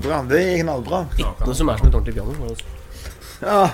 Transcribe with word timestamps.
knallbra. 0.00 0.20
Det 0.28 0.42
er 0.42 0.60
knallbra. 0.64 1.00
Ikke 1.18 1.48
noe 1.48 1.56
som 1.56 1.70
er 1.70 1.80
som 1.80 1.88
et 1.88 1.96
ordentlig 1.96 2.14
piano. 2.16 2.34
Altså. 2.48 2.64
Ja, 3.40 3.70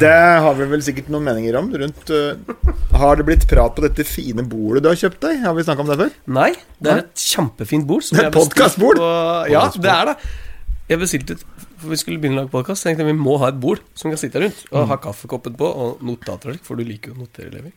det 0.00 0.14
har 0.44 0.54
vi 0.54 0.66
vel 0.70 0.82
sikkert 0.86 1.08
noen 1.10 1.24
meninger 1.26 1.56
om 1.58 1.66
rundt 1.82 2.10
uh, 2.14 2.38
Har 2.94 3.18
det 3.18 3.24
blitt 3.26 3.46
prat 3.50 3.74
på 3.74 3.82
dette 3.82 4.04
fine 4.06 4.44
bordet 4.46 4.84
du 4.84 4.88
har 4.90 4.98
kjøpt 5.00 5.18
deg? 5.24 5.40
Har 5.42 5.56
vi 5.56 5.64
snakka 5.66 5.82
om 5.82 5.90
det 5.90 5.96
før? 5.98 6.12
Nei, 6.36 6.50
det 6.78 6.92
er 6.92 6.98
et 7.02 7.24
kjempefint 7.24 7.86
bord. 7.88 8.04
som 8.06 8.20
er 8.22 8.30
podcastbord? 8.34 9.00
Ja, 9.50 9.66
det 9.74 9.90
er 9.90 10.12
det. 10.12 10.16
Jeg 10.90 11.00
bestilte 11.00 11.38
et 11.38 11.44
For 11.80 11.90
vi 11.90 11.98
skulle 12.00 12.20
begynne 12.20 12.38
å 12.38 12.44
lage 12.44 12.52
podkast. 12.52 12.84
Tenkte 12.86 13.04
jeg 13.04 13.12
vi 13.12 13.18
må 13.18 13.38
ha 13.42 13.50
et 13.50 13.58
bord 13.60 13.82
som 13.98 14.12
kan 14.12 14.20
sitte 14.20 14.42
rundt. 14.42 14.62
Og 14.70 14.86
ha 14.90 14.96
kaffekoppen 15.00 15.56
på 15.58 15.68
og 15.68 16.04
notater 16.06 16.58
for 16.62 16.78
du 16.78 16.86
liker 16.86 17.12
jo 17.12 17.18
å 17.18 17.24
notere, 17.24 17.50
Levi. 17.54 17.72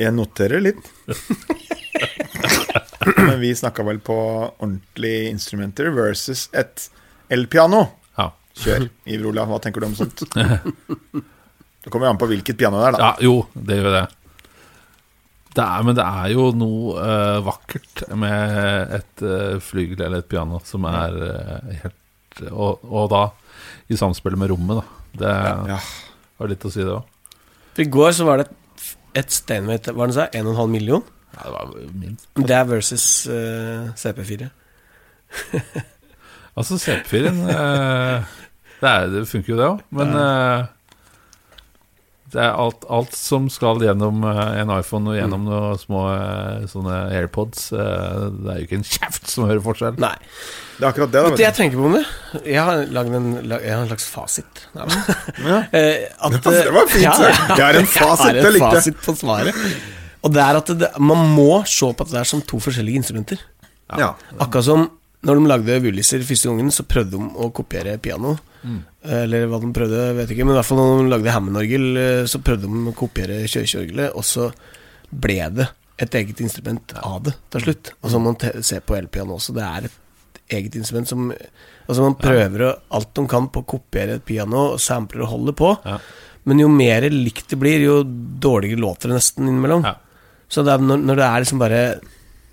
Jeg 0.00 0.14
noterer 0.14 0.62
litt. 0.62 0.82
Men 3.26 3.40
vi 3.40 3.52
snakka 3.56 3.84
vel 3.86 4.00
på 4.04 4.16
ordentlige 4.16 5.30
instrumenter 5.30 5.90
versus 5.94 6.48
et 6.56 6.88
elpiano. 7.32 7.82
Ja. 8.18 8.28
Kjør, 8.60 8.88
Iver 9.10 9.30
Olav. 9.30 9.50
Hva 9.52 9.58
tenker 9.64 9.82
du 9.84 9.88
om 9.90 9.96
sånt? 9.98 10.24
Det 11.80 11.88
kommer 11.88 12.10
jo 12.10 12.12
an 12.12 12.18
på 12.20 12.26
hvilket 12.28 12.58
piano 12.60 12.76
det 12.76 12.88
er, 12.90 12.92
da. 12.98 13.06
ja, 13.06 13.12
jo, 13.24 13.36
det 13.56 13.78
gjør 13.78 13.94
det. 13.94 14.02
Det 15.56 15.62
er, 15.64 15.84
men 15.88 15.96
det 15.96 16.04
er 16.04 16.26
jo 16.34 16.42
noe 16.54 16.90
uh, 17.00 17.38
vakkert 17.46 18.02
med 18.20 18.92
et 18.98 19.22
uh, 19.24 19.54
flygel 19.64 20.02
eller 20.04 20.20
et 20.20 20.28
piano 20.28 20.60
som 20.68 20.84
er 20.90 21.16
uh, 21.16 21.70
helt 21.80 22.42
og, 22.52 22.84
og 22.84 23.08
da 23.10 23.22
i 23.90 23.96
samspill 23.98 24.36
med 24.38 24.52
rommet, 24.52 24.82
da. 24.82 25.08
Det 25.24 25.32
Ja. 25.72 25.78
har 26.38 26.52
litt 26.52 26.68
å 26.68 26.70
si, 26.70 26.84
det 26.84 26.92
òg. 26.94 27.08
For 27.72 27.82
i 27.82 27.88
går 27.96 28.12
så 28.20 28.28
var 28.28 28.42
det 28.42 28.46
et, 28.50 28.92
et 29.24 29.34
Steinway 29.34 29.80
Hva 29.88 29.96
var 30.02 30.12
det 30.12 30.18
sa? 30.20 30.28
1,5 30.36 30.70
million? 30.76 31.02
Ja, 31.32 31.46
det 31.48 31.54
var 31.56 31.72
minst. 32.04 32.28
Det 32.36 32.56
er 32.60 32.68
versus 32.70 33.08
uh, 33.32 33.88
CP4. 33.96 34.50
Altså, 36.58 36.76
CP4-en 36.82 37.40
eh, 37.50 38.36
det, 38.80 38.92
det 39.14 39.26
funker 39.28 39.52
jo, 39.54 39.58
det 39.60 39.66
òg. 39.70 39.80
Men 39.94 40.14
eh, 40.16 40.68
det 42.30 42.38
er 42.44 42.54
alt, 42.54 42.84
alt 42.94 43.14
som 43.18 43.48
skal 43.50 43.80
gjennom 43.82 44.20
eh, 44.22 44.40
en 44.62 44.70
iPhone 44.76 45.10
og 45.10 45.16
gjennom 45.18 45.46
noen 45.48 45.78
små 45.80 46.02
sånne 46.70 46.98
AirPods. 47.18 47.72
eh, 47.74 48.20
det 48.36 48.52
er 48.52 48.60
jo 48.60 48.66
ikke 48.68 48.78
en 48.78 48.86
kjeft 48.94 49.30
som 49.32 49.48
hører 49.50 49.62
forskjell. 49.64 49.96
Nei. 50.02 50.12
Det 50.80 50.86
er 50.86 50.90
akkurat 50.92 51.10
det, 51.12 51.20
da. 51.24 51.30
Vet 51.32 51.40
du, 51.40 51.44
jeg 51.44 51.56
tenker 51.58 51.80
på 51.82 51.88
om 51.90 51.96
det. 51.98 52.04
Jeg 52.48 52.62
har 52.68 52.84
lagd 52.94 53.16
en, 53.18 53.26
lag- 53.50 53.64
jeg 53.66 53.74
har 53.74 53.82
en 53.84 53.90
slags 53.90 54.06
fasit. 54.12 54.62
Ja. 54.78 54.86
Eh, 55.80 56.06
at, 56.22 56.36
Det 56.44 56.70
var 56.74 56.86
fint, 56.90 57.04
ja, 57.04 57.14
det 57.56 57.64
er 57.66 57.80
en 57.80 57.88
fasit, 57.90 58.30
Jeg 58.30 58.36
det 58.36 58.44
har 58.44 58.48
en 58.50 58.56
likte 58.58 58.70
fasit 58.78 59.02
på 59.04 59.14
svaret. 59.18 59.58
Og 60.24 60.32
det 60.34 60.40
er 60.44 60.58
at 60.60 60.70
det, 60.84 60.88
man 61.00 61.26
må 61.34 61.50
se 61.68 61.90
på 61.96 62.04
at 62.06 62.10
det 62.14 62.18
er 62.22 62.28
som 62.28 62.42
to 62.46 62.58
forskjellige 62.62 63.00
instrumenter. 63.02 63.42
Ja. 63.98 64.12
Akkurat 64.38 64.66
som 64.66 64.86
når 65.26 65.36
de 65.36 65.50
lagde 65.50 65.80
Wooliser 65.84 66.22
første 66.24 66.48
gangen, 66.48 66.70
så 66.72 66.86
prøvde 66.88 67.18
de 67.18 67.26
å 67.40 67.50
kopiere 67.54 67.98
piano. 68.02 68.36
Eller 69.00 69.46
hva 69.48 69.60
de 69.60 69.72
prøvde, 69.76 70.04
vet 70.16 70.28
jeg 70.28 70.38
ikke. 70.38 70.46
Men 70.48 70.54
i 70.54 70.60
hvert 70.60 70.68
fall 70.68 70.80
når 70.80 71.02
de 71.02 71.12
lagde 71.14 71.34
Hammond-orgel, 71.34 71.86
eh, 72.00 72.28
så 72.28 72.40
prøvde 72.44 72.68
de 72.68 72.92
å 72.92 72.96
kopiere 72.96 73.40
kirkeorgelet, 73.48 74.16
og 74.16 74.26
så 74.26 74.50
ble 75.10 75.40
det 75.56 75.68
et 76.00 76.16
eget 76.20 76.40
instrument 76.44 76.94
av 77.00 77.24
det 77.26 77.34
til 77.52 77.66
slutt. 77.66 77.92
Og 78.00 78.12
så 78.12 78.20
må 78.20 78.32
man 78.32 78.64
se 78.64 78.80
på 78.80 78.96
elpiano 78.96 79.36
også. 79.36 79.56
Det 79.56 79.64
er 79.66 79.88
et 79.88 80.40
eget 80.60 80.80
instrument 80.80 81.08
som 81.08 81.32
Altså 81.90 82.04
Man 82.04 82.14
prøver 82.14 82.62
å, 82.62 82.74
alt 82.94 83.08
de 83.18 83.22
kan 83.26 83.48
på 83.50 83.64
å 83.64 83.66
kopiere 83.66 84.20
et 84.20 84.22
piano, 84.22 84.76
og 84.76 84.82
sampler 84.82 85.24
og 85.24 85.32
holder 85.32 85.56
på. 85.58 85.70
Ja. 85.82 85.96
Men 86.46 86.60
jo 86.62 86.68
mer 86.70 87.02
likt 87.10 87.50
det 87.50 87.58
blir, 87.58 87.82
jo 87.82 87.96
dårligere 88.04 88.78
låter 88.78 89.10
det 89.10 89.16
nesten 89.18 89.48
innimellom. 89.48 89.82
Ja. 89.88 89.96
Så 90.46 90.62
det 90.62 90.76
er 90.76 90.84
når, 90.84 91.02
når 91.08 91.18
det 91.18 91.26
er 91.26 91.42
liksom 91.42 91.62
bare 91.64 91.80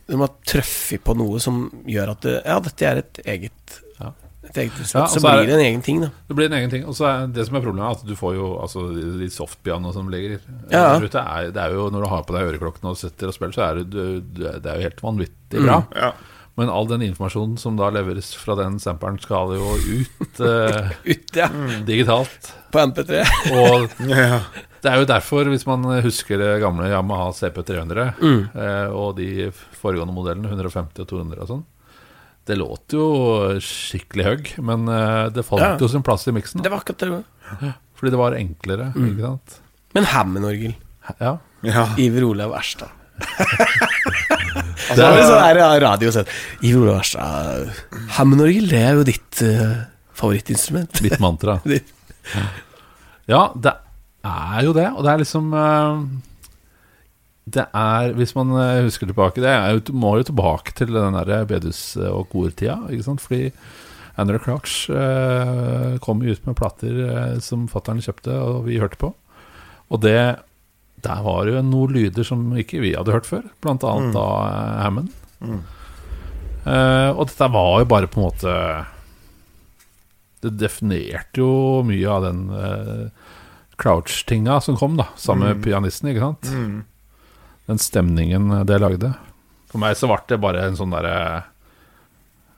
De 0.07 0.19
har 0.21 0.31
truffet 0.47 1.03
på 1.03 1.15
noe 1.19 1.39
som 1.43 1.65
gjør 1.87 2.13
at 2.15 2.21
det, 2.23 2.37
Ja, 2.45 2.59
dette 2.63 2.87
er 2.87 3.01
et 3.03 3.19
eget 3.25 3.77
Ja. 3.99 4.13
Et 4.47 4.55
eget 4.63 4.77
instrument. 4.79 5.09
Ja, 5.09 5.11
så, 5.11 5.19
så 5.19 5.27
blir 5.27 5.49
det 5.49 5.55
en 5.57 5.65
egen 5.65 5.81
ting, 5.83 5.97
da. 6.05 6.07
Det 6.29 6.35
blir 6.37 6.47
en 6.47 6.55
egen 6.55 6.71
ting. 6.71 6.85
Og 6.87 6.95
så 6.95 7.07
er 7.09 7.27
det 7.35 7.43
som 7.49 7.57
er 7.59 7.65
problemet, 7.65 7.83
er 7.89 7.97
at 7.99 8.07
du 8.07 8.15
får 8.15 8.37
jo 8.37 8.45
altså, 8.63 8.85
de 9.19 9.27
softpianoene 9.33 9.91
som 9.97 10.07
ligger 10.13 10.37
Ja. 10.71 10.85
der 10.95 11.03
ute. 11.09 11.19
Er, 11.19 11.51
det 11.51 11.61
er 11.65 11.75
jo 11.75 11.89
Når 11.91 12.05
du 12.05 12.09
har 12.13 12.23
på 12.23 12.35
deg 12.37 12.47
øreklokkene 12.53 12.93
og 12.93 12.97
sitter 13.01 13.27
og 13.27 13.35
spiller, 13.35 13.57
så 13.57 13.65
er 13.67 13.81
det, 13.81 13.89
du, 13.91 14.21
det 14.47 14.63
er 14.63 14.79
jo 14.79 14.87
helt 14.87 15.03
vanvittig 15.03 15.65
bra. 15.65 15.81
Ja. 15.99 16.13
Men 16.57 16.71
all 16.73 16.87
den 16.89 17.03
informasjonen 17.05 17.57
som 17.61 17.75
da 17.77 17.91
leveres 17.93 18.31
fra 18.39 18.55
den 18.57 18.79
samperen, 18.81 19.19
skal 19.21 19.51
jo 19.53 19.75
ut 19.77 20.39
uh, 20.41 20.87
ut 21.11 21.35
ja. 21.37 21.51
digitalt. 21.85 22.53
På 22.73 22.81
MP3. 22.87 23.19
Og 23.53 23.99
Ja. 24.09 24.39
Det 24.83 24.91
er 24.91 24.99
jo 25.01 25.07
derfor, 25.09 25.47
hvis 25.51 25.65
man 25.67 25.83
husker 26.05 26.37
det 26.41 26.51
gamle 26.61 26.89
Yamaha 26.91 27.31
CP300 27.37 28.03
eh, 28.21 28.91
og 28.93 29.15
de 29.17 29.49
foregående 29.81 30.13
modellene, 30.15 30.49
150 30.51 31.01
og 31.03 31.09
200 31.09 31.41
og 31.45 31.49
sånn 31.51 31.63
Det 32.47 32.55
låt 32.59 32.93
jo 32.95 33.07
skikkelig 33.63 34.25
høgg, 34.27 34.51
men 34.63 34.87
eh, 34.87 35.29
det 35.35 35.43
falt 35.47 35.63
Ja. 35.65 35.73
jo 35.81 35.89
sin 35.91 36.03
plass 36.05 36.27
i 36.29 36.31
miksen. 36.35 36.61
Det 36.63 36.71
var 36.71 36.79
akkurat 36.83 37.03
det. 37.03 37.73
Fordi 37.97 38.13
det 38.13 38.19
var 38.21 38.37
enklere, 38.37 38.91
ikke 38.95 39.25
sant? 39.25 39.57
Men 39.97 40.05
Hammond-orgel. 40.13 40.75
Ja. 41.19 41.33
ja. 41.65 41.83
Iver 41.99 42.23
Olav 42.29 42.53
Erstad. 42.55 42.93
Det 43.17 43.25
Det 44.97 45.03
er 45.03 45.17
jo 45.17 45.25
sånn 45.27 45.41
her 45.43 45.57
i 45.59 45.79
radio 45.83 46.11
sett. 46.15 46.29
Iver 46.61 46.85
Olav 46.85 47.01
Erstad 47.01 47.71
Hammond-orgel, 48.19 48.69
det 48.71 48.79
er 48.79 48.95
jo 48.99 49.03
ditt 49.07 49.41
uh, 49.43 49.73
favorittinstrument. 50.15 51.01
mitt 51.03 51.19
mantra. 51.23 51.57
Ditt- 51.67 51.91
Ja, 53.27 53.49
det 53.59 53.73
er 54.27 54.65
jo 54.67 54.73
det, 54.75 54.87
og 54.93 55.05
det 55.05 55.11
er 55.11 55.21
liksom 55.23 55.51
eh, 55.53 55.99
Det 57.57 57.65
er, 57.65 58.13
hvis 58.17 58.35
man 58.37 58.53
eh, 58.59 58.83
husker 58.87 59.09
tilbake 59.09 59.43
Det 59.43 59.51
er 59.51 59.75
jo, 59.75 59.83
må 59.93 60.17
jo 60.19 60.27
tilbake 60.29 60.75
til 60.77 60.93
den 60.95 61.17
der 61.17 61.45
bedus- 61.49 61.97
og 61.97 62.27
kortida, 62.33 62.79
ikke 62.91 63.07
sant? 63.07 63.23
Fordi 63.23 63.51
Andrew 64.17 64.41
eh, 64.41 65.97
kom 66.01 66.23
jo 66.25 66.33
ut 66.33 66.45
med 66.49 66.57
plater 66.57 67.01
eh, 67.05 67.39
som 67.43 67.67
fattern 67.69 68.01
kjøpte, 68.01 68.33
og 68.33 68.65
vi 68.65 68.79
hørte 68.81 68.97
på. 68.97 69.13
Og 69.93 70.01
det 70.01 70.41
Der 71.05 71.21
var 71.21 71.45
det 71.45 71.53
jo 71.53 71.61
noen 71.61 71.93
lyder 71.93 72.25
som 72.25 72.49
ikke 72.57 72.81
vi 72.81 72.95
hadde 72.97 73.13
hørt 73.13 73.29
før, 73.29 73.43
blant 73.61 73.83
annet 73.85 74.15
da 74.17 74.27
eh, 74.49 74.79
Hammond. 74.81 75.11
Mm. 75.39 75.61
Uh, 76.67 77.13
og 77.13 77.27
dette 77.29 77.47
var 77.53 77.79
jo 77.79 77.87
bare 77.87 78.07
på 78.11 78.17
en 78.19 78.25
måte 78.25 78.53
Det 80.41 80.49
definerte 80.57 81.39
jo 81.39 81.83
mye 81.87 82.09
av 82.11 82.25
den 82.25 82.41
eh, 82.51 83.03
Crouch-tinga 83.77 84.59
som 84.63 84.77
kom, 84.79 84.97
da, 84.97 85.09
sammen 85.19 85.51
med 85.51 85.63
pianisten, 85.65 86.09
ikke 86.11 86.23
sant? 86.23 86.49
Mm. 86.49 86.83
Den 87.67 87.81
stemningen 87.81 88.49
det 88.67 88.79
lagde. 88.81 89.13
For 89.71 89.81
meg 89.81 89.97
så 89.99 90.09
ble 90.09 90.21
det 90.31 90.39
bare 90.41 90.63
en 90.65 90.77
sånn 90.79 90.93
derre 90.95 91.15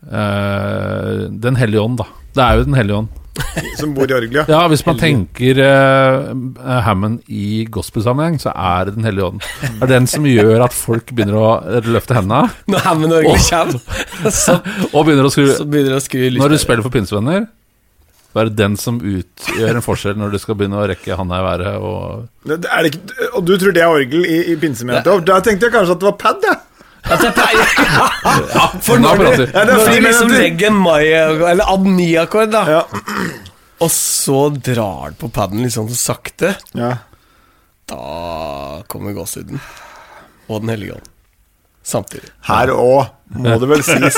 uh, 0.05 1.25
Den 1.33 1.57
hellige 1.59 1.81
ånd, 1.81 1.97
da. 1.99 2.05
Det 2.35 2.45
er 2.45 2.59
jo 2.59 2.67
Den 2.69 2.77
hellige 2.77 3.01
ånd. 3.03 3.15
Som 3.79 3.93
bor 3.95 4.09
i 4.09 4.13
orgelet, 4.15 4.49
ja. 4.51 4.61
Hvis 4.69 4.83
man 4.85 4.99
tenker 4.99 5.59
uh, 5.63 6.79
Hammond 6.85 7.21
i 7.31 7.65
gospelsammenheng, 7.71 8.39
så 8.41 8.53
er 8.53 8.89
det 8.89 8.97
Den 8.97 9.07
hellige 9.07 9.29
ånd. 9.31 9.45
Det 9.63 9.87
er 9.87 9.93
den 9.93 10.09
som 10.11 10.27
gjør 10.27 10.65
at 10.65 10.75
folk 10.75 11.13
begynner 11.15 11.39
å 11.39 11.81
løfte 11.87 12.17
hendene 12.17 12.49
Når 12.69 12.83
Hammond-orgelet 12.85 13.47
kommer, 13.49 13.79
og 14.93 15.07
begynner 15.07 15.29
å 15.29 15.33
skru 15.33 15.47
begynner 15.63 15.97
å 15.97 16.03
skru. 16.03 16.27
Når 16.37 16.55
du 16.55 16.59
spiller 16.61 16.85
for 16.85 16.93
pinsevenner, 16.93 17.47
det 18.37 18.55
den 18.59 18.75
som 18.77 18.99
utgjør 19.01 19.79
en 19.79 19.81
forskjell 19.81 20.17
når 20.19 20.35
du 20.35 20.39
skal 20.41 20.57
begynne 20.59 20.77
å 20.77 20.87
rekke 20.91 21.15
handa 21.17 21.39
i 21.41 21.45
været 21.47 21.81
og 21.81 22.27
Det, 22.45 22.59
det 22.61 22.69
er 22.69 22.85
det 22.85 22.91
ikke, 22.93 23.29
og 23.33 23.45
du 23.47 23.53
tror 23.57 23.73
det 23.73 23.81
er 23.81 23.89
orgel 23.89 24.25
i, 24.25 24.37
i 24.53 24.57
pinsemenigheten? 24.61 25.25
Da 25.25 25.39
tenkte 25.45 25.65
jeg 25.65 25.73
kanskje 25.73 25.95
at 25.97 26.03
det 26.03 26.09
var 26.11 26.17
pad, 26.21 26.45
jeg. 26.45 26.59
ja, 27.09 28.65
For 28.85 28.99
når 29.01 29.21
du. 29.23 29.43
Ja, 29.53 29.63
når 29.65 29.85
du 29.87 29.99
liksom 30.03 30.33
legger 30.35 30.67
en 30.67 30.77
mai- 30.83 31.09
eller 31.15 31.65
ad-ni-akkord, 31.73 32.51
da, 32.53 32.63
Ja. 32.69 32.83
og 33.83 33.91
så 33.95 34.49
drar 34.53 35.13
du 35.15 35.19
på 35.23 35.29
paden 35.33 35.63
litt 35.63 35.73
sånn 35.73 35.89
sakte, 35.95 36.53
ja. 36.77 36.91
da 37.89 38.83
kommer 38.91 39.15
gåsehuden. 39.17 39.61
Og 40.49 40.61
Den 40.61 40.75
hellige 40.75 40.97
ånd. 40.99 41.07
Samtidig. 41.85 42.29
Her 42.45 42.69
òg 42.75 43.07
må 43.39 43.55
det 43.61 43.69
vel 43.71 43.83
sies 43.85 44.17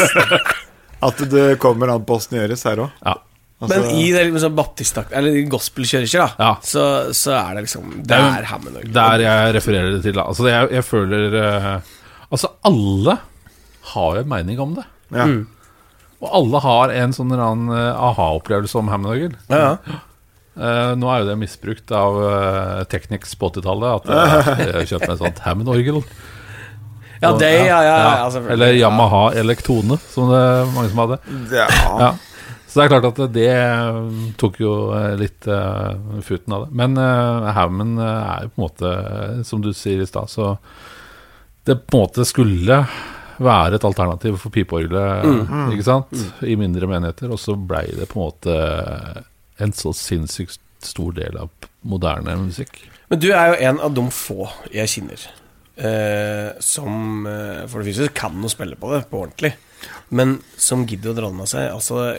at 1.01 1.21
det 1.31 1.59
kommer 1.61 1.93
an 1.93 2.03
på 2.07 2.17
åssen 2.17 2.35
det 2.35 2.41
gjøres 2.43 2.65
her 2.67 2.81
òg. 2.87 2.97
Ja. 3.05 3.15
Men 3.69 3.83
i 3.93 4.11
det 4.11 4.23
liksom 4.31 4.55
baptistakt 4.57 5.11
Eller 5.13 5.35
i 5.37 5.43
gospelkirker, 5.45 6.23
da, 6.23 6.29
Ja. 6.39 6.51
så, 6.65 7.13
så 7.13 7.35
er 7.37 7.55
det 7.55 7.67
liksom 7.67 7.91
Det 8.01 8.07
Det 8.09 8.17
er 8.17 8.39
er 8.41 8.47
Hammond-orgel. 8.49 8.93
Der 8.95 9.21
jeg 9.21 9.55
refererer 9.55 9.91
det 9.91 10.01
til. 10.03 10.15
da. 10.17 10.25
Altså, 10.31 10.47
jeg, 10.49 10.71
jeg 10.71 10.83
føler 10.87 11.35
uh, 11.37 11.81
Altså, 12.31 12.47
alle 12.65 13.17
har 13.91 14.15
jo 14.15 14.21
en 14.23 14.29
mening 14.29 14.59
om 14.63 14.73
det. 14.77 14.85
Ja. 15.11 15.25
Mm. 15.25 15.47
Og 16.21 16.29
alle 16.37 16.59
har 16.63 16.93
en 16.93 17.13
sånn 17.17 17.33
eh, 17.33 18.03
aha-opplevelse 18.07 18.77
om 18.77 18.91
Hammond-orgel. 18.93 19.33
Ja, 19.49 19.61
ja. 19.73 19.99
Eh, 20.51 20.91
nå 20.99 21.07
er 21.09 21.23
jo 21.23 21.29
det 21.31 21.37
misbrukt 21.41 21.91
av 21.95 22.17
uh, 22.19 22.83
Technics 22.91 23.33
på 23.39 23.49
80-tallet. 23.49 24.03
At 24.05 24.11
eh, 24.11 24.61
jeg 24.77 24.91
kjøpte 24.93 25.07
meg 25.09 25.15
et 25.15 25.23
sånt 25.23 25.41
Hammond-orgel. 25.47 26.01
ja, 27.23 27.31
det, 27.39 27.51
ja, 27.55 27.79
ja, 27.81 27.95
ja, 27.97 28.29
Ja. 28.29 28.43
Eller 28.53 28.75
Yamaha 28.77 29.23
Elektone, 29.41 29.97
som 30.13 30.29
det 30.31 30.43
mange 30.75 30.91
som 30.93 31.01
hadde. 31.05 31.19
Ja. 31.55 32.11
Så 32.71 32.79
det 32.79 32.85
er 32.85 32.91
klart 32.93 33.07
at 33.09 33.33
det 33.35 33.49
eh, 33.51 33.97
tok 34.39 34.61
jo 34.63 34.73
eh, 34.95 35.17
litt 35.19 35.43
uh, 35.51 36.21
futen 36.23 36.53
av 36.55 36.63
det. 36.63 36.75
Men 36.79 36.95
uh, 36.95 37.49
eh, 37.49 37.57
er 37.57 38.45
jo 38.45 38.51
på 38.53 38.61
en 38.61 38.63
måte, 38.63 38.91
eh, 38.91 39.41
som 39.47 39.59
du 39.59 39.73
sier 39.75 39.99
i 39.99 40.07
stad, 40.07 40.31
så 40.31 40.53
det 41.67 41.81
på 41.83 41.97
en 41.97 42.05
måte 42.05 42.23
skulle 42.29 42.77
være 43.41 43.75
et 43.75 43.87
alternativ 43.87 44.37
for 44.39 44.53
pipeorgelet, 44.55 45.27
ikke 45.73 45.85
sant? 45.85 46.15
I 46.47 46.55
mindre 46.55 46.87
menigheter. 46.87 47.33
Og 47.33 47.41
så 47.43 47.57
blei 47.59 47.89
det 47.97 48.07
på 48.07 48.21
en 48.21 48.23
måte 48.29 48.55
en 49.61 49.75
så 49.75 49.91
sinnssykt 49.97 50.61
stor 50.81 51.11
del 51.17 51.41
av 51.43 51.51
moderne 51.83 52.37
musikk. 52.39 52.85
Men 53.11 53.19
du 53.19 53.33
er 53.33 53.51
jo 53.51 53.61
en 53.67 53.83
av 53.83 53.93
de 53.97 54.07
få 54.15 54.47
jeg 54.71 54.93
kjenner 54.95 55.27
eh, 55.75 56.59
som 56.59 57.25
eh, 57.27 57.65
for 57.67 57.81
det 57.81 57.91
første 57.91 58.13
kan 58.17 58.37
å 58.43 58.51
spille 58.51 58.77
på 58.79 58.93
det 58.93 59.03
på 59.09 59.23
ordentlig, 59.25 59.53
men 60.09 60.37
som 60.59 60.85
gidder 60.87 61.13
å 61.13 61.17
dra 61.17 61.31
med 61.35 61.49
seg. 61.49 61.69
Altså, 61.73 62.13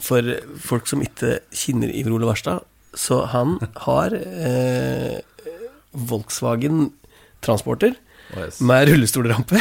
for 0.00 0.34
folk 0.64 0.88
som 0.90 1.02
ikke 1.04 1.38
kjenner 1.52 1.92
Iver 1.92 2.16
Ole 2.16 2.28
Verstad, 2.30 2.64
så 2.96 3.22
han 3.30 3.58
har 3.86 4.14
eh, 4.16 5.18
Volkswagen 5.92 6.90
Transporter 7.44 7.96
Oh, 8.30 8.44
yes. 8.44 8.60
med 8.62 8.86
rullestolrampe. 8.86 9.58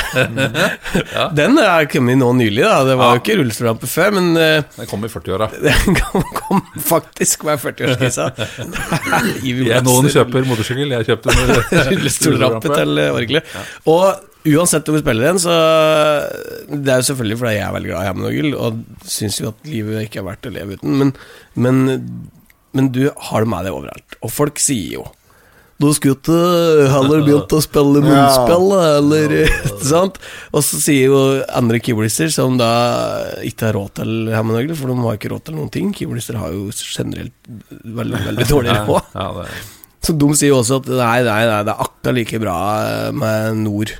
Den 1.39 1.55
er 1.57 1.87
kommet 1.89 2.19
nå 2.21 2.27
nylig, 2.37 2.61
da. 2.61 2.83
Det 2.85 2.97
var 2.99 3.15
jo 3.15 3.21
ikke 3.23 3.37
rullestolrampe 3.39 3.87
før, 3.89 4.11
men 4.13 4.27
eh, 4.37 4.59
Den 4.75 4.85
kom 4.91 5.07
i 5.07 5.09
40-åra. 5.09 5.47
den 5.65 5.97
kom, 5.97 6.21
kom 6.37 6.61
faktisk 6.85 7.47
med 7.47 7.57
40-årskrisa. 7.63 8.27
Jeg- 9.41 9.81
Noen 9.87 10.11
kjøper 10.13 10.45
motorsykkel, 10.45 10.93
jeg 10.99 11.09
kjøpte 11.09 11.33
rullestolrampe 11.89 12.69
til 12.75 13.01
eh, 13.07 13.09
orgelet. 13.17 13.57
Og 13.89 14.28
uansett 14.47 14.87
om 14.89 14.95
vi 14.95 15.03
spiller 15.03 15.29
den, 15.29 15.39
så 15.41 15.53
Det 16.69 16.93
er 16.93 17.01
jo 17.01 17.07
selvfølgelig 17.11 17.39
fordi 17.41 17.53
jeg 17.57 17.67
er 17.67 17.75
veldig 17.75 17.91
glad 17.91 18.01
i 18.01 18.09
Hammond-orgel, 18.09 18.51
og 18.55 18.81
syns 19.09 19.39
jo 19.41 19.51
at 19.51 19.69
livet 19.69 20.07
ikke 20.07 20.21
er 20.21 20.27
verdt 20.29 20.49
å 20.49 20.53
leve 20.55 20.79
uten, 20.79 20.97
men, 21.01 21.13
men, 21.55 21.79
men 22.77 22.91
du 22.95 23.07
har 23.29 23.45
det 23.45 23.51
med 23.51 23.67
deg 23.67 23.75
overalt. 23.75 24.19
Og 24.23 24.33
folk 24.33 24.61
sier 24.63 24.99
jo 24.99 25.07
du 25.79 25.87
skulle 25.95 26.17
ikke 26.17 26.89
heller 26.91 27.21
begynt 27.23 27.53
å 27.55 27.61
spille 27.63 28.01
munnspill, 28.03 28.65
eller 28.75 29.35
sant? 29.91 30.17
Og 30.51 30.63
så 30.67 30.79
sier 30.83 31.07
jo 31.07 31.21
andre 31.55 31.79
keyboardister, 31.79 32.27
som 32.35 32.57
da 32.59 32.71
ikke 33.47 33.69
har 33.69 33.77
råd 33.79 33.93
til 34.01 34.11
Hammond-orgel, 34.35 34.75
for 34.75 34.91
de 34.91 34.97
har 35.05 35.19
ikke 35.19 35.31
råd 35.31 35.45
til 35.47 35.55
noen 35.55 35.71
ting 35.71 35.93
Keyboardister 35.95 36.39
har 36.41 36.51
jo 36.51 36.67
generelt 36.75 37.31
veldig, 37.71 38.23
veldig 38.27 38.49
dårlig 38.53 38.75
råd. 38.75 39.15
Så 40.03 40.15
de 40.19 40.29
sier 40.35 40.51
jo 40.51 40.59
også 40.59 40.81
at 40.81 40.91
nei, 40.91 41.15
nei, 41.27 41.39
nei, 41.47 41.63
det 41.67 41.71
er 41.71 41.87
akkurat 41.87 42.15
like 42.19 42.43
bra 42.43 42.59
med 43.15 43.63
Nord. 43.63 43.95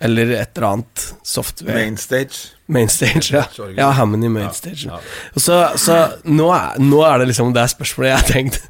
Eller 0.00 0.30
et 0.38 0.56
eller 0.56 0.66
annet 0.68 1.04
software. 1.26 1.74
Mainstage. 1.76 2.54
Mainstage, 2.66 3.32
ja. 3.32 3.44
Ja, 3.76 3.90
Hammond 3.96 4.24
i 4.24 4.30
Mainstage. 4.32 4.88
Ja, 4.88 4.98
ja. 5.00 5.40
Så, 5.40 5.58
så 5.80 5.98
nå, 6.24 6.48
er, 6.54 6.78
nå 6.80 7.02
er 7.06 7.22
det 7.22 7.30
liksom 7.30 7.52
det 7.56 7.66
spørsmålet 7.72 8.10
jeg 8.10 8.20
har 8.20 8.28
tenkt, 8.28 8.60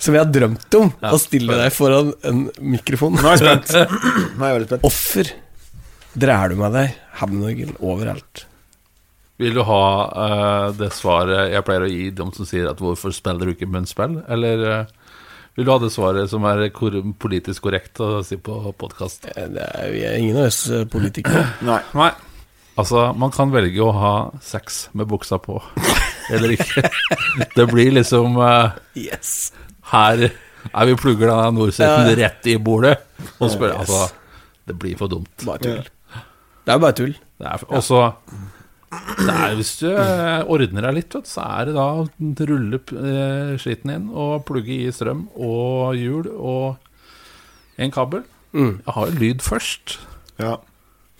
som 0.00 0.16
jeg 0.16 0.24
har 0.24 0.32
drømt 0.32 0.78
om, 0.80 0.92
Ja, 1.00 1.12
å 1.12 1.20
stille 1.20 1.58
deg 1.60 1.72
foran 1.76 2.12
en 2.28 2.46
mikrofon. 2.76 3.16
Nå 3.18 3.32
er 3.32 3.36
jeg 3.36 3.44
spent. 3.44 3.74
Nå 4.36 4.44
er 4.44 4.52
jeg 4.52 4.58
veldig 4.58 4.70
spent. 4.72 4.88
Offer 4.88 5.32
drar 6.18 6.52
du 6.52 6.60
med 6.60 6.76
deg 6.76 6.94
Hammond-orgel 7.20 7.74
overalt? 7.78 8.44
Vil 9.38 9.54
du 9.54 9.62
ha 9.68 9.82
uh, 10.10 10.68
det 10.74 10.90
svaret 10.96 11.52
jeg 11.52 11.64
pleier 11.66 11.84
å 11.86 11.90
gi 11.92 12.08
dem 12.10 12.32
som 12.34 12.46
sier 12.48 12.66
at 12.72 12.80
'hvorfor 12.82 13.14
spiller 13.14 13.46
du 13.46 13.54
ikke 13.54 13.70
munnspill'? 13.70 14.24
Eller 14.26 14.64
eh, 14.66 14.96
vil 15.58 15.66
du 15.66 15.72
ha 15.72 15.78
det 15.82 15.90
svaret 15.90 16.30
som 16.30 16.44
er 16.46 16.68
politisk 17.18 17.64
korrekt 17.66 17.98
å 17.98 18.20
si 18.22 18.36
på 18.38 18.60
podkast? 18.78 19.24
Eh, 19.34 19.48
vi 19.90 20.04
er 20.06 20.20
ingen 20.20 20.36
av 20.38 20.52
oss 20.52 20.60
eh, 20.70 20.84
politikere. 20.86 21.48
Nei. 21.66 21.80
Nei. 21.98 22.12
Altså, 22.78 23.08
man 23.18 23.32
kan 23.34 23.50
velge 23.50 23.82
å 23.82 23.90
ha 23.90 24.12
sex 24.38 24.84
med 24.94 25.08
buksa 25.10 25.40
på, 25.42 25.56
eller 26.30 26.54
ikke. 26.54 26.84
Det 27.56 27.64
blir 27.72 27.90
liksom 27.96 28.38
uh, 28.38 28.76
Yes. 28.94 29.50
Her 29.90 30.28
er 30.28 30.86
vi 30.86 30.94
plugger 31.00 31.32
da 31.32 31.48
Nordseten 31.50 32.12
Ja. 32.12 32.14
rett 32.20 32.46
i 32.46 32.54
bordet 32.62 32.94
og 33.40 33.50
spør 33.50 33.72
Yes. 33.72 33.80
Altså, 33.82 34.44
det 34.70 34.78
blir 34.78 34.94
for 35.00 35.10
dumt. 35.10 35.32
Bare 35.42 35.58
tull. 35.64 35.90
Det 36.62 36.76
er 36.76 36.84
bare 36.86 36.98
tull. 37.02 37.18
Og 37.72 37.82
så 37.82 38.04
det 38.30 38.57
er, 38.92 39.54
Hvis 39.58 39.74
du 39.82 39.88
eh, 39.90 40.40
ordner 40.48 40.88
deg 40.88 40.96
litt, 40.96 41.16
så 41.28 41.44
er 41.44 41.68
det 41.68 41.76
da 41.76 41.86
å 42.00 42.06
rulle 42.48 42.80
eh, 42.80 43.52
skitten 43.60 43.92
inn 43.94 44.08
og 44.08 44.46
plugge 44.48 44.74
i 44.86 44.92
strøm 44.94 45.26
og 45.34 45.98
hjul 45.98 46.30
og 46.32 47.78
en 47.78 47.94
kabel. 47.94 48.24
Mm. 48.56 48.80
Jeg 48.80 48.96
har 48.96 49.10
jo 49.10 49.20
lyd 49.20 49.44
først. 49.44 49.98
Ja. 50.40 50.56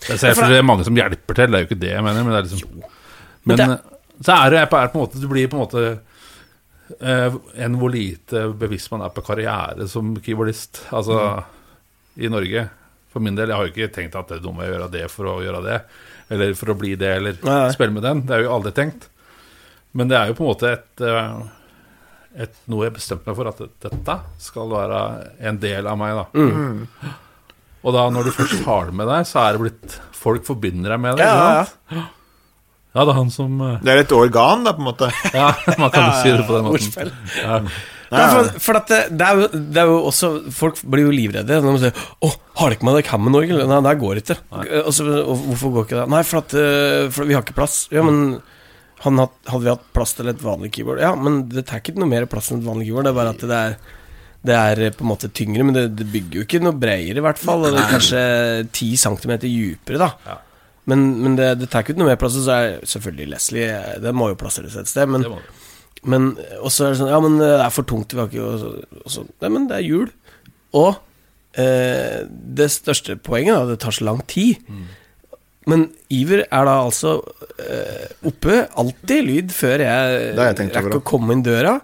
Jeg 0.07 0.21
ser 0.21 0.35
for 0.37 0.49
det 0.49 0.61
er 0.61 0.67
mange 0.67 0.85
som 0.87 0.97
hjelper 0.97 1.37
til, 1.37 1.51
det 1.51 1.57
er 1.57 1.65
jo 1.65 1.69
ikke 1.69 1.81
det 1.83 1.93
jeg 1.93 2.05
mener. 2.05 2.25
Men 2.25 2.33
det 2.33 2.39
er 2.39 2.47
liksom 2.47 2.75
Men, 2.79 3.55
Men 3.55 3.57
det... 3.75 3.79
så 4.25 4.37
er 4.37 4.55
det 4.55 4.69
på 4.71 4.79
en 4.79 4.95
måte 4.95 5.21
Du 5.21 5.27
blir 5.31 5.49
på 5.51 5.57
en 5.57 5.63
måte 5.63 5.85
eh, 6.99 7.37
en 7.65 7.77
hvor 7.79 7.93
lite 7.93 8.47
bevisst 8.59 8.91
man 8.93 9.05
er 9.05 9.13
på 9.13 9.25
karriere 9.27 9.87
som 9.91 10.15
keyboardist. 10.23 10.85
Altså 10.95 11.19
i 12.19 12.27
Norge. 12.31 12.65
For 13.09 13.23
min 13.25 13.37
del, 13.37 13.49
jeg 13.49 13.57
har 13.57 13.65
jo 13.67 13.73
ikke 13.73 13.93
tenkt 13.95 14.15
at 14.19 14.27
det 14.29 14.37
er 14.39 14.43
dumt 14.43 14.61
å 14.61 14.67
gjøre 14.67 14.89
det 14.93 15.05
for 15.09 15.29
å 15.31 15.37
gjøre 15.41 15.61
det. 15.65 15.77
Eller 16.29 16.51
for 16.57 16.73
å 16.73 16.77
bli 16.77 16.91
det, 16.99 17.13
eller 17.17 17.39
Nei, 17.47 17.61
spille 17.73 17.95
med 17.95 18.05
den. 18.05 18.19
Det 18.25 18.35
har 18.35 18.43
jeg 18.43 18.49
jo 18.49 18.57
aldri 18.59 18.73
tenkt. 18.77 19.07
Men 19.97 20.11
det 20.11 20.19
er 20.19 20.29
jo 20.29 20.35
på 20.37 20.45
en 20.45 20.51
måte 20.51 20.69
et, 20.75 21.01
eh, 21.01 22.43
et 22.45 22.59
noe 22.69 22.85
jeg 22.85 22.93
bestemte 22.99 23.25
meg 23.31 23.39
for, 23.39 23.49
at 23.49 23.63
dette 23.87 24.17
skal 24.45 24.69
være 24.69 24.99
en 25.49 25.57
del 25.63 25.89
av 25.89 25.97
meg. 25.97 26.19
da 26.19 26.27
Og 27.81 27.95
da 27.95 28.05
når 28.13 28.29
du 28.29 28.31
først 28.35 28.61
har 28.67 28.91
det 28.91 28.97
med 29.01 29.09
deg, 29.09 29.25
så 29.25 29.41
er 29.47 29.57
det 29.57 29.63
blitt 29.65 29.99
Folk 30.19 30.43
forbinder 30.43 30.91
deg 30.91 30.99
med 30.99 31.15
det. 31.17 31.23
Ja, 31.25 31.63
ja, 31.95 32.01
ja, 32.91 33.03
det 33.05 33.11
er 33.13 33.17
han 33.21 33.29
som 33.31 33.53
eh, 33.63 33.77
Det 33.85 33.93
er 33.93 34.01
et 34.03 34.11
organ, 34.11 34.65
da, 34.67 34.73
på 34.75 34.81
en 34.83 34.87
måte. 34.89 35.07
Ja, 35.31 35.53
man 35.79 35.89
kan 35.93 36.09
jo 36.09 36.17
si 36.19 36.33
det 36.35 36.43
på 36.45 36.57
den 36.57 36.67
måten. 36.69 37.13
Ja. 37.39 37.59
For, 38.09 38.47
for 38.57 38.79
det, 38.89 38.99
det, 39.13 39.25
er 39.25 39.37
jo, 39.37 39.47
det 39.53 39.81
er 39.83 39.89
jo 39.91 39.97
også 40.09 40.29
Folk 40.55 40.79
blir 40.81 41.03
jo 41.05 41.11
livredde 41.13 41.59
når 41.61 41.75
de 41.75 41.81
sier 41.83 41.99
'Å, 42.25 42.31
har 42.57 42.71
dere 42.71 42.77
ikke 42.79 42.87
med 42.87 42.97
dere 42.97 43.11
Hammond-orgel?' 43.13 43.61
Nei, 43.69 43.81
det 43.85 43.93
går 44.01 44.21
ikke. 44.23 44.37
Og 44.81 44.89
så, 44.97 45.05
og 45.21 45.43
hvorfor 45.51 45.75
går 45.75 45.85
ikke 45.85 45.99
det? 45.99 46.07
Nei, 46.15 46.23
for 46.25 46.41
at 46.41 46.55
eh, 46.57 47.03
for 47.13 47.29
vi 47.29 47.37
har 47.37 47.45
ikke 47.45 47.57
plass. 47.59 47.83
Ja, 47.93 48.01
men 48.07 48.41
han 49.05 49.21
had, 49.21 49.37
hadde 49.47 49.63
vi 49.67 49.71
hatt 49.71 49.85
plass 49.95 50.17
til 50.17 50.27
et 50.31 50.41
vanlig 50.43 50.73
keyboard? 50.75 50.99
Ja, 51.05 51.13
men 51.15 51.43
det 51.53 51.67
tar 51.69 51.83
ikke 51.83 51.95
noe 52.01 52.09
mer 52.09 52.25
plass 52.31 52.49
enn 52.51 52.63
et 52.63 52.67
vanlig 52.67 52.89
keyboard. 52.89 53.07
Det 53.07 53.13
er 53.13 53.19
bare 53.21 53.35
at 53.37 53.45
det 53.53 53.61
er 53.61 53.79
det 54.49 54.55
er 54.55 54.79
eh, 54.85 54.93
på 54.95 55.03
en 55.03 55.11
måte 55.11 55.29
tyngre, 55.35 55.65
men 55.67 55.75
det, 55.75 55.85
det 55.99 56.07
bygger 56.09 56.39
jo 56.39 56.45
ikke 56.45 56.61
noe 56.63 56.77
bredere, 56.79 57.19
i 57.19 57.23
hvert 57.25 57.41
fall. 57.41 57.65
Eller 57.67 57.89
kanskje 57.91 58.21
10 58.71 58.93
cm 59.03 59.33
dypere, 59.43 59.99
da. 59.99 60.13
Ja. 60.25 60.37
Men, 60.89 61.09
men 61.21 61.35
det, 61.37 61.49
det 61.59 61.69
tar 61.69 61.83
ikke 61.83 61.93
ut 61.97 62.01
noe 62.01 62.09
mer 62.09 62.19
plass. 62.19 62.37
Og 62.39 62.47
så 62.47 62.55
er 62.55 62.85
selvfølgelig 62.87 63.33
Leslie 63.33 63.67
eh, 63.69 63.97
Det 64.01 64.13
må 64.15 64.31
jo 64.31 64.39
plasseres 64.39 64.77
et 64.79 64.89
sted. 64.89 65.11
Men, 65.11 65.27
Det. 65.27 65.41
Men 66.07 66.31
og 66.61 66.71
så 66.71 66.85
er 66.85 66.93
det 66.93 66.99
sånn 67.01 67.11
Ja, 67.11 67.19
men 67.23 67.37
det 67.41 67.49
er 67.59 67.73
for 67.75 67.87
tungt, 67.87 68.13
vi 68.15 68.21
har 68.21 68.29
ikke 68.31 68.45
og 68.45 68.59
så, 68.61 68.71
og 69.03 69.11
så, 69.11 69.25
Nei, 69.43 69.51
men 69.51 69.67
det 69.69 69.79
er 69.79 69.87
jul. 69.87 70.07
Og 70.79 70.93
eh, 71.59 72.21
det 72.29 72.69
største 72.71 73.17
poenget, 73.19 73.57
da, 73.57 73.73
det 73.73 73.81
tar 73.83 73.95
så 73.95 74.07
lang 74.07 74.21
tid. 74.29 74.61
Men 75.69 75.89
Iver 76.13 76.45
er 76.45 76.69
da 76.69 76.77
altså 76.85 77.17
eh, 77.61 78.07
oppe, 78.25 78.63
alltid 78.79 79.27
lyd, 79.27 79.51
før 79.53 79.83
jeg, 79.83 80.21
jeg 80.37 80.71
rekker 80.71 81.01
å 81.01 81.03
komme 81.05 81.35
inn 81.35 81.43
døra. 81.45 81.79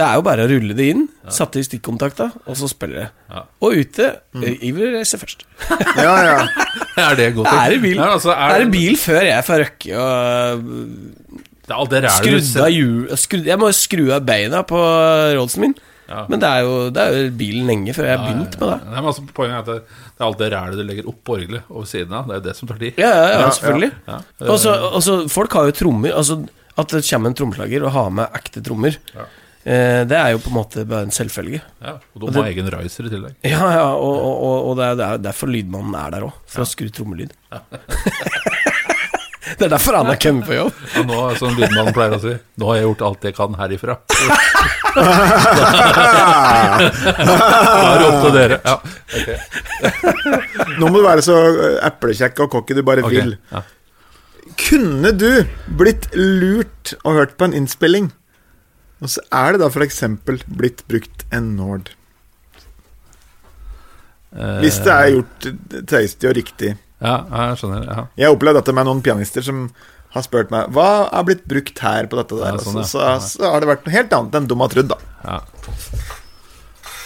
Det 0.00 0.06
er 0.06 0.16
jo 0.16 0.24
bare 0.24 0.46
å 0.46 0.48
rulle 0.48 0.74
det 0.78 0.86
inn, 0.94 1.02
satte 1.28 1.60
i 1.60 1.66
stikkontakta, 1.66 2.30
og 2.48 2.56
så 2.56 2.70
spiller 2.70 3.02
det. 3.02 3.08
Ja. 3.28 3.42
Og 3.60 3.82
ute 3.82 4.06
mm. 4.32 4.46
Iver 4.70 4.94
reiser 4.96 5.20
først. 5.20 5.44
Ja, 5.98 6.14
ja. 6.24 6.38
Er 7.00 7.14
det 7.16 7.30
godt? 7.36 7.48
Det 7.48 7.60
er 7.60 7.74
i 7.74 7.78
bil. 7.80 7.96
Ja, 7.96 8.08
altså, 8.16 8.32
Det 8.32 8.56
er 8.56 8.64
i 8.64 8.70
bil 8.72 8.96
før 9.00 9.22
jeg 9.24 9.44
får 9.46 9.62
røkke 9.62 10.00
og 10.00 10.64
Det 11.70 11.76
er 11.76 11.78
alt 11.84 11.92
det 11.94 12.00
rælet 12.02 12.24
du 12.26 12.26
skrudd 12.26 12.48
ser- 12.50 12.72
hjul 12.74 13.16
skrudd, 13.22 13.46
Jeg 13.46 13.58
må 13.62 13.68
jo 13.70 13.76
skru 13.78 14.04
av 14.16 14.24
beina 14.26 14.64
på 14.66 14.80
Rollsen 15.38 15.62
min. 15.68 15.74
Ja. 16.10 16.24
Men 16.26 16.40
det 16.42 16.48
er, 16.50 16.64
jo, 16.66 16.78
det 16.90 17.02
er 17.04 17.12
jo 17.14 17.26
bilen 17.38 17.68
lenge 17.70 17.92
før 17.94 18.08
jeg 18.08 18.18
har 18.18 18.24
begynt 18.26 18.56
med 18.58 18.66
det. 18.72 18.78
Nei, 18.88 18.94
men 18.96 19.04
altså, 19.12 19.22
poenget 19.36 19.54
er 19.54 19.60
at 19.60 19.68
det, 19.70 19.98
det 20.10 20.18
er 20.18 20.26
alt 20.26 20.40
det 20.40 20.48
rælet 20.56 20.80
du 20.80 20.82
legger 20.88 21.06
opp 21.12 21.20
på 21.28 21.36
orgelet 21.36 21.68
over 21.70 21.86
siden 21.86 22.16
av. 22.18 22.24
Det 22.26 22.34
er 22.34 22.40
jo 22.40 22.46
det 22.48 22.54
som 22.58 22.70
tar 22.72 22.80
tid. 22.82 22.98
Ja, 22.98 23.10
ja, 23.14 23.28
ja, 23.30 23.36
Ja, 23.44 23.50
selvfølgelig. 23.54 23.90
Ja. 24.10 24.16
Og 24.50 24.58
så- 24.58 24.74
og 24.90 25.02
så 25.06 25.14
folk 25.30 25.52
har 25.54 25.70
jo 25.70 25.76
trommer. 25.84 26.10
Altså 26.18 26.40
At 26.78 26.88
det 26.88 27.04
kommer 27.06 27.30
en 27.30 27.34
trommeslager 27.38 27.84
og 27.86 27.92
har 27.94 28.10
med 28.10 28.26
ekte 28.34 28.60
trommer, 28.64 28.96
Ja. 29.14 29.24
eh, 29.66 30.02
det 30.10 30.16
er 30.18 30.30
jo 30.34 30.38
på 30.38 30.48
en 30.50 30.56
måte 30.58 30.84
bare 30.88 31.02
en 31.06 31.10
selvfølge. 31.14 31.60
Ja, 31.82 31.92
og 32.14 32.20
de 32.20 32.26
må 32.26 32.42
har 32.42 32.50
egen 32.50 32.70
riser 32.74 33.06
i 33.06 33.10
tillegg. 33.14 33.34
Ja, 33.44 33.70
ja, 33.74 33.86
og, 33.94 34.16
og, 34.16 34.34
og, 34.42 34.58
og 34.70 34.76
det 34.78 34.84
er, 34.86 34.94
det 34.96 35.06
er 35.06 35.18
derfor 35.30 35.46
lydmannen 35.52 35.94
er 35.94 36.10
der 36.10 36.26
òg. 36.26 36.32
For 36.46 36.62
å 36.62 36.66
skru 36.66 36.88
trommelyd. 36.90 37.30
det 39.58 39.66
er 39.66 39.72
derfor 39.72 39.96
han 39.98 40.08
har 40.10 40.18
kommet 40.20 40.46
på 40.48 40.56
jobb. 40.56 40.80
Og 41.00 41.08
nå, 41.08 41.18
som 41.40 41.56
lydmannen 41.56 41.94
pleier 41.96 42.16
å 42.16 42.20
si, 42.22 42.34
nå 42.60 42.70
har 42.70 42.78
jeg 42.78 42.86
gjort 42.88 43.04
alt 43.08 43.26
jeg 43.28 43.36
kan 43.38 43.58
herifra. 43.60 43.98
Da 44.90 45.04
er 47.86 48.00
det 48.00 48.06
opp 48.06 48.24
til 48.24 48.32
dere. 48.34 48.56
Ja, 48.64 48.76
okay. 49.20 49.36
Nå 50.80 50.88
må 50.88 50.98
du 50.98 51.04
være 51.04 51.22
så 51.22 51.36
eh, 51.50 51.76
eplekjekk 51.86 52.42
og 52.44 52.50
cocky 52.56 52.74
du 52.74 52.82
bare 52.86 53.04
okay. 53.06 53.20
vil. 53.20 53.36
Ja. 53.52 53.62
Kunne 54.58 55.12
du 55.14 55.28
blitt 55.78 56.10
lurt 56.16 56.94
og 57.04 57.20
hørt 57.20 57.36
på 57.38 57.46
en 57.46 57.54
innspilling, 57.56 58.10
og 59.00 59.14
så 59.14 59.22
er 59.30 59.54
det 59.54 59.62
da 59.62 59.70
f.eks. 59.70 60.02
blitt 60.26 60.84
brukt 60.90 61.24
en 61.30 61.54
Nord? 61.60 61.92
Hvis 64.30 64.78
det 64.84 64.92
er 64.94 65.14
gjort 65.16 65.48
tøystig 65.90 66.28
og 66.30 66.36
riktig. 66.38 66.74
Ja, 67.00 67.16
jeg 67.50 67.60
skjønner. 67.62 67.86
Ja. 67.88 68.04
Jeg 68.20 68.28
har 68.28 68.36
opplevd 68.36 68.60
dette 68.60 68.76
med 68.76 68.88
noen 68.88 69.02
pianister 69.04 69.44
som 69.46 69.68
har 70.10 70.24
spurt 70.26 70.50
meg 70.50 70.72
Hva 70.74 70.88
er 71.14 71.22
blitt 71.28 71.44
brukt 71.48 71.78
her 71.84 72.08
på 72.10 72.18
dette 72.18 72.36
der. 72.36 72.56
Ja, 72.56 72.64
sånn, 72.64 72.80
så, 72.84 73.04
så, 73.22 73.36
så 73.38 73.52
har 73.54 73.62
det 73.62 73.70
vært 73.70 73.86
noe 73.86 73.94
helt 73.94 74.16
annet 74.16 74.40
enn 74.40 74.48
dum 74.50 74.64
har 74.64 74.72
trodd, 74.72 74.90
da. 74.90 74.98
Ja. 75.24 75.38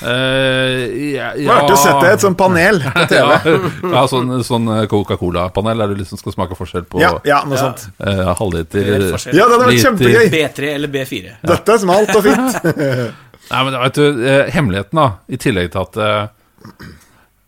Uh, 0.04 1.12
ja, 1.14 1.28
Det 1.36 1.46
var 1.46 1.62
artig 1.62 1.76
å 1.76 1.80
sette 1.80 2.08
et 2.12 2.24
sånt 2.24 2.36
panel 2.36 2.80
på 2.82 3.04
TV. 3.12 3.36
Ja, 3.46 3.92
ja 3.94 4.02
sånn, 4.10 4.32
sånn 4.44 4.66
Coca-Cola-panel 4.90 5.84
der 5.84 5.92
du 5.94 6.00
liksom 6.02 6.20
skal 6.20 6.34
smake 6.34 6.58
forskjell 6.58 6.84
på 6.90 7.00
Ja, 7.00 7.12
ja 7.24 7.38
noe 7.48 7.60
sånt. 7.60 7.86
uh, 8.02 8.32
halvliter 8.40 8.82
er. 8.82 9.06
Ja, 9.30 9.46
det 9.46 9.46
hadde 9.46 9.60
vært 9.62 9.84
kjempegøy. 9.86 10.26
B3 10.34 10.72
eller 10.74 10.92
B4. 10.92 11.36
Dette 11.54 11.76
er 11.76 11.80
smalt 11.86 12.12
og 12.18 12.26
fint. 12.26 12.58
Nei, 13.52 13.62
men 13.68 13.74
vet 13.76 13.98
du, 14.00 14.04
eh, 14.24 14.46
hemmeligheten 14.54 14.96
da 14.96 15.02
I 15.28 15.36
tillegg 15.36 15.66
til 15.74 15.82
at 15.82 15.98
eh, 16.00 16.86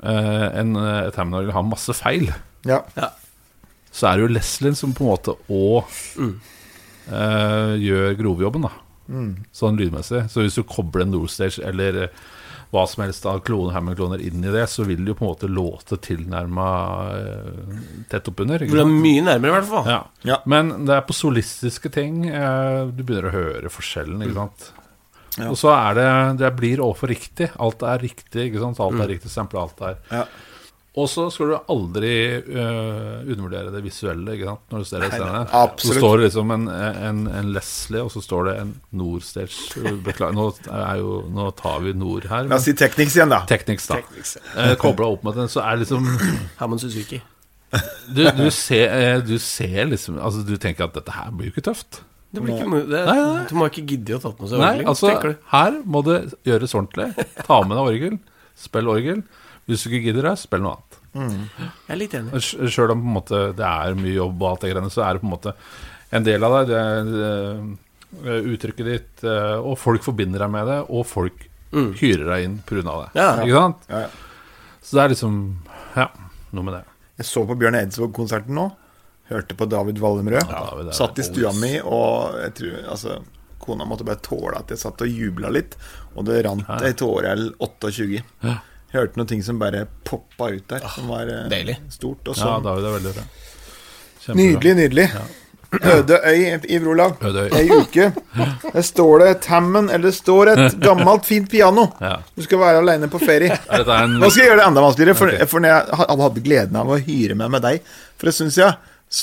eh, 0.02 0.46
en, 0.60 0.74
et 0.76 1.16
Hammond-orgel 1.16 1.54
har 1.56 1.66
masse 1.66 1.96
feil 1.96 2.28
Ja. 2.66 2.82
Så 3.94 4.10
er 4.10 4.18
det 4.18 4.26
jo 4.26 4.34
Leslin 4.34 4.76
som 4.76 4.92
på 4.92 5.06
en 5.06 5.12
måte 5.14 5.36
òg 5.48 5.86
mm. 6.20 6.32
uh, 7.08 7.72
gjør 7.80 8.18
grovjobben, 8.18 8.66
da. 8.66 8.74
Sånn 9.54 9.78
lydmessig. 9.78 10.26
Så 10.32 10.44
hvis 10.44 10.58
du 10.58 10.64
kobler 10.66 11.06
en 11.06 11.14
Nordstage 11.14 11.62
eller 11.64 12.00
eh, 12.06 12.24
hva 12.74 12.82
som 12.90 13.04
helst 13.04 13.26
av 13.30 13.40
kloner, 13.46 13.76
Hammond-kloner 13.76 14.22
inn 14.26 14.42
i 14.42 14.52
det, 14.52 14.64
så 14.70 14.84
vil 14.88 15.04
det 15.04 15.12
jo 15.12 15.18
på 15.20 15.26
en 15.26 15.30
måte 15.30 15.50
låte 15.50 15.98
tilnærma 16.02 16.70
eh, 17.14 17.76
tett 18.10 18.26
oppunder. 18.32 18.66
Det 18.66 18.82
er 18.82 18.90
mye 18.90 19.22
nærmere, 19.28 19.52
i 19.52 19.56
hvert 19.60 19.70
fall. 19.70 19.92
Ja. 19.92 20.00
Ja. 20.26 20.40
Men 20.50 20.74
det 20.88 20.96
er 20.96 21.06
på 21.06 21.16
solistiske 21.16 21.92
ting 21.94 22.24
eh, 22.28 22.82
du 22.90 23.04
begynner 23.04 23.30
å 23.30 23.36
høre 23.36 23.72
forskjellen, 23.72 24.26
ikke 24.26 24.40
sant. 24.40 24.72
Ja. 25.36 25.50
Og 25.52 25.56
så 25.60 25.68
er 25.74 25.96
det 25.98 26.10
Det 26.40 26.52
blir 26.56 26.80
overfor 26.80 27.10
riktig. 27.12 27.50
Alt 27.60 27.82
er 27.84 28.00
riktig, 28.02 28.48
ikke 28.48 28.62
sant. 28.62 28.80
Alt 28.80 29.00
er 29.04 29.10
riktig 29.14 29.32
stempel, 29.32 29.62
alt 29.62 29.82
er 29.84 29.98
Ja. 30.12 30.26
Og 30.96 31.10
så 31.12 31.26
skal 31.28 31.50
du 31.50 31.56
aldri 31.74 32.10
uh, 32.40 33.20
undervurdere 33.20 33.68
det 33.74 33.82
visuelle 33.84 34.32
ikke 34.32 34.46
sant? 34.48 34.62
når 34.72 34.80
du 34.80 34.88
ser 34.88 35.02
det 35.04 35.10
scenen. 35.12 35.50
Så 35.82 35.96
står 35.98 36.14
det 36.16 36.28
liksom 36.30 36.54
en, 36.54 36.64
en, 36.72 37.18
en 37.28 37.50
Leslie, 37.52 38.00
og 38.00 38.08
så 38.14 38.22
står 38.24 38.48
det 38.48 38.54
en 38.62 38.70
Nordstage. 38.96 39.92
Beklager, 40.06 40.32
nå, 40.38 40.46
er 40.72 41.02
jo, 41.02 41.18
nå 41.36 41.50
tar 41.58 41.84
vi 41.84 41.92
Nord 42.00 42.30
her. 42.32 42.48
La 42.48 42.56
oss 42.56 42.64
si 42.64 42.72
Technics 42.80 43.18
igjen, 43.18 43.28
da. 43.28 43.42
Technics, 43.50 43.90
da. 43.92 44.00
Eh, 44.56 44.72
Kobla 44.80 45.10
opp 45.12 45.28
med 45.28 45.36
den, 45.36 45.52
så 45.52 45.66
er 45.66 45.76
det 45.76 45.84
liksom 45.84 46.08
Hammond 46.62 46.80
Suzuki. 46.80 47.20
du, 48.08 48.24
du, 48.32 48.46
ser, 48.54 48.88
eh, 48.88 49.20
du 49.26 49.36
ser 49.42 49.90
liksom 49.90 50.16
Altså, 50.16 50.46
du 50.48 50.54
tenker 50.56 50.86
at 50.86 50.96
dette 50.96 51.12
her 51.12 51.28
blir 51.34 51.50
jo 51.50 51.58
ikke 51.58 51.68
tøft. 51.74 52.00
Det 52.36 52.42
blir 52.44 52.54
ikke, 52.60 52.82
det, 52.92 53.00
Nei, 53.08 53.16
nei, 53.16 53.26
nei. 53.40 53.46
Du 53.50 53.54
må 53.58 53.66
ikke 53.70 53.84
gidde 53.88 54.18
å 54.18 54.22
ta 54.22 54.30
med 54.36 54.50
seg 54.52 54.60
Nei, 54.62 54.68
ordentlig. 54.84 54.86
altså, 54.92 55.34
her 55.54 55.80
må 55.96 56.02
det 56.06 56.18
gjøres 56.50 56.76
ordentlig. 56.76 57.08
Ta 57.48 57.58
med 57.64 57.74
deg 57.80 57.90
orgel. 57.90 58.18
Spill 58.66 58.92
orgel. 58.92 59.24
Hvis 59.66 59.82
du 59.82 59.88
ikke 59.90 60.04
gidder 60.10 60.28
det, 60.30 60.34
spill 60.44 60.62
noe 60.64 60.76
annet. 60.76 61.00
Jeg 61.16 61.94
er 61.94 61.98
litt 61.98 62.14
enig. 62.18 62.40
Sjøl 62.44 62.92
om 62.92 63.00
på 63.02 63.08
en 63.08 63.14
måte 63.16 63.38
det 63.56 63.66
er 63.66 63.96
mye 63.98 64.14
jobb 64.18 64.42
og 64.44 64.48
alt 64.52 64.66
det 64.66 64.72
greiene, 64.74 64.92
så 64.92 65.02
er 65.08 65.16
det 65.16 65.22
på 65.24 65.28
en 65.30 65.32
måte 65.34 65.54
en 66.14 66.26
del 66.28 66.44
av 66.46 66.54
deg. 66.58 66.70
Det 66.70 66.78
er 66.84 68.36
eh, 68.36 68.50
uttrykket 68.52 68.90
ditt, 68.92 69.24
eh, 69.26 69.56
og 69.58 69.78
folk 69.80 70.04
forbinder 70.06 70.44
deg 70.44 70.52
med 70.54 70.68
det, 70.70 70.78
og 70.92 71.06
folk 71.08 71.46
hyrer 71.72 72.28
deg 72.30 72.44
inn 72.46 72.58
pga. 72.68 72.84
det. 72.84 73.08
Ja. 73.18 73.30
Ikke 73.42 73.56
sant? 73.64 73.88
Ja, 73.90 74.04
ja. 74.06 74.80
Så 74.86 74.96
det 74.96 75.02
er 75.02 75.10
liksom 75.16 75.38
Ja, 75.96 76.06
noe 76.54 76.62
med 76.68 76.76
det. 76.78 76.84
Jeg 77.18 77.26
så 77.32 77.42
på 77.48 77.56
Bjørn 77.58 77.74
Eidsvåg-konserten 77.80 78.54
nå. 78.54 78.68
Hørte 79.28 79.56
på 79.58 79.66
David 79.66 79.98
Wallemrød. 79.98 80.44
Ja, 80.50 80.60
David 80.70 80.92
satt 80.94 81.18
i 81.18 81.24
stua 81.26 81.50
mi, 81.58 81.72
og 81.82 82.36
jeg 82.44 82.52
tror 82.60 82.76
altså 82.94 83.16
Kona 83.66 83.86
måtte 83.88 84.04
bare 84.06 84.20
tåle 84.22 84.60
at 84.60 84.70
jeg 84.70 84.78
satt 84.78 85.02
og 85.02 85.10
jubla 85.10 85.50
litt, 85.50 85.74
og 86.14 86.28
det 86.28 86.44
rant 86.46 86.68
ei 86.86 86.92
tåre 86.94 87.32
eller 87.34 87.56
28. 87.58 88.20
Ja. 88.46 88.58
Hørte 88.94 89.18
noen 89.18 89.30
ting 89.32 89.42
som 89.42 89.58
bare 89.58 89.86
poppa 90.06 90.52
ut 90.54 90.68
der, 90.70 90.86
som 90.94 91.10
var 91.10 91.26
eh, 91.26 91.48
deilig. 91.50 91.74
stort. 91.90 92.22
Ja, 92.30 92.36
sånn. 92.38 92.62
David 92.64 92.86
er 92.86 92.94
veldig 93.00 93.16
bra. 93.16 93.26
Kjempebra. 94.22 94.38
Nydelig, 94.44 94.76
nydelig. 94.78 95.08
Øde 95.76 96.20
øy 96.22 96.60
i 96.70 96.78
Vrolav. 96.78 97.16
Ei 97.58 97.66
uke. 97.74 98.12
Der 98.72 98.82
står 98.86 99.18
det 99.24 99.28
et 99.34 99.48
Hammond, 99.50 99.90
eller 99.90 100.08
det 100.12 100.14
står 100.16 100.52
et 100.54 100.76
gammelt, 100.80 101.26
fint 101.26 101.50
piano. 101.50 101.88
Ja. 102.00 102.20
Du 102.36 102.44
skal 102.46 102.62
være 102.62 102.80
aleine 102.84 103.10
på 103.12 103.18
ferie. 103.20 103.58
Er 103.66 103.84
Nå 104.08 104.30
skal 104.30 104.44
jeg 104.44 104.52
gjøre 104.52 104.62
det 104.62 104.68
enda 104.70 104.84
vanskeligere, 104.86 105.18
for, 105.18 105.34
for 105.50 105.66
jeg 105.66 106.04
hadde 106.22 106.44
gleden 106.46 106.78
av 106.80 106.94
å 106.94 107.00
hyre 107.02 107.36
meg 107.38 107.50
med 107.58 107.66
deg 107.66 107.82
for 108.16 108.30
en 108.30 108.38
stund 108.38 108.54
siden 108.54 108.78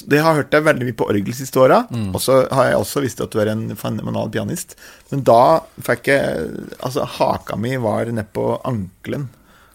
Det 0.08 0.22
har 0.24 0.38
hørt 0.40 0.50
deg 0.54 0.64
veldig 0.64 0.86
mye 0.88 0.96
på 0.96 1.06
orgel 1.12 1.34
siste 1.36 1.60
åra, 1.60 1.82
Mm. 1.92 2.14
og 2.16 2.22
så 2.24 2.38
har 2.56 2.70
jeg 2.72 2.78
også 2.80 3.02
visst 3.04 3.20
at 3.22 3.32
du 3.32 3.40
er 3.44 3.50
en 3.52 3.76
fenomenal 3.76 4.30
pianist. 4.32 4.76
Men 5.12 5.24
da 5.28 5.60
fikk 5.84 6.08
jeg 6.08 6.50
Altså, 6.80 7.04
haka 7.06 7.56
mi 7.60 7.76
var 7.78 8.06
nedpå 8.06 8.62
ankelen. 8.66 9.28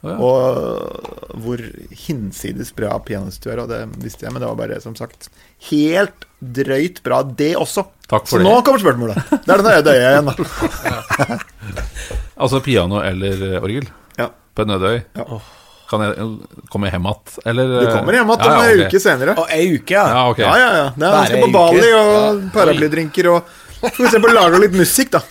Oh, 0.03 0.09
ja. 0.11 0.17
Og 0.23 1.39
hvor 1.43 1.59
hinsides 2.07 2.71
bra 2.73 2.99
pianist 3.03 3.43
du 3.43 3.51
er, 3.51 3.59
og 3.65 3.69
det 3.69 3.83
visste 3.99 4.25
jeg, 4.27 4.33
men 4.33 4.41
det 4.41 4.49
var 4.49 4.55
bare, 4.61 4.81
som 4.81 4.95
sagt, 4.95 5.29
helt 5.71 6.25
drøyt 6.41 7.03
bra, 7.03 7.23
det 7.25 7.57
også. 7.59 7.85
Så 8.09 8.39
det. 8.39 8.45
nå 8.47 8.63
kommer 8.65 8.79
spørsmålet. 8.79 9.19
Det 9.45 9.51
er 9.53 9.57
det 9.59 9.67
nøye 9.67 9.95
øya 9.95 10.11
igjen, 10.15 10.31
da. 10.31 11.39
Altså 12.39 12.61
piano 12.63 13.01
eller 13.03 13.43
eh, 13.57 13.63
orgel 13.63 13.89
Ja. 14.19 14.29
på 14.55 14.63
en 14.63 14.71
øde 14.77 14.93
øy? 14.95 15.01
Ja. 15.19 15.41
Kan 15.89 16.05
jeg 16.05 16.29
komme 16.69 16.91
hjem 16.93 17.09
igjen? 17.09 17.33
Eller 17.49 17.71
Du 17.73 17.87
kommer 17.95 18.19
hjem 18.19 18.33
igjen 18.35 18.45
ja, 18.45 18.53
om 18.53 18.61
ja, 18.61 18.69
ei 18.69 18.85
uke 18.85 19.01
senere. 19.01 19.35
Og 19.41 19.55
ei 19.55 19.65
uke, 19.73 19.95
ja. 19.97 20.05
Ja, 20.13 20.23
okay. 20.29 20.45
Ja, 20.45 20.57
ja, 20.61 20.71
ja. 20.77 20.87
Det 20.93 21.09
er, 21.09 21.17
Bare 21.17 21.27
skal 21.31 21.45
på 21.47 21.51
Bali 21.55 21.83
uke. 21.83 21.99
og 22.03 22.47
paraplydrinker 22.55 23.31
og 23.33 23.57
på 23.79 24.09
å 24.29 24.35
lage 24.35 24.61
litt 24.67 24.77
musikk, 24.77 25.15
da. 25.17 25.23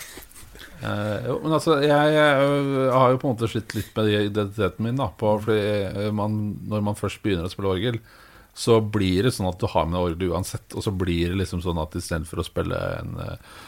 Uh, 0.78 1.16
jo, 1.26 1.36
men 1.42 1.54
altså, 1.56 1.80
jeg, 1.82 2.10
jeg, 2.14 2.50
har 2.94 3.10
jo 3.10 3.18
på 3.18 3.26
en 3.26 3.32
måte 3.34 3.48
slitt 3.50 3.74
litt 3.74 3.88
med 3.96 4.12
identiteten 4.14 4.86
min. 4.86 4.98
da 4.98 5.08
på, 5.10 5.32
Fordi 5.42 5.58
eh, 5.88 6.10
man, 6.14 6.36
Når 6.70 6.84
man 6.86 6.98
først 6.98 7.22
begynner 7.24 7.48
å 7.48 7.50
spille 7.50 7.72
orgel, 7.72 7.98
så 8.58 8.78
blir 8.82 9.26
det 9.26 9.34
sånn 9.34 9.50
at 9.50 9.58
du 9.58 9.66
har 9.70 9.86
med 9.86 9.98
deg 9.98 10.06
orgel 10.06 10.34
uansett. 10.34 10.66
Og 10.74 10.86
så 10.86 10.94
blir 10.94 11.32
det 11.32 11.40
liksom 11.42 11.62
sånn 11.62 11.78
at 11.82 11.94
istedenfor 11.98 12.42
å 12.42 12.46
spille 12.46 12.78
en, 12.98 13.18
eh, 13.22 13.58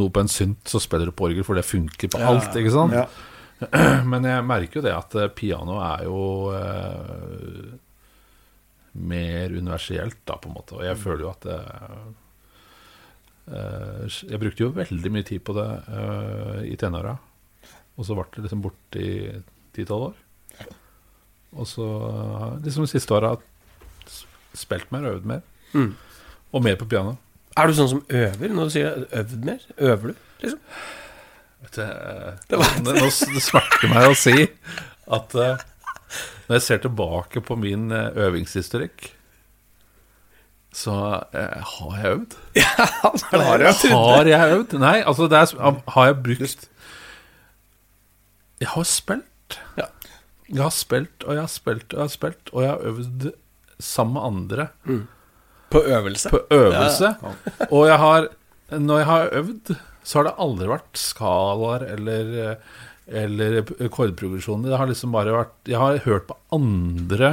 noe 0.00 0.12
på 0.12 0.24
en 0.24 0.30
synt, 0.32 0.60
så 0.68 0.80
spiller 0.80 1.08
du 1.08 1.16
på 1.16 1.28
orgel, 1.28 1.44
for 1.44 1.58
det 1.58 1.66
funker 1.68 2.12
på 2.12 2.20
alt. 2.20 2.52
ikke 2.56 2.72
sant? 2.72 2.96
Ja. 2.96 3.08
Men 4.10 4.26
jeg 4.28 4.46
merker 4.46 4.78
jo 4.78 4.84
det 4.86 4.94
at 4.94 5.14
eh, 5.18 5.30
piano 5.34 5.80
er 5.82 6.04
jo 6.06 6.22
eh, 6.54 7.76
mer 8.98 9.54
universelt, 9.54 10.20
da, 10.26 10.38
på 10.38 10.50
en 10.50 10.56
måte. 10.56 10.78
Og 10.78 10.86
jeg 10.86 10.98
føler 11.00 11.24
jo 11.26 11.32
at 11.32 11.46
det, 11.46 11.58
eh, 13.50 14.18
Jeg 14.30 14.42
brukte 14.42 14.64
jo 14.64 14.74
veldig 14.76 15.12
mye 15.14 15.26
tid 15.26 15.42
på 15.44 15.56
det 15.58 15.68
eh, 15.88 16.60
i 16.72 16.76
tenåra. 16.78 17.16
Og 17.98 18.06
så 18.06 18.14
ble 18.14 18.28
det 18.36 18.46
liksom 18.46 18.62
borte 18.62 19.02
i 19.02 19.12
ti-tolv 19.74 20.10
år. 20.12 20.18
Og 21.58 21.66
så 21.66 21.86
liksom 22.62 22.84
de 22.84 22.90
siste 22.92 23.14
åra 23.16 23.32
spilt 24.54 24.92
mer, 24.94 25.06
øvd 25.14 25.26
mer. 25.26 25.42
Mm. 25.72 25.94
Og 26.52 26.64
mer 26.64 26.78
på 26.78 26.88
piano. 26.88 27.16
Er 27.58 27.66
du 27.68 27.74
sånn 27.74 27.90
som 27.90 28.04
øver 28.06 28.54
når 28.54 28.68
du 28.68 28.74
sier 28.74 29.04
øvd 29.08 29.44
mer? 29.46 29.64
Øver 29.80 30.12
du, 30.12 30.24
liksom? 30.44 30.60
Vet 31.68 31.78
du, 31.78 32.56
eh, 32.56 32.58
nå, 32.80 32.94
det 32.96 33.42
smerter 33.44 33.90
meg 33.92 34.08
å 34.08 34.14
si 34.16 34.34
at 35.08 35.34
eh, 35.36 35.60
når 36.48 36.56
jeg 36.56 36.64
ser 36.64 36.80
tilbake 36.84 37.42
på 37.44 37.56
min 37.60 37.90
eh, 37.92 38.08
øvingshistorikk, 38.24 39.10
så 40.78 40.94
eh, 41.36 41.60
har 41.74 41.98
jeg 41.98 42.14
øvd. 42.14 42.36
Det 43.32 43.40
har 43.42 43.64
jeg. 43.64 43.92
Har 43.92 44.28
jeg 44.30 44.54
øvd? 44.56 44.74
Nei, 44.80 44.96
altså 45.02 45.28
det 45.28 45.38
er, 45.40 45.52
har 45.94 46.06
jeg 46.10 46.16
brukt 46.24 46.66
Jeg 48.60 48.68
har 48.74 48.86
spilt. 48.88 49.58
Ja. 49.78 49.86
Jeg 50.48 50.62
har 50.64 50.72
spilt 50.72 51.24
og 51.26 51.34
jeg 51.36 51.42
har 51.44 51.52
spilt 51.52 51.92
og 51.92 51.98
jeg 51.98 52.04
har 52.06 52.12
spilt, 52.14 52.50
og 52.52 52.62
jeg 52.64 52.70
har 52.72 52.84
øvd 52.92 53.28
sammen 53.78 54.14
med 54.16 54.26
andre 54.28 54.68
På 55.72 55.82
øvelse? 55.84 56.30
på 56.32 56.40
øvelse. 56.56 57.10
Og 57.70 57.86
jeg 57.88 57.98
har 58.00 58.28
Når 58.70 58.98
jeg 58.98 59.06
har 59.06 59.28
øvd, 59.42 59.74
så 60.08 60.18
har 60.18 60.28
det 60.28 60.38
aldri 60.40 60.70
vært 60.70 61.00
skalaer 61.00 61.84
eller 61.92 62.56
eller 63.08 63.62
kordprogresjoner. 63.88 64.68
Det 64.68 64.78
har 64.80 64.88
liksom 64.90 65.14
bare 65.14 65.32
vært 65.32 65.70
Jeg 65.70 65.80
har 65.80 66.02
hørt 66.04 66.26
på 66.28 66.36
andre 66.52 67.30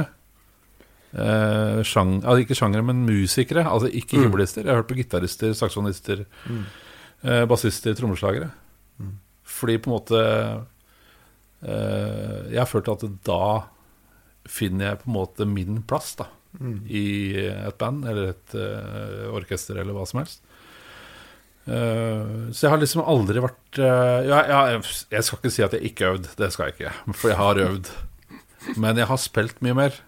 eh, 1.12 1.82
sjang, 1.84 2.22
altså 2.22 2.44
ikke 2.44 2.56
sjangere, 2.56 2.86
men 2.86 3.04
musikere. 3.04 3.66
Altså 3.68 3.90
ikke 3.90 4.22
keyboardister. 4.22 4.64
Jeg 4.64 4.72
har 4.72 4.80
hørt 4.80 4.88
på 4.88 4.96
gitarister, 4.96 5.52
saksofonister, 5.52 6.24
eh, 7.22 7.44
bassister, 7.48 7.96
trommeslagere. 7.98 8.48
Fordi 9.46 9.76
på 9.78 9.90
en 9.90 9.96
måte 9.98 10.22
eh, 11.60 12.40
Jeg 12.54 12.60
har 12.62 12.72
følt 12.72 12.88
at 12.92 13.04
da 13.28 13.42
finner 14.48 14.92
jeg 14.92 15.02
på 15.02 15.10
en 15.10 15.18
måte 15.18 15.48
min 15.50 15.82
plass, 15.84 16.14
da 16.16 16.30
i 16.88 17.36
et 17.36 17.78
band 17.78 18.06
eller 18.08 18.30
et 18.30 18.54
uh, 18.56 19.26
orkester 19.36 19.76
eller 19.76 19.96
hva 19.96 20.06
som 20.08 20.22
helst. 20.22 20.40
Eh, 21.66 22.50
så 22.54 22.66
jeg 22.66 22.70
har 22.70 22.78
liksom 22.78 23.02
aldri 23.10 23.40
vært 23.42 23.78
eh, 23.82 24.20
jeg, 24.28 24.42
ja, 24.52 24.58
Jeg 25.10 25.24
skal 25.26 25.40
ikke 25.40 25.50
si 25.50 25.64
at 25.66 25.72
jeg 25.74 25.88
ikke 25.90 26.04
har 26.06 26.14
øvd, 26.18 26.28
det 26.38 26.50
skal 26.54 26.68
jeg 26.70 26.76
ikke. 26.76 26.92
For 27.18 27.32
jeg 27.32 27.38
har 27.40 27.62
øvd. 27.64 27.90
Men 28.82 28.98
jeg 29.00 29.08
har 29.10 29.18
spilt 29.22 29.58
mye 29.66 29.74
mer. 29.78 29.98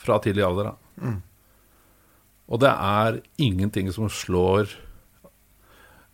Fra 0.00 0.16
tidlig 0.24 0.44
alder, 0.46 0.70
da. 0.72 1.12
Og 2.50 2.58
det 2.64 2.70
er 2.72 3.20
ingenting 3.38 3.92
som 3.94 4.08
slår 4.10 4.66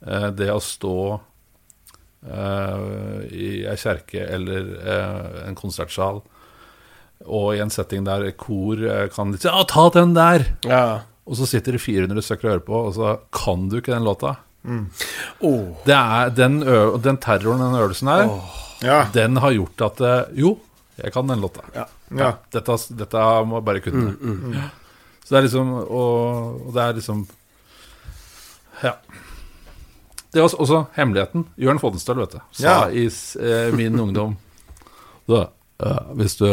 eh, 0.06 0.28
det 0.36 0.50
å 0.52 0.58
stå 0.62 0.96
eh, 2.26 3.20
i 3.32 3.48
ei 3.70 3.76
kjerke 3.80 4.26
eller 4.26 4.72
eh, 4.82 5.38
en 5.46 5.56
konsertsal 5.58 6.20
og 7.24 7.46
i 7.56 7.62
en 7.64 7.72
setting 7.72 8.04
der 8.06 8.26
kor 8.36 8.76
eh, 8.84 9.06
kan 9.14 9.32
si 9.38 9.48
Ja, 9.48 9.62
ta 9.70 9.86
den 9.94 10.12
der! 10.18 10.44
Ja. 10.68 10.82
Og 11.26 11.36
så 11.38 11.46
sitter 11.50 11.74
det 11.74 11.82
400 11.82 12.22
stykker 12.22 12.46
og 12.48 12.52
hører 12.54 12.66
på, 12.66 12.80
og 12.88 12.94
så 12.94 13.16
kan 13.34 13.68
du 13.70 13.78
ikke 13.80 13.94
den 13.94 14.06
låta. 14.06 14.36
Det 15.86 15.94
er 15.94 16.30
den, 16.34 16.60
den 17.02 17.18
terroren, 17.22 17.62
den 17.62 17.80
øvelsen 17.80 18.08
her, 18.10 18.30
Ja. 18.82 19.06
Den 19.12 19.36
har 19.40 19.54
gjort 19.56 19.80
at 19.86 20.00
eh, 20.04 20.40
Jo, 20.42 20.58
jeg 21.00 21.12
kan 21.14 21.26
den 21.30 21.40
låta. 21.40 21.62
Ja. 21.74 21.86
Ja. 22.16 22.32
Dette, 22.52 22.76
dette 22.98 23.22
må 23.48 23.56
jeg 23.60 23.66
bare 23.66 23.80
kunne. 23.84 24.66
Så 25.24 25.32
det 25.34 25.38
er 25.40 25.46
liksom 25.48 25.72
Og, 25.74 26.66
og 26.68 26.74
det 26.74 26.82
er 26.82 26.98
liksom 27.00 27.22
Ja. 28.82 28.92
Det 30.32 30.42
var 30.42 30.52
også 30.60 30.82
hemmeligheten. 30.92 31.46
Jørn 31.56 31.80
Foddenstøl, 31.80 32.18
vet 32.20 32.36
du, 32.36 32.40
sa 32.52 32.62
Ja. 32.62 32.90
i 32.92 33.06
eh, 33.08 33.72
min 33.74 33.98
ungdom 34.00 34.36
da, 35.26 35.46
uh, 35.82 36.12
Hvis 36.14 36.36
du 36.36 36.46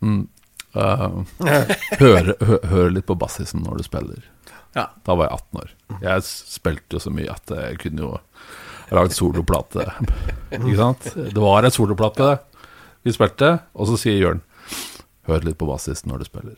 mm, 0.00 0.28
eh, 0.76 1.66
høre, 2.02 2.34
hø, 2.40 2.58
hører 2.70 2.92
litt 2.96 3.06
på 3.08 3.16
bassisen 3.18 3.64
når 3.66 3.80
du 3.80 3.86
spiller 3.86 4.24
Ja. 4.76 4.88
Da 5.06 5.14
var 5.16 5.30
jeg 5.30 5.38
18 5.40 5.60
år. 5.62 5.70
Jeg 6.02 6.24
spilte 6.28 6.98
jo 6.98 7.00
så 7.00 7.10
mye 7.14 7.32
at 7.32 7.52
jeg 7.54 7.78
kunne 7.80 8.02
jo 8.04 8.10
lagd 8.92 9.14
soloplate. 9.16 9.86
Ikke 10.52 10.76
sant? 10.78 11.06
Det 11.16 11.40
var 11.42 11.64
en 11.64 11.74
soloplate 11.74 12.34
vi 13.06 13.14
spilte, 13.14 13.52
og 13.78 13.86
så 13.88 13.96
sier 14.00 14.18
Jørn 14.18 14.40
Hør 15.26 15.44
litt 15.46 15.56
på 15.58 15.66
bassisten 15.68 16.10
når 16.10 16.22
du 16.22 16.26
spiller. 16.28 16.56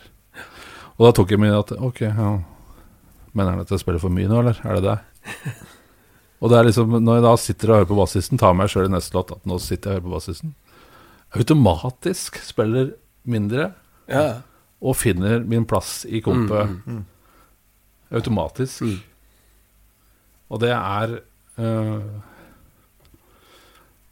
Og 0.99 1.07
da 1.07 1.11
tok 1.17 1.31
jeg 1.33 1.41
meg 1.41 1.53
at 1.57 1.75
Ok, 1.77 2.03
ja 2.09 2.31
Mener 3.37 3.53
han 3.55 3.61
at 3.63 3.71
jeg 3.73 3.83
spiller 3.83 4.01
for 4.03 4.13
mye 4.13 4.29
nå, 4.29 4.41
eller? 4.43 4.57
Er 4.65 4.79
det 4.79 4.85
det? 4.89 5.53
Og 6.41 6.51
det 6.51 6.59
er 6.59 6.69
liksom 6.69 6.97
Når 7.05 7.19
jeg 7.19 7.25
da 7.27 7.33
sitter 7.41 7.71
og 7.71 7.77
hører 7.79 7.91
på 7.93 7.99
bassisten, 8.01 8.41
tar 8.41 8.57
meg 8.57 8.73
sjøl 8.73 8.89
i 8.89 8.93
neste 8.95 9.17
låt 9.17 9.33
at 9.37 9.45
nå 9.49 9.59
sitter 9.63 9.93
jeg 9.95 10.01
og 10.01 10.01
hører 10.01 10.09
på 10.09 10.15
bassisten, 10.17 10.55
automatisk 11.37 12.41
spiller 12.45 12.95
mindre 13.29 13.71
Ja. 14.09 14.41
og 14.81 14.97
finner 14.97 15.41
min 15.45 15.65
plass 15.69 16.05
i 16.09 16.21
kompet 16.25 16.71
automatisk. 18.15 18.83
Og 20.49 20.61
det 20.63 20.71
er 20.73 21.19
uh, 21.61 22.01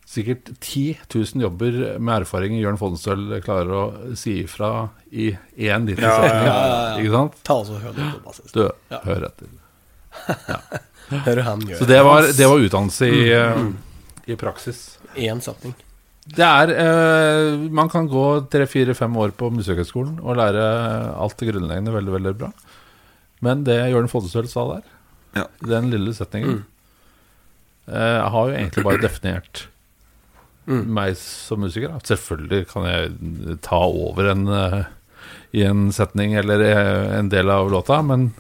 sikkert 0.07 0.51
10 0.61 0.83
000 1.15 1.43
jobber 1.47 1.79
med 1.99 2.21
erfaring 2.23 2.59
Jørn 2.61 2.77
Foddenstøl 2.81 3.39
klarer 3.45 3.73
å 3.73 3.85
si 4.19 4.37
ifra 4.45 4.89
i 5.11 5.31
én 5.57 5.87
liten 5.89 6.05
Ja, 6.05 6.13
setning. 6.21 6.45
ja, 6.51 6.59
ja, 6.59 6.77
ja. 6.77 6.99
Ikke 7.01 7.15
sant? 7.17 7.39
Ta 7.47 7.57
også 7.63 7.81
hør 7.83 7.97
litt 7.97 8.13
på 8.19 8.23
basis. 8.29 8.53
Du, 8.53 8.63
Ja. 8.93 9.01
hør 9.05 9.27
etter. 9.31 9.49
Hører 11.27 11.43
han 11.47 11.61
gjøre 11.63 11.79
Så 11.79 11.87
det 11.87 11.99
var, 12.03 12.23
det 12.37 12.47
var 12.51 12.59
utdannelse 12.65 13.07
i, 13.15 13.19
eh, 13.31 13.67
i 14.27 14.37
praksis. 14.41 14.99
Én 15.15 15.39
setning. 15.45 15.75
Det 16.27 16.43
er 16.43 16.71
eh, 16.75 17.53
Man 17.71 17.89
kan 17.93 18.09
gå 18.11 18.23
tre-fire-fem 18.51 19.15
år 19.23 19.31
på 19.39 19.51
Musikkhøgskolen 19.55 20.17
og 20.23 20.37
lære 20.41 20.65
alt 21.23 21.37
det 21.39 21.53
grunnleggende 21.53 21.93
veldig, 21.95 22.13
veldig 22.17 22.33
bra. 22.41 22.49
Men 23.47 23.63
det 23.69 23.77
Jørn 23.93 24.09
Foddestøl 24.11 24.49
sa 24.51 24.65
der, 24.75 24.83
Ja. 25.37 25.45
den 25.61 25.91
lille 25.93 26.15
setningen 26.17 26.65
eh, 27.87 28.17
Jeg 28.17 28.31
har 28.33 28.49
jo 28.49 28.55
egentlig 28.57 28.85
bare 28.89 29.03
definert 29.05 29.67
meg 30.67 31.15
som 31.21 31.61
musiker. 31.63 31.93
Da. 31.95 32.01
Selvfølgelig 32.03 32.65
kan 32.73 32.87
jeg 32.91 33.59
ta 33.63 33.79
over 33.87 34.33
en 34.33 34.49
uh, 34.51 34.81
i 35.55 35.63
en 35.63 35.93
setning 35.95 36.35
eller 36.35 36.59
eh, 36.67 37.19
en 37.21 37.29
del 37.31 37.47
av 37.55 37.69
låta, 37.71 38.01
men 38.03 38.33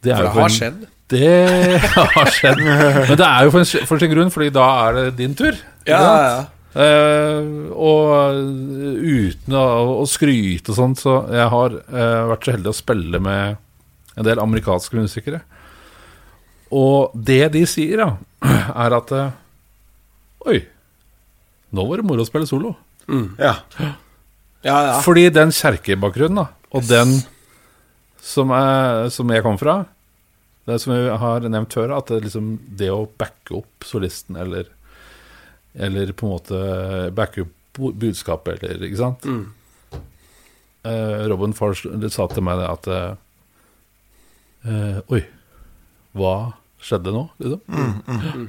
det 0.00 0.14
er 0.14 0.16
For 0.16 0.24
jo 0.24 0.30
det 0.30 0.40
har 0.40 0.48
en- 0.48 0.56
skjedd. 0.56 0.86
Det 1.12 1.80
har 2.16 2.30
skjedd. 2.32 2.62
Men 2.64 3.18
det 3.20 3.26
er 3.28 3.44
jo 3.44 3.52
for, 3.52 3.60
en, 3.66 3.86
for 3.92 4.00
sin 4.00 4.10
grunn, 4.14 4.32
Fordi 4.32 4.48
da 4.56 4.64
er 4.86 4.96
det 4.96 5.04
din 5.20 5.36
tur. 5.38 5.52
Ja, 5.86 6.00
ja, 6.00 6.16
ja. 6.24 6.40
Eh, 6.76 7.46
og 7.72 8.36
uten 9.00 9.56
å, 9.56 9.66
å 10.02 10.06
skryte 10.08 10.74
og 10.74 10.76
sånt, 10.76 11.00
så 11.00 11.22
jeg 11.32 11.48
har 11.52 11.76
uh, 11.88 12.26
vært 12.32 12.44
så 12.44 12.52
heldig 12.52 12.72
å 12.72 12.76
spille 12.76 13.20
med 13.22 13.56
en 14.16 14.26
del 14.26 14.42
amerikanske 14.42 14.98
musikere. 14.98 15.40
Og 16.76 17.14
det 17.14 17.46
de 17.54 17.62
sier, 17.70 18.02
da, 18.02 18.10
er 18.84 18.96
at 18.98 19.14
uh, 19.16 19.42
Oi, 20.46 20.60
nå 21.74 21.86
var 21.88 21.98
det 21.98 22.06
moro 22.06 22.22
å 22.22 22.28
spille 22.28 22.46
solo. 22.46 22.76
Ja. 23.40 23.56
ja, 23.80 24.76
ja. 24.76 25.00
Fordi 25.02 25.24
den 25.34 25.50
kjerkebakgrunnen, 25.54 26.44
da, 26.44 26.70
og 26.76 26.86
den 26.86 27.16
som, 28.22 28.52
er, 28.54 29.08
som 29.14 29.30
jeg 29.30 29.44
kom 29.46 29.58
fra 29.60 29.76
Det 30.66 30.80
som 30.82 30.90
vi 30.90 31.18
har 31.22 31.46
nevnt 31.46 31.74
før, 31.74 31.96
at 31.96 32.10
det, 32.10 32.24
liksom, 32.26 32.56
det 32.78 32.92
å 32.94 33.08
backe 33.18 33.58
opp 33.58 33.86
solisten, 33.86 34.38
eller, 34.42 34.70
eller 35.76 36.12
på 36.16 36.26
en 36.26 36.34
måte 36.36 36.60
backe 37.16 37.44
opp 37.44 37.52
budskapet, 38.00 38.62
eller 38.64 38.86
Ikke 38.88 39.00
sant? 39.00 39.26
Eh, 40.86 41.24
Robin 41.28 41.52
Forst 41.56 41.88
sa 42.14 42.28
til 42.32 42.44
meg 42.46 42.60
det 42.62 42.68
at 42.70 42.86
eh, 42.94 43.16
eh, 44.70 45.00
Oi, 45.12 45.22
hva 46.16 46.34
skjedde 46.80 47.12
nå? 47.12 47.26
Liksom? 47.42 48.46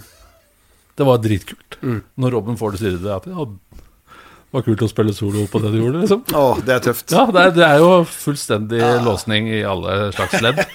Det 0.98 1.06
var 1.06 1.20
dritkult. 1.22 1.80
Når 2.18 2.34
Robin 2.34 2.58
Ford 2.60 2.78
sier 2.80 2.96
det, 3.02 3.12
at 3.12 3.28
ja, 3.30 3.44
det 3.48 4.56
var 4.56 4.63
kult 4.66 4.86
å 4.86 4.90
spille 4.90 5.13
solo 5.13 5.44
på 5.52 5.60
det 5.62 5.74
du 5.74 5.80
gjorde, 5.82 6.06
liksom. 6.06 6.24
Oh, 6.38 6.62
det 6.63 6.78
er 6.78 6.86
tøft. 6.88 7.12
Ja, 7.13 7.26
det 7.34 7.42
er, 7.44 7.52
det 7.58 7.66
er 7.68 7.82
jo 7.84 7.90
fullstendig 8.10 8.80
låsning 9.06 9.50
i 9.52 9.60
alle 9.68 10.08
slags 10.16 10.40
ledd. 10.46 10.63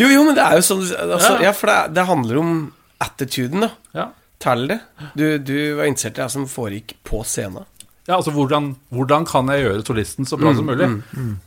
Jo, 0.00 0.06
jo, 0.08 0.22
men 0.24 0.32
det 0.32 0.40
er 0.40 0.56
jo 0.56 0.64
sånn 0.64 0.78
altså, 0.80 1.34
Ja. 1.34 1.50
Ja, 1.50 1.52
for 1.52 1.68
det, 1.68 1.80
det 1.92 2.04
handler 2.08 2.38
om 2.40 2.52
attituden, 3.04 3.66
da. 3.66 3.68
Ja, 3.92 4.06
Tell 4.40 4.66
det. 4.70 4.78
Du, 5.14 5.24
du 5.38 5.56
var 5.76 5.84
interessert 5.90 6.16
i 6.18 6.22
det 6.22 6.30
som 6.32 6.46
foregikk 6.48 6.94
på 7.04 7.20
scenen. 7.28 7.66
ja 8.08 8.16
altså 8.16 8.32
hvordan, 8.32 8.70
hvordan 8.90 9.26
kan 9.28 9.46
jeg 9.52 9.66
gjøre 9.66 9.84
solisten 9.86 10.26
så 10.26 10.38
bra 10.40 10.54
som 10.56 10.66
mulig? 10.66 10.88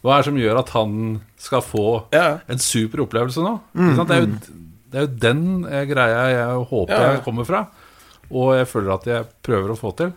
Hva 0.03 0.13
er 0.13 0.21
det 0.21 0.27
som 0.29 0.38
gjør 0.38 0.60
at 0.62 0.69
han 0.75 1.21
skal 1.41 1.62
få 1.65 1.86
Ja. 2.13 2.39
en 2.47 2.60
super 2.62 3.01
opplevelse 3.08 3.41
nå? 3.43 3.56
Sant? 3.97 4.08
Det, 4.08 4.15
er 4.17 4.21
jo, 4.21 4.60
det 4.93 4.99
er 5.01 5.08
jo 5.08 5.13
den 5.25 5.41
eh, 5.65 5.86
greia 5.89 6.21
jeg 6.36 6.67
håper 6.69 6.93
Ja. 6.93 7.12
jeg 7.15 7.23
kommer 7.25 7.45
fra, 7.49 7.63
og 8.32 8.53
jeg 8.56 8.67
føler 8.69 8.93
at 8.93 9.06
jeg 9.10 9.25
prøver 9.43 9.73
å 9.73 9.79
få 9.79 9.95
til. 9.97 10.13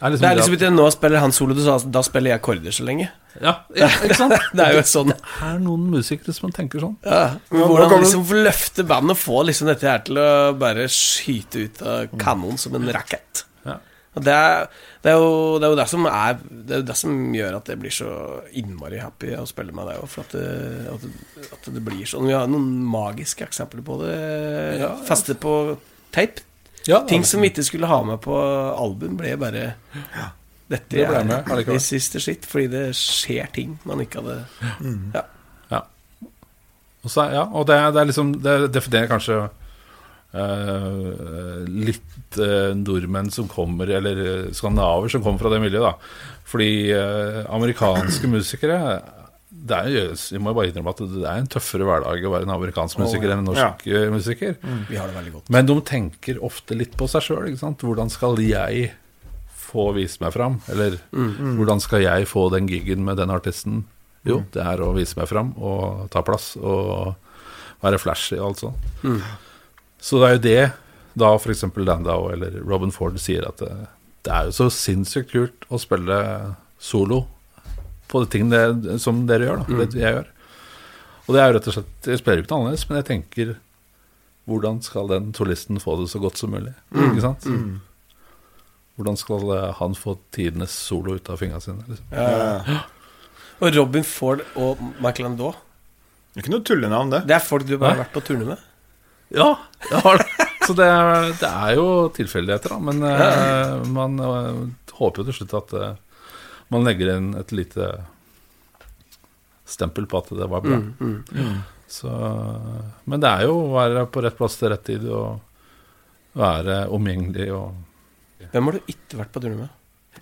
Er 0.00 0.10
Det 0.10 0.22
er 0.24 0.36
liksom 0.36 0.54
at, 0.60 0.72
nå 0.72 0.90
spiller 0.92 1.20
han 1.20 1.32
solo, 1.32 1.54
sa 1.60 1.78
da 1.84 2.00
spiller 2.02 2.30
jeg 2.34 2.40
akkorder 2.40 2.72
så 2.72 2.84
lenge. 2.84 3.08
Ja, 3.38 3.52
ja, 3.78 3.88
ikke 4.04 4.16
sant? 4.18 4.34
Det 4.56 4.64
er 4.64 4.74
jo 4.76 4.82
sånn. 4.88 5.12
Det 5.14 5.46
er 5.46 5.60
noen 5.62 5.86
musikere 5.92 6.34
som 6.36 6.52
tenker 6.54 6.82
sånn. 6.82 6.96
Ja. 7.04 7.36
Men 7.52 7.62
hvordan 7.70 7.92
kan 7.92 8.02
liksom 8.04 8.26
løfte 8.44 8.84
bandet 8.88 9.14
og 9.14 9.20
få 9.22 9.44
liksom 9.48 9.70
dette 9.70 9.86
her 9.88 10.02
til 10.06 10.18
å 10.20 10.30
bare 10.58 10.88
skyte 10.90 11.66
ut 11.66 11.84
av 11.86 12.18
kanonen 12.20 12.60
som 12.60 12.74
en 12.78 12.90
rakett. 12.90 13.44
Ja. 13.68 13.78
Det 14.18 14.34
er, 14.34 14.66
det, 15.04 15.12
er 15.12 15.20
jo, 15.22 15.30
det 15.62 15.68
er 15.68 15.70
jo 15.70 15.78
det 15.78 15.86
som 15.92 16.06
er 16.10 16.40
Det 16.42 16.74
er 16.74 16.80
jo 16.80 16.86
det 16.88 16.96
som 16.98 17.18
gjør 17.36 17.60
at 17.60 17.68
jeg 17.70 17.78
blir 17.78 17.94
så 17.94 18.10
innmari 18.58 18.98
happy 18.98 19.36
å 19.38 19.46
spille 19.46 19.74
med 19.76 19.86
deg 19.86 20.02
òg. 20.02 20.10
For 20.10 20.26
at 20.26 20.34
det, 20.34 20.90
at, 20.90 21.54
at 21.60 21.70
det 21.76 21.84
blir 21.86 22.02
sånn. 22.10 22.26
Vi 22.26 22.34
har 22.34 22.50
noen 22.50 22.68
magiske 22.90 23.46
eksempler 23.46 23.86
på 23.86 24.00
det. 24.02 24.16
Ja, 24.16 24.88
ja. 24.88 24.92
Feste 25.06 25.38
på 25.38 25.54
tape. 26.10 26.46
Ja, 26.88 27.02
Ting 27.06 27.26
som 27.28 27.42
vi 27.44 27.50
ikke 27.52 27.62
skulle 27.62 27.88
ha 27.90 28.00
med 28.08 28.22
på 28.24 28.34
album, 28.34 29.18
ble 29.20 29.34
bare 29.38 29.64
Dette 30.70 31.00
Det 31.00 31.06
ble 31.08 31.20
er 31.20 31.26
med 31.26 31.50
allikevel. 31.50 31.78
this 31.78 31.92
is 31.92 32.08
the 32.14 32.22
shit. 32.22 32.46
Fordi 32.46 32.70
det 32.70 32.84
skjer 32.98 33.50
ting 33.54 33.78
man 33.88 34.02
ikke 34.04 34.22
hadde 34.22 34.44
Ja. 35.16 35.24
Ja. 35.70 35.82
Og, 37.02 37.10
så, 37.10 37.26
ja, 37.32 37.46
og 37.46 37.66
det, 37.66 37.78
det 37.94 38.02
er 38.02 38.10
liksom 38.10 38.34
Det 38.44 38.56
definerer 38.74 39.10
kanskje 39.10 39.38
uh, 40.34 41.62
litt 41.66 42.38
uh, 42.38 42.72
nordmenn 42.78 43.32
som 43.34 43.48
kommer, 43.50 43.90
eller 43.90 44.20
eh, 44.22 44.50
skandinaver 44.54 45.10
som 45.10 45.24
kommer 45.24 45.42
fra 45.42 45.50
det 45.50 45.62
miljøet, 45.64 45.88
da. 45.88 46.28
Fordi 46.50 46.70
uh, 46.94 47.40
amerikanske 47.50 48.30
musikere 48.30 49.00
det 49.50 49.76
er, 49.76 50.14
Vi 50.30 50.38
må 50.40 50.52
jo 50.52 50.56
bare 50.56 50.70
innrømme 50.70 50.92
at 50.94 51.00
det 51.02 51.24
er 51.26 51.40
en 51.42 51.50
tøffere 51.50 51.84
hverdag 51.84 52.22
å 52.24 52.30
være 52.32 52.46
en 52.46 52.54
amerikansk 52.54 53.00
musiker 53.02 53.32
enn 53.32 53.42
en 53.42 53.50
norsk 53.50 53.84
ja. 53.90 54.04
musiker. 54.14 54.54
Vi 54.88 54.96
har 54.96 55.10
det 55.10 55.16
veldig 55.18 55.32
godt. 55.34 55.50
Men 55.52 55.66
de 55.68 55.76
tenker 55.84 56.38
ofte 56.46 56.78
litt 56.78 56.94
på 56.98 57.08
seg 57.10 57.26
sjøl. 57.26 57.50
Hvordan 57.58 58.12
skal 58.14 58.38
jeg 58.40 58.92
få 59.70 59.86
vise 59.96 60.18
meg 60.22 60.34
fram? 60.34 60.58
Eller 60.72 60.98
hvordan 61.56 61.80
skal 61.80 62.02
jeg 62.04 62.26
få 62.30 62.48
den 62.52 62.66
gigen 62.70 63.04
med 63.06 63.16
den 63.22 63.30
artisten? 63.30 63.84
Jo, 64.26 64.42
det 64.52 64.60
er 64.60 64.82
å 64.84 64.90
vise 64.92 65.16
meg 65.16 65.30
fram 65.30 65.54
og 65.56 66.10
ta 66.12 66.20
plass 66.26 66.52
og 66.60 67.14
være 67.80 67.98
flashy 68.02 68.36
og 68.36 68.50
alt 68.50 68.58
sånt. 68.66 68.76
Så 70.00 70.18
det 70.20 70.26
er 70.28 70.34
jo 70.36 70.42
det 70.44 70.72
da 71.20 71.30
f.eks. 71.38 71.64
Landau 71.76 72.28
eller 72.32 72.58
Robin 72.68 72.92
Ford 72.92 73.16
sier 73.20 73.46
at 73.48 73.58
det, 73.62 73.70
det 74.26 74.32
er 74.36 74.50
jo 74.50 74.52
så 74.58 74.66
sinnssykt 74.72 75.32
kult 75.32 75.64
å 75.72 75.80
spille 75.80 76.18
solo 76.80 77.22
på 78.10 78.20
de 78.24 78.28
tingene 78.32 78.98
som 79.00 79.24
dere 79.28 79.46
gjør, 79.48 79.62
da. 79.64 79.64
Det 79.86 80.00
jeg 80.02 80.14
gjør. 80.18 80.28
Og 81.26 81.34
det 81.36 81.40
er 81.40 81.46
jo 81.50 81.54
rett 81.56 81.66
og 81.70 81.74
slett 81.76 82.08
Jeg 82.10 82.18
spiller 82.20 82.40
jo 82.40 82.42
ikke 82.44 82.52
noe 82.52 82.60
annerledes, 82.64 82.86
men 82.90 82.96
jeg 83.00 83.08
tenker 83.10 83.52
hvordan 84.50 84.80
skal 84.82 85.06
den 85.12 85.28
solisten 85.36 85.78
få 85.80 85.94
det 86.00 86.08
så 86.10 86.18
godt 86.18 86.36
som 86.40 86.50
mulig? 86.50 86.72
Ikke 86.90 87.22
sant? 87.22 87.44
Hvordan 89.00 89.16
skal 89.16 89.46
eh, 89.56 89.66
han 89.80 89.94
få 89.96 90.14
tidenes 90.36 90.74
solo 90.76 91.16
ut 91.16 91.30
av 91.32 91.40
fingrene 91.40 91.64
sine? 91.64 91.84
Liksom? 91.88 92.12
Ja. 92.12 92.80
Og 93.60 93.74
Robin 93.76 94.04
Ford 94.04 94.42
og 94.60 94.80
Michael 95.00 95.26
Landau, 95.30 95.54
Det 96.30 96.38
er 96.40 96.44
ikke 96.44 96.52
noe 96.54 96.64
tullenavn, 96.68 97.10
det. 97.16 97.22
det 97.28 97.34
er 97.38 97.42
folk 97.44 97.64
du 97.68 97.74
bare 97.80 97.94
har 97.96 98.02
vært 98.04 98.12
på 98.14 98.22
turné 98.28 98.46
med? 98.52 98.66
Ja, 99.34 99.48
jeg 99.88 100.00
har 100.04 100.20
det. 100.20 100.28
Så 100.66 100.74
det, 100.78 100.86
er- 100.86 101.32
det 101.40 101.48
er 101.50 101.74
jo 101.78 101.86
tilfeldigheter, 102.14 102.76
da. 102.76 102.78
Men 102.90 103.02
eh, 103.08 103.74
man 103.90 104.20
eh, 104.20 104.62
håper 105.00 105.22
jo 105.24 105.28
til 105.30 105.38
slutt 105.40 105.56
at 105.58 105.74
man 106.70 106.84
legger 106.86 107.16
inn 107.16 107.32
et 107.40 107.50
lite 107.56 107.88
stempel 109.70 110.06
på 110.10 110.18
at 110.20 110.28
det 110.38 110.48
var 110.50 110.62
bra. 110.64 110.78
Så, 111.90 112.10
men 113.10 113.22
det 113.22 113.30
er 113.30 113.46
jo 113.48 113.56
å 113.64 113.70
være 113.74 114.04
på 114.14 114.22
rett 114.22 114.36
plass 114.38 114.56
til 114.60 114.70
rett 114.70 114.84
tid 114.86 115.06
og 115.10 115.40
være 116.38 116.84
omgjengelig 116.94 117.48
og 117.56 117.74
Hvem 118.52 118.64
har 118.70 118.78
du 118.78 118.80
ikke 118.94 119.18
vært 119.20 119.32
på 119.34 119.42
turné 119.44 119.56
med? 119.60 119.68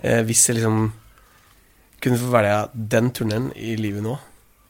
Eh, 0.03 0.23
hvis 0.29 0.45
jeg 0.49 0.59
liksom 0.59 0.93
kunne 2.03 2.19
få 2.21 2.31
velge 2.31 2.59
den 2.95 3.11
turneen 3.17 3.49
i 3.59 3.75
livet 3.81 4.05
nå, 4.05 4.15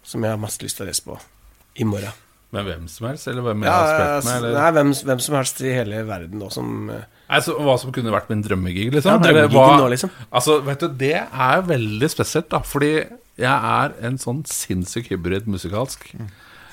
som 0.08 0.24
jeg 0.24 0.32
har 0.32 0.40
mest 0.40 0.62
lyst 0.64 0.78
til 0.78 0.86
å 0.86 0.88
reise 0.88 1.04
på 1.04 1.18
i 1.78 1.84
morgen. 1.88 2.12
Med 2.56 2.64
hvem 2.64 2.86
som 2.88 3.04
helst, 3.10 3.26
eller 3.28 3.44
hvem 3.44 3.60
jeg 3.66 3.68
Ja, 3.68 3.76
har 3.76 3.88
spilt 4.22 4.24
med? 4.24 4.36
Eller? 4.38 4.54
nei, 4.56 4.68
hvem, 4.78 4.92
hvem 5.10 5.20
som 5.20 5.34
helst 5.36 5.58
i 5.60 5.72
hele 5.74 5.98
verden 6.08 6.40
da, 6.40 6.48
som 6.48 6.88
eh, 6.94 7.02
Altså, 7.28 7.58
hva 7.60 7.74
som 7.76 7.92
kunne 7.92 8.08
vært 8.14 8.30
min 8.32 8.40
drømmegig, 8.40 8.86
Ja, 8.88 8.94
liksom? 8.96 9.18
Eller 9.20 9.42
drømmegiggen 9.42 9.68
hva- 9.68 9.80
nå, 9.82 9.88
liksom. 9.92 10.10
Altså, 10.32 10.54
vet 10.64 10.80
du, 10.80 10.88
det 11.02 11.12
er 11.28 11.60
veldig 11.68 12.08
spesielt, 12.08 12.48
da. 12.48 12.62
Fordi 12.64 12.92
jeg 12.96 13.52
er 13.52 13.92
en 14.08 14.16
sånn 14.16 14.40
sinnssyk 14.48 15.10
hybrid 15.12 15.44
musikalsk. 15.46 16.08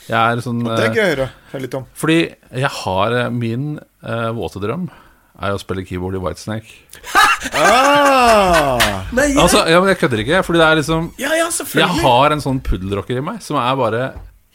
Jeg 0.08 0.16
er 0.16 0.40
sånn 0.46 0.64
Det 0.64 0.78
er 0.80 0.88
eh, 0.88 0.96
gøy 0.96 1.04
å 1.04 1.10
høre. 1.12 1.28
Litt 1.66 1.76
om. 1.76 1.86
Fordi 1.94 2.18
jeg 2.62 2.72
har 2.72 3.12
eh, 3.20 3.30
Min 3.36 3.68
uh, 4.06 4.32
våte 4.38 4.62
drøm 4.64 4.88
er 5.36 5.56
å 5.56 5.60
spille 5.60 5.84
keyboard 5.88 6.18
i 6.20 6.24
Whitesnake. 6.24 6.76
Ah, 7.54 9.04
Nei, 9.14 9.28
Altså, 9.38 9.60
ja, 9.70 9.78
men 9.78 9.92
jeg 9.92 10.00
kødder 10.00 10.22
ikke, 10.24 10.40
fordi 10.48 10.60
det 10.62 10.66
er 10.66 10.78
liksom 10.80 11.10
ja, 11.22 11.34
ja, 11.38 11.50
Jeg 11.78 12.02
har 12.02 12.34
en 12.34 12.42
sånn 12.42 12.58
puddelrocker 12.64 13.20
i 13.20 13.24
meg 13.24 13.44
som 13.46 13.60
er 13.62 13.76
bare 13.78 14.06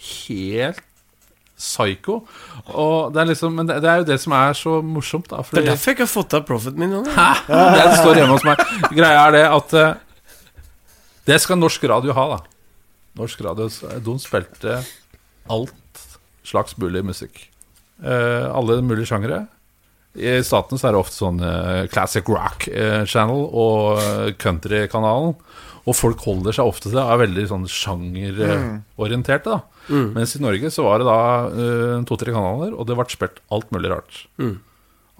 helt 0.08 0.80
psycho. 1.60 2.16
Og 2.72 3.12
det 3.14 3.20
er 3.22 3.28
liksom 3.30 3.54
Men 3.56 3.68
det, 3.68 3.76
det 3.84 3.90
er 3.92 4.02
jo 4.02 4.06
det 4.08 4.16
som 4.22 4.34
er 4.36 4.56
så 4.58 4.78
morsomt, 4.82 5.28
da. 5.30 5.42
Det 5.44 5.60
er 5.62 5.68
derfor 5.70 5.92
jeg 5.92 5.98
ikke 5.98 6.06
har 6.06 6.12
fått 6.14 6.36
av 6.38 6.46
profiten 6.48 6.80
min. 6.82 6.96
Hæ? 7.14 7.28
Det 7.46 7.84
står 8.00 8.22
hjemme 8.22 8.38
hos 8.38 8.46
meg. 8.48 8.64
Greia 8.96 9.26
er 9.26 9.36
det 9.36 9.44
at 9.50 9.76
eh, 9.76 9.92
Det 11.30 11.38
skal 11.44 11.60
norsk 11.60 11.84
radio 11.92 12.16
ha, 12.16 12.26
da. 12.34 12.40
Norsk 13.20 13.44
radio 13.44 13.68
De 14.06 14.16
spilte 14.22 14.80
alt 15.50 16.04
slags 16.46 16.76
mulig 16.80 17.02
musikk. 17.06 17.44
Uh, 18.00 18.48
alle 18.56 18.80
mulige 18.82 19.10
sjangere. 19.10 19.44
I 20.18 20.40
statene 20.42 20.80
så 20.80 20.88
er 20.88 20.94
det 20.96 21.00
ofte 21.04 21.20
sånn 21.20 21.42
eh, 21.44 21.84
Classic 21.90 22.26
Rock 22.26 22.66
eh, 22.66 23.04
Channel 23.06 23.44
og 23.46 24.00
eh, 24.00 24.32
Country-kanalen. 24.42 25.36
Og 25.88 25.96
folk 25.96 26.24
holder 26.26 26.54
seg 26.56 26.66
ofte 26.66 26.88
til 26.88 26.98
det, 26.98 27.04
er 27.04 27.20
veldig 27.22 27.44
sånn 27.50 27.68
sjangerorienterte. 27.70 29.54
da 29.54 30.02
Mens 30.12 30.34
i 30.36 30.42
Norge 30.42 30.70
så 30.74 30.84
var 30.84 31.00
det 31.00 31.06
da 31.08 32.02
to-tre 32.06 32.34
kanaler, 32.34 32.74
og 32.76 32.84
det 32.86 32.98
ble 32.98 33.06
spilt 33.10 33.40
alt 33.50 33.72
mulig 33.74 33.90
rart. 33.90 34.18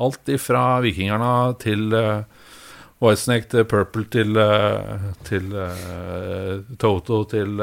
Alt 0.01 0.31
ifra 0.31 0.65
Vikingerne 0.85 1.57
til 1.65 1.97
uh, 1.97 2.23
Whitesnake 3.01 3.49
til 3.51 3.67
Purple 3.73 4.05
til, 4.13 4.37
til 5.27 5.49
uh, 5.57 6.61
Toto 6.79 7.25
til 7.33 7.57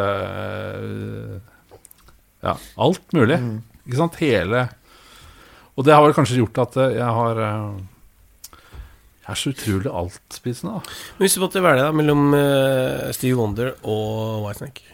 Ja, 2.42 2.58
alt 2.82 3.16
mulig. 3.16 3.40
Ikke 3.88 4.02
sant? 4.02 4.20
Hele 4.20 4.68
Og 5.78 5.86
det 5.86 5.94
har 5.94 6.02
vel 6.06 6.16
kanskje 6.18 6.40
gjort 6.42 6.58
at 6.66 6.78
eh, 6.82 6.96
jeg 6.98 7.13
har 7.20 7.40
eh, 7.46 8.60
Jeg 9.28 9.32
er 9.34 9.40
så 9.44 9.52
utrolig 9.54 9.92
altspisende, 10.02 10.78
da. 10.80 10.98
Hvis 11.22 11.36
du 11.38 11.42
måtte 11.44 11.62
velge 11.63 11.84
da 11.86 11.92
mellom 11.96 12.30
Steve 13.13 13.38
Wonder 13.40 13.74
og 13.84 14.46
Whitesnake 14.48 14.86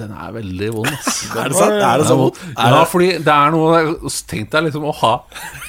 Den 0.00 0.10
er 0.12 0.32
veldig 0.34 0.72
vond, 0.74 0.90
ass. 0.90 1.20
Er 1.38 1.52
det 1.52 1.56
sant? 1.60 1.78
Er 1.78 2.02
det 2.02 2.08
så 2.10 2.16
vondt? 2.18 2.40
Ja, 2.58 2.82
fordi 2.90 3.12
det 3.22 3.30
er 3.36 3.54
noe 3.54 4.10
Tenk 4.28 4.50
deg 4.52 4.68
liksom 4.68 4.88
å 4.90 4.96
ha 5.04 5.14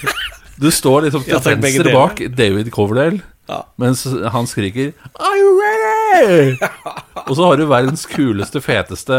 Du 0.64 0.70
står 0.72 1.08
liksom 1.10 1.26
til 1.28 1.40
venstre 1.60 1.92
bak 1.94 2.22
David 2.32 2.70
Coverdale, 2.74 3.20
Ja. 3.52 3.62
mens 3.78 4.06
han 4.34 4.48
skriker 4.50 4.94
Are 5.20 5.36
you 5.38 5.50
ready? 5.60 6.56
og 7.28 7.34
så 7.36 7.50
har 7.50 7.60
du 7.60 7.66
verdens 7.68 8.06
kuleste, 8.08 8.62
feteste 8.64 9.18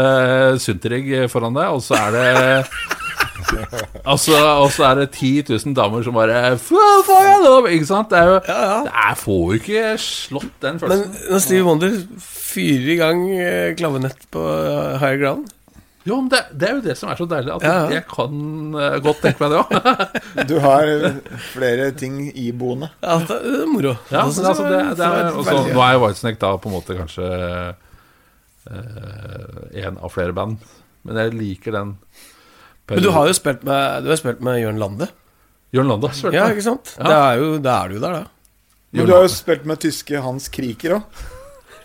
synterigg 0.63 1.13
foran 1.31 1.53
deg, 1.55 1.69
og 1.77 1.83
så 1.85 1.93
er 2.07 2.15
det 2.17 2.25
Altså, 2.33 2.96
og 4.11 4.19
så 4.19 4.83
er 4.87 5.01
det 5.01 5.07
10 5.15 5.43
000 5.49 5.75
damer 5.77 6.03
som 6.05 6.15
bare 6.17 6.53
Ikke 7.73 7.87
sant? 7.89 8.09
Det 8.11 8.19
er 8.19 8.31
jo 8.31 8.37
Ja, 8.47 8.57
ja. 8.61 8.79
Det 8.87 8.93
er, 9.03 9.19
får 9.19 9.43
jo 9.43 9.59
ikke 9.61 9.83
slått 10.03 10.55
den 10.63 10.77
Men 10.77 10.81
følelsen. 10.83 11.13
når 11.31 11.43
Steve 11.45 11.67
Wonder 11.67 11.99
fyrer 12.23 12.89
i 12.93 12.97
gang 12.99 13.23
eh, 13.35 13.75
klavenett 13.77 14.27
på 14.33 14.41
eh, 14.41 14.97
higher 15.01 15.21
ground 15.21 15.47
Jo, 16.07 16.21
men 16.21 16.29
det, 16.31 16.39
det 16.55 16.69
er 16.69 16.77
jo 16.77 16.83
det 16.85 16.93
som 16.95 17.09
er 17.11 17.17
så 17.19 17.25
deilig. 17.27 17.51
At 17.57 17.63
Ja, 17.67 17.71
ja. 17.83 17.87
jeg 17.97 18.05
kan 18.07 18.37
uh, 18.79 18.95
godt 19.03 19.17
tenke 19.25 19.43
meg 19.43 19.51
det 19.51 19.57
òg. 19.59 19.73
du 20.47 20.53
har 20.63 20.91
flere 21.51 21.89
ting 21.99 22.21
iboende. 22.31 22.87
Ja, 23.03 23.17
det 23.27 23.35
er 23.35 23.65
moro. 23.67 23.91
Ja, 24.07 24.21
men 24.23 24.47
altså 24.53 24.69
det, 24.69 24.79
det 24.95 25.03
er, 25.03 25.27
også, 25.35 25.57
Nå 25.73 25.81
er 25.83 25.97
jo 25.97 26.05
Whitesnake 26.05 26.39
da 26.39 26.53
på 26.63 26.71
en 26.71 26.75
måte 26.77 26.95
kanskje 26.95 27.27
eh, 28.71 29.83
en 29.83 29.99
av 29.99 30.15
flere 30.15 30.31
band, 30.37 30.63
men 31.03 31.19
jeg 31.25 31.35
liker 31.35 31.75
den. 31.75 31.91
Men 32.89 33.03
du 33.03 33.09
har 33.11 33.27
jo 33.27 33.33
spilt 33.35 33.63
med, 33.67 34.03
du 34.05 34.09
har 34.13 34.19
spilt 34.19 34.39
med 34.41 34.61
Jørn 34.61 34.77
Lande. 34.79 35.09
Jørn 35.75 35.87
Lande 35.91 36.07
har 36.07 36.15
spilt 36.15 36.33
Ja, 36.37 36.45
ikke 36.53 36.63
sant? 36.63 36.93
Ja. 36.97 37.03
Det 37.03 37.15
er 37.17 37.41
jo, 37.41 37.49
da 37.59 37.73
er 37.83 37.87
du 37.91 37.97
jo 37.97 38.03
der, 38.05 38.13
da. 38.21 38.23
Men 38.95 39.05
du 39.09 39.11
har 39.13 39.25
jo 39.25 39.31
spilt 39.33 39.65
med 39.67 39.81
tyske 39.83 40.21
Hans 40.23 40.47
Kriker 40.53 40.95
òg. 40.99 41.25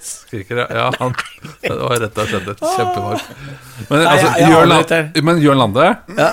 Skriker, 0.03 0.57
ja. 0.65 0.67
ja 0.75 0.87
han, 0.99 1.13
det 1.63 1.75
var 1.79 2.01
rett 2.03 2.17
og 2.19 2.31
slett 2.31 2.49
et 2.55 2.63
kjempemark. 2.63 3.27
Men, 3.89 3.99
Nei, 3.99 4.07
altså, 4.13 4.31
jeg- 4.31 4.41
jeg 4.43 4.51
Jørn 4.55 4.69
Lande, 4.73 5.01
men 5.29 5.43
Jørn 5.43 5.61
Lande 5.63 5.85
Ja, 6.19 6.31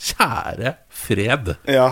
Kjære 0.00 0.74
fred, 0.88 1.54
Ja. 1.68 1.90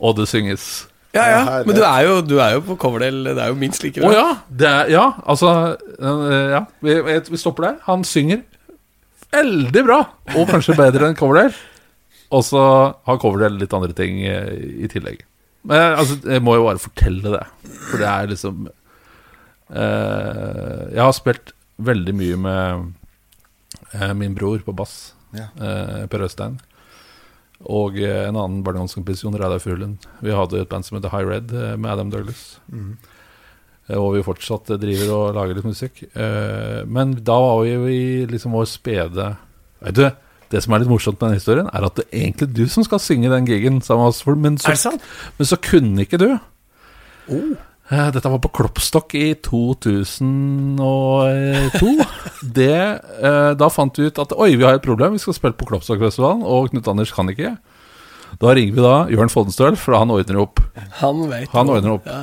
og 0.00 0.16
det 0.16 0.28
synges. 0.28 0.86
ja, 1.14 1.24
ja. 1.28 1.62
Men 1.66 1.76
du 1.76 1.82
er 1.82 2.00
jo, 2.06 2.20
du 2.22 2.38
er 2.40 2.54
jo 2.54 2.60
på 2.60 2.76
coverdel. 2.80 3.24
Det 3.24 3.38
er 3.42 3.48
jo 3.48 3.54
minst 3.58 3.82
like 3.84 4.00
Å 4.00 4.06
bra. 4.08 4.12
ja, 4.16 4.36
det 4.48 4.68
er, 4.68 4.90
ja, 4.94 5.04
altså 5.26 5.50
eh, 6.00 6.50
Ja, 6.54 6.64
vi, 6.80 7.00
vi 7.30 7.36
stopper 7.40 7.62
der. 7.68 7.76
Han 7.88 8.04
synger 8.04 8.42
veldig 9.32 9.82
bra, 9.86 9.98
og 10.36 10.48
kanskje 10.50 10.76
bedre 10.78 11.08
enn 11.10 11.16
Coverdale. 11.18 11.54
Og 12.30 12.44
så 12.46 12.60
har 13.06 13.18
Coverdale 13.22 13.58
litt 13.58 13.72
andre 13.74 13.94
ting 13.96 14.20
eh, 14.26 14.52
i 14.84 14.88
tillegg. 14.90 15.24
Men 15.66 15.96
altså, 16.00 16.16
jeg 16.30 16.40
må 16.46 16.54
jo 16.56 16.66
bare 16.68 16.80
fortelle 16.80 17.34
det, 17.34 17.42
for 17.90 18.00
det 18.00 18.06
er 18.08 18.30
liksom 18.30 18.68
eh, 19.74 20.84
Jeg 20.94 21.02
har 21.04 21.12
spilt 21.16 21.52
veldig 21.80 22.14
mye 22.16 22.38
med 22.40 22.86
eh, 23.96 24.12
min 24.16 24.34
bror 24.36 24.62
på 24.64 24.72
bass, 24.76 25.12
Ja. 25.36 25.48
eh, 25.60 26.06
Per 26.10 26.24
Øystein. 26.26 26.58
Og 27.68 27.98
eh, 28.00 28.24
en 28.28 28.36
annen 28.40 28.62
barndomskompis, 28.64 29.20
Jon 29.24 29.36
Reidar 29.36 29.60
Furulund. 29.60 30.06
Vi 30.24 30.32
hadde 30.32 30.62
et 30.62 30.68
band 30.70 30.86
som 30.86 30.96
heter 30.96 31.12
High 31.12 31.28
Red 31.28 31.52
eh, 31.52 31.76
med 31.76 31.90
Adam 31.92 32.10
Douglas. 32.12 32.58
Eh, 32.72 32.94
Og 33.90 34.12
vi 34.14 34.22
fortsatt 34.22 34.70
eh, 34.70 34.78
driver 34.82 35.08
og 35.16 35.34
lager 35.38 35.54
litt 35.58 35.66
musikk. 35.66 36.02
Eh, 36.14 36.82
Men 36.86 37.14
da 37.26 37.38
var 37.42 37.62
vi 37.64 37.72
jo 37.72 37.86
i 37.90 38.02
liksom 38.30 38.52
vår 38.54 38.68
spede 38.70 39.36
Vet 39.80 39.96
du, 39.96 40.04
det 40.52 40.60
som 40.62 40.74
er 40.76 40.82
litt 40.82 40.90
morsomt 40.90 41.16
med 41.22 41.30
den 41.30 41.38
historien, 41.40 41.68
er 41.72 41.86
at 41.86 41.96
det 41.96 42.04
er 42.10 42.26
egentlig 42.26 42.48
du 42.54 42.64
som 42.68 42.84
skal 42.84 43.00
synge 43.00 43.30
den 43.32 43.46
gigen 43.48 43.80
sammen 43.80 44.04
med 44.04 44.12
oss. 44.12 44.26
Men 44.26 44.58
så, 44.60 44.92
men 45.38 45.46
så 45.48 45.56
kunne 45.56 46.04
ikke 46.04 46.18
du. 46.20 46.28
Oh. 47.30 47.54
Eh, 47.90 48.10
Dette 48.14 48.28
var 48.30 48.38
på 48.44 48.50
Kloppstokk 48.54 49.14
i 49.18 49.34
2002. 49.46 50.76
Det, 52.60 52.76
eh, 53.22 53.50
da 53.58 53.68
fant 53.72 53.98
vi 53.98 54.06
ut 54.10 54.18
at 54.22 54.34
oi, 54.36 54.52
vi 54.56 54.66
har 54.66 54.74
et 54.78 54.84
problem, 54.84 55.16
vi 55.16 55.22
skal 55.22 55.34
spille 55.38 55.56
på 55.58 55.66
Kloppstokkfestivalen, 55.70 56.44
og 56.46 56.70
Knut 56.70 56.88
Anders 56.92 57.12
kan 57.16 57.30
ikke. 57.32 57.56
Da 58.40 58.52
ringer 58.54 58.76
vi 58.76 58.84
da 58.84 58.94
Jørn 59.10 59.32
Foddenstøl, 59.32 59.74
for 59.80 59.96
han 59.98 60.12
ordner 60.14 60.38
opp. 60.44 60.60
Han 61.00 61.24
vet 61.32 61.50
Han 61.56 61.72
ordner 61.72 61.96
opp. 61.96 62.06
Ja. 62.06 62.20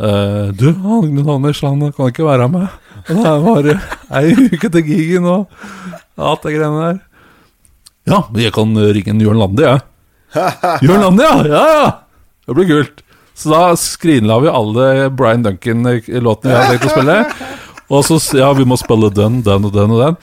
Eh, 0.00 0.48
du, 0.56 0.70
Agnes 0.70 1.28
Anders 1.28 1.60
han 1.60 1.92
kan 1.92 2.08
ikke 2.08 2.24
være 2.24 2.48
med. 2.48 2.68
Og 3.10 3.16
Det 3.16 3.28
er 3.28 3.44
bare 3.44 3.76
ei 4.20 4.32
uke 4.48 4.70
til 4.72 4.84
gigen 4.86 5.28
og 5.28 5.48
alt 6.16 6.44
det 6.44 6.56
greiene 6.56 6.86
der. 6.86 6.98
Ja, 8.08 8.22
men 8.30 8.42
jeg 8.42 8.54
kan 8.56 8.72
ringe 8.72 9.12
en 9.12 9.22
Jørn 9.22 9.40
Lande, 9.40 9.66
jeg. 9.66 9.80
Jørn 10.86 11.04
Lande, 11.04 11.26
ja! 11.26 11.36
Ja, 11.44 11.64
ja! 11.76 11.88
Det 12.46 12.56
blir 12.56 12.70
kult. 12.70 13.02
Så 13.36 13.52
da 13.52 13.60
skrinla 13.78 14.38
vi 14.42 14.52
alle 14.52 14.86
Brian 15.16 15.44
Duncan-låtene 15.44 16.50
vi 16.50 16.56
hadde 16.56 16.72
tenkt 16.72 16.88
å 16.88 16.94
spille. 16.94 17.18
Og 17.90 18.04
så 18.06 18.18
ja, 18.38 18.50
vi 18.54 18.66
må 18.68 18.76
spille 18.80 19.10
den, 19.12 19.40
den 19.44 19.68
og 19.68 19.72
den 19.74 19.94
og 19.96 20.02
den. 20.04 20.18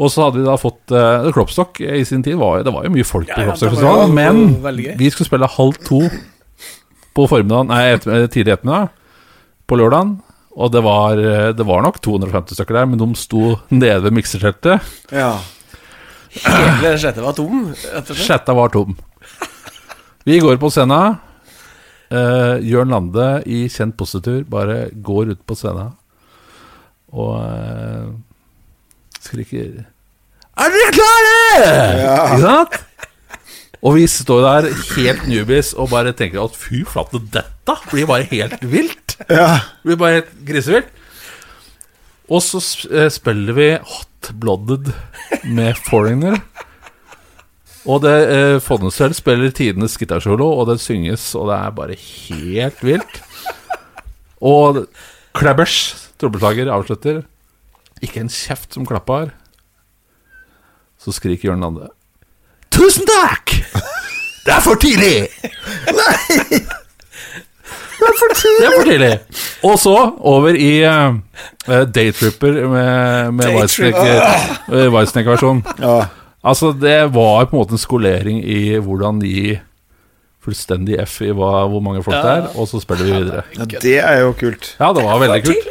Og 0.00 0.10
så 0.12 0.26
hadde 0.26 0.40
vi 0.40 0.46
da 0.46 0.56
fått 0.58 0.94
uh, 0.94 1.28
Kloppstokk 1.34 1.82
i 1.84 2.00
sin 2.08 2.24
tid. 2.24 2.38
Var, 2.40 2.64
det 2.66 2.72
var 2.74 2.86
jo 2.86 2.94
mye 2.94 3.06
folk 3.06 3.28
på 3.30 3.44
Ja, 3.44 3.54
ja, 3.54 3.72
var 3.84 4.08
Men 4.12 4.56
vi 4.98 5.10
skulle 5.12 5.28
spille 5.28 5.50
halv 5.56 5.78
to 5.86 6.02
på 7.12 7.28
formiddagen, 7.28 7.68
nei, 7.68 7.82
etter, 7.92 8.22
eh, 8.22 8.28
tidlig 8.32 8.54
ettermiddag 8.54 8.88
på 9.72 9.80
lørdagen. 9.80 10.14
Og 10.52 10.68
det 10.74 10.82
var, 10.84 11.16
eh, 11.16 11.50
det 11.56 11.64
var 11.64 11.80
nok 11.86 11.98
250 12.04 12.58
stykker 12.58 12.76
der, 12.76 12.86
men 12.92 13.00
de 13.00 13.08
sto 13.16 13.56
nede 13.72 14.02
ved 14.04 14.12
mikserteltet. 14.20 14.94
ja. 15.10 15.32
Hele 16.32 16.94
slettet 16.96 17.20
var 17.20 17.34
tom. 17.36 17.66
Sjetta 18.16 18.54
var 18.56 18.70
tom. 18.72 18.94
Vi 20.24 20.38
går 20.40 20.56
på 20.56 20.70
scenen. 20.72 21.18
Eh, 22.08 22.54
Jørn 22.64 22.88
Lande 22.92 23.26
i 23.44 23.66
kjent 23.68 23.96
positur 24.00 24.42
bare 24.48 24.86
går 24.92 25.32
ut 25.32 25.42
på 25.48 25.56
scenen 25.56 25.94
og 27.12 27.36
eh, 27.40 28.08
skriker 29.20 29.84
Er 30.60 30.72
dere 30.76 30.90
klare?! 30.96 31.70
Ja. 32.00 32.16
Ikke 32.26 32.40
sant? 32.44 32.76
Og 33.82 33.96
vi 33.98 34.04
står 34.06 34.44
der 34.46 34.68
helt 34.94 35.24
newbies 35.26 35.72
og 35.74 35.90
bare 35.90 36.12
tenker 36.14 36.44
at 36.44 36.54
fy 36.54 36.84
flate, 36.86 37.18
dette 37.34 37.74
blir 37.90 38.06
bare 38.06 38.28
helt 38.30 38.62
vilt. 38.62 39.16
ja. 39.26 39.56
Det 39.82 39.90
blir 39.90 39.98
bare 40.04 40.20
helt 40.20 40.34
grisevilt. 40.46 40.92
Og 42.30 42.40
så 42.46 42.60
eh, 42.92 43.10
spiller 43.12 43.56
vi 43.56 43.68
Hot 43.82 44.30
Blooded 44.38 44.92
med 45.50 45.74
Foreigner. 45.88 46.38
Og 47.82 48.04
det 48.04 48.14
eh, 48.30 48.60
Fodnesel 48.62 49.16
spiller 49.18 49.50
tidenes 49.50 49.98
gitarsolo, 49.98 50.46
og 50.46 50.68
det 50.70 50.78
synges, 50.80 51.32
og 51.34 51.50
det 51.50 51.58
er 51.58 51.74
bare 51.74 51.98
helt 51.98 52.84
vilt. 52.86 53.18
Og 54.38 54.84
Klebbers, 55.34 55.76
trommeslager, 56.20 56.70
avslutter. 56.70 57.22
Ikke 58.02 58.22
en 58.22 58.30
kjeft 58.30 58.74
som 58.76 58.86
klappa 58.86 59.24
her. 59.24 59.34
Så 61.02 61.14
skriker 61.16 61.50
Jørn 61.50 61.64
Lande. 61.66 61.88
Tusen 62.72 63.06
takk! 63.08 63.52
Det 64.42 64.52
er 64.56 64.62
for 64.64 64.78
tidlig! 64.80 65.28
Nei! 65.94 66.60
Det 68.02 68.08
er 68.08 68.16
for 68.18 68.32
tidlig. 68.34 68.58
Det 68.58 68.66
er 68.66 68.72
for 68.74 68.88
tidlig. 68.88 69.12
Og 69.68 69.76
så 69.78 69.94
over 70.32 70.56
i 70.58 70.72
uh, 70.82 71.14
Daytripper 71.94 72.56
med, 72.72 73.32
med 73.38 73.44
Daytripper. 73.46 74.88
Whitesnake-versjon. 74.90 75.62
Ja. 75.78 75.98
Altså, 76.42 76.72
det 76.74 76.96
var 77.14 77.46
på 77.46 77.54
en 77.54 77.60
måte 77.60 77.76
en 77.76 77.82
skolering 77.82 78.40
i 78.42 78.74
hvordan 78.82 79.20
de 79.22 79.60
fullstendig 80.42 80.98
F 81.04 81.20
i 81.22 81.30
hva, 81.30 81.52
hvor 81.70 81.84
mange 81.84 82.02
folk 82.02 82.18
det 82.18 82.32
er, 82.32 82.48
og 82.58 82.66
så 82.66 82.80
spiller 82.82 83.06
vi 83.06 83.14
videre. 83.14 83.44
ja, 83.60 83.68
det 83.84 83.96
er 84.02 84.18
jo 84.24 84.32
kult. 84.34 84.72
Ja, 84.80 84.90
det 84.96 85.04
var 85.06 85.22
veldig 85.22 85.42
kult. 85.46 85.70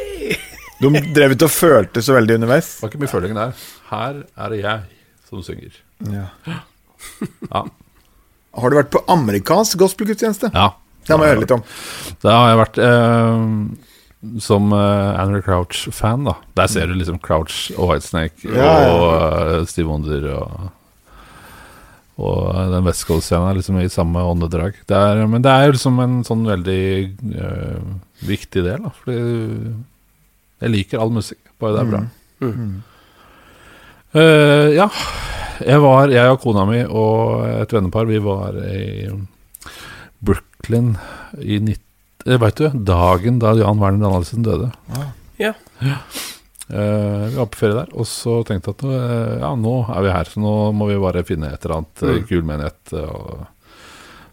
De 0.82 1.02
drev 1.14 1.36
ikke 1.36 1.46
og 1.46 1.52
følte 1.54 2.02
så 2.02 2.16
veldig 2.16 2.40
underveis. 2.40 2.72
Det 2.78 2.86
var 2.86 2.94
ikke 2.94 3.02
mye 3.04 3.12
føling 3.12 3.36
der. 3.36 3.52
Her 3.92 4.22
er 4.24 4.54
det 4.54 4.62
jeg 4.64 4.80
som 5.28 5.44
synger. 5.44 5.76
Ja. 6.08 6.24
Ja. 7.52 7.64
Har 8.52 8.68
du 8.72 8.76
vært 8.76 8.90
på 8.92 9.00
amerikansk 9.12 9.78
gospelgudstjeneste? 9.80 10.52
ja. 10.54 10.70
Det 11.02 11.16
må 11.18 11.24
jeg 11.26 11.32
høre 11.32 11.42
litt 11.42 11.50
om. 11.56 11.62
Da 12.22 12.32
har 12.36 12.50
jeg 12.52 12.58
vært 12.60 12.76
eh, 12.78 13.40
som 14.44 14.68
eh, 14.76 15.16
Andrew 15.18 15.40
Crouch-fan, 15.42 16.28
da. 16.28 16.36
Der 16.60 16.68
ser 16.70 16.86
du 16.86 16.94
liksom 16.94 17.16
Crouch 17.18 17.72
og 17.74 17.88
Whitesnake 17.90 18.46
Ja, 18.46 18.68
ja. 18.84 18.92
og 18.92 19.08
eh, 19.56 19.64
Steve 19.66 19.88
Wonder 19.90 20.28
og 20.36 20.68
Og 22.22 22.54
den 22.70 22.86
West 22.86 23.02
Coast-scenen 23.08 23.48
er 23.50 23.58
liksom 23.58 23.80
i 23.82 23.88
samme 23.90 24.22
åndedrag. 24.30 24.78
Det 24.86 24.94
er, 24.94 25.24
men 25.26 25.42
det 25.42 25.50
er 25.50 25.66
jo 25.66 25.74
liksom 25.74 25.98
en 26.04 26.20
sånn 26.28 26.46
veldig 26.46 26.78
eh, 27.34 27.82
viktig 28.28 28.62
del, 28.62 28.86
da. 28.86 28.92
Fordi 29.02 29.18
jeg 30.62 30.74
liker 30.76 31.02
all 31.02 31.10
musikk, 31.18 31.40
bare 31.58 31.74
det 31.74 31.82
er 31.82 31.90
bra. 31.90 32.04
Mm. 32.46 32.74
Eh, 34.12 34.68
ja. 34.76 34.86
Jeg 35.60 35.82
var, 35.84 36.12
jeg 36.12 36.32
og 36.32 36.40
kona 36.42 36.64
mi 36.68 36.80
og 36.86 37.44
et 37.48 37.72
vennepar, 37.74 38.08
vi 38.08 38.20
var 38.22 38.56
i 38.64 39.08
Brooklyn 40.22 40.94
i 41.38 41.58
19... 41.60 41.80
Veit 42.22 42.42
Vet 42.42 42.60
du, 42.60 42.84
dagen 42.86 43.40
da 43.42 43.50
Jan 43.58 43.80
Werner 43.82 44.06
Danielsen 44.06 44.44
døde. 44.46 44.68
Ja. 45.42 45.56
Eh, 46.72 47.24
vi 47.28 47.34
var 47.36 47.48
på 47.50 47.58
ferie 47.58 47.74
der, 47.80 47.90
og 47.98 48.06
så 48.06 48.38
tenkte 48.46 48.70
jeg 48.70 48.78
at 48.78 48.84
uh, 48.86 49.32
ja, 49.42 49.50
nå 49.58 49.72
er 49.90 50.04
vi 50.06 50.12
her, 50.14 50.30
så 50.30 50.42
nå 50.42 50.52
må 50.78 50.86
vi 50.88 51.00
bare 51.02 51.24
finne 51.26 51.50
et 51.50 51.66
eller 51.66 51.80
annet 51.80 52.04
mm. 52.06 52.22
kul 52.30 52.46
menighet. 52.46 52.94
Og... 53.02 53.42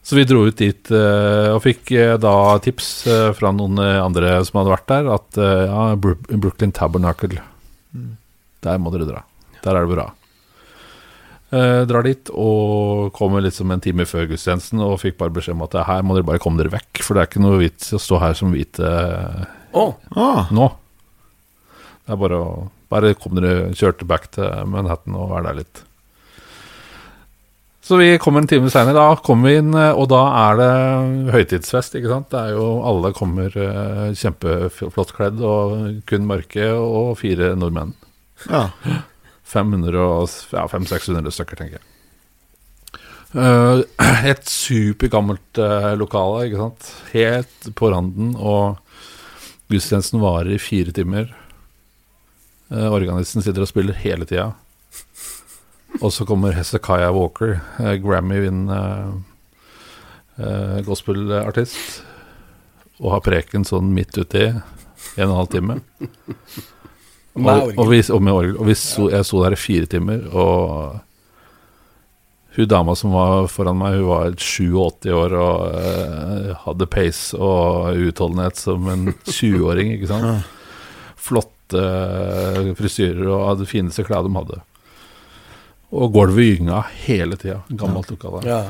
Så 0.10 0.15
vi 0.15 0.25
dro 0.25 0.45
ut 0.47 0.58
dit 0.58 0.91
eh, 0.95 1.47
og 1.53 1.60
fikk 1.62 1.91
eh, 1.93 2.15
da 2.17 2.34
tips 2.63 2.88
eh, 3.05 3.27
fra 3.38 3.51
noen 3.53 3.77
eh, 3.84 3.99
andre 4.01 4.39
som 4.47 4.62
hadde 4.62 4.71
vært 4.73 4.88
der, 4.89 5.10
at 5.17 5.38
eh, 5.38 5.65
ja, 5.67 5.84
Brooklyn 5.99 6.73
Tabernacle, 6.73 7.43
der 8.65 8.79
må 8.82 8.93
dere 8.95 9.05
dra. 9.10 9.21
Der 9.60 9.75
er 9.75 9.86
det 9.86 9.93
bra. 9.93 10.08
Eh, 11.49 11.81
drar 11.89 12.05
dit 12.05 12.29
og 12.38 13.07
kommer 13.17 13.41
liksom 13.41 13.71
en 13.73 13.81
time 13.81 14.05
før 14.05 14.27
gudstjenesten 14.29 14.83
og 14.85 14.99
fikk 15.01 15.15
bare 15.17 15.33
beskjed 15.33 15.55
om 15.57 15.63
at 15.65 15.79
her 15.88 16.03
må 16.05 16.13
dere 16.13 16.27
bare 16.27 16.41
komme 16.43 16.62
dere 16.62 16.75
vekk, 16.75 17.01
for 17.01 17.17
det 17.17 17.23
er 17.23 17.29
ikke 17.31 17.41
noe 17.41 17.57
vits 17.63 17.89
i 17.89 17.95
å 17.97 18.01
stå 18.03 18.19
her 18.21 18.35
som 18.38 18.51
hvite 18.53 18.85
Å, 19.73 19.85
Ah, 20.13 20.45
nå. 20.53 20.67
Det 22.05 22.13
er 22.13 22.21
bare 22.21 22.38
å 22.41 22.51
Bare 22.89 23.12
kom 23.13 23.35
dere 23.38 23.67
kjørte 23.77 24.05
back 24.09 24.31
til 24.33 24.45
Manhattan 24.65 25.13
og 25.13 25.27
vær 25.29 25.43
der 25.45 25.59
litt. 25.59 25.83
Så 27.85 27.99
vi 27.99 28.07
kommer 28.17 28.41
en 28.41 28.47
time 28.49 28.69
seinere. 28.73 28.97
Da 28.97 29.19
kommer 29.21 29.49
vi 29.51 29.59
inn, 29.62 29.69
eh, 29.77 29.91
og 29.93 30.07
da 30.09 30.23
er 30.39 30.57
det 30.57 31.33
høytidsfest, 31.35 31.93
ikke 31.99 32.09
sant. 32.09 32.31
Det 32.33 32.39
er 32.39 32.55
jo 32.57 32.65
Alle 32.85 33.12
kommer 33.13 33.53
eh, 33.53 34.09
kjempeflott 34.17 35.13
kledd 35.13 35.41
og 35.45 36.01
kun 36.09 36.25
mørke, 36.29 36.65
og 36.77 37.15
fire 37.21 37.55
nordmenn. 37.57 37.93
ja. 38.49 38.67
500 39.49 39.97
og 39.97 40.29
ja, 40.53 40.65
500-600 40.69 41.33
stykker, 41.33 41.59
tenker 41.59 41.79
jeg. 41.79 41.88
Eh, 43.33 43.81
et 44.31 44.49
supergammelt 44.49 45.62
uh, 45.62 45.93
lokale, 45.99 46.47
ikke 46.47 46.62
sant. 46.63 46.89
Helt 47.13 47.69
på 47.77 47.91
randen, 47.93 48.35
og 48.38 48.79
gudstjenesten 49.69 50.21
varer 50.21 50.55
i 50.55 50.62
fire 50.62 50.93
timer. 50.95 51.29
Eh, 52.69 52.89
organisten 52.89 53.41
sitter 53.45 53.65
og 53.65 53.69
spiller 53.69 53.97
hele 54.01 54.25
tida. 54.29 54.51
Og 55.99 56.13
så 56.13 56.25
kommer 56.29 56.53
Hezekiah 56.53 57.13
Walker, 57.13 57.57
Grammy-vinnende 58.01 59.25
gospelartist, 60.85 62.03
og 63.01 63.12
har 63.15 63.23
preken 63.25 63.65
sånn 63.67 63.89
midt 63.91 64.15
uti 64.15 64.45
en 64.47 65.25
og 65.25 65.33
en 65.33 65.35
halv 65.41 65.49
time. 65.51 65.79
Og, 67.39 67.75
og, 67.78 67.86
vi, 67.91 68.02
og 68.12 68.23
med 68.23 68.36
orgel. 68.36 68.58
Og 68.58 68.69
vi 68.69 68.75
sto, 68.78 69.10
jeg 69.12 69.28
sto 69.28 69.43
der 69.43 69.56
i 69.56 69.60
fire 69.60 69.89
timer, 69.89 70.25
og 70.34 70.99
hun 72.56 72.67
dama 72.67 72.95
som 72.97 73.13
var 73.13 73.47
foran 73.52 73.78
meg, 73.80 73.99
hun 73.99 74.10
var 74.10 74.34
87 74.36 75.12
år 75.15 75.36
og 75.38 75.75
uh, 75.75 76.49
hadde 76.65 76.89
pace 76.91 77.38
og 77.38 77.99
utholdenhet 78.10 78.60
som 78.60 78.89
en 78.91 79.12
20-åring, 79.38 79.93
ikke 79.95 80.10
sant. 80.10 80.49
Flotte 81.19 81.80
uh, 81.80 82.73
frisyrer 82.80 83.23
og 83.30 83.45
hadde 83.52 83.69
fineste 83.69 84.04
klær 84.08 84.25
de 84.25 84.34
hadde. 84.36 84.60
Og 85.89 86.12
gulvet 86.13 86.58
gynga 86.58 86.84
hele 87.06 87.38
tida. 87.39 87.62
Gammelt 87.69 88.12
lokale. 88.13 88.43
Ja. 88.45 88.62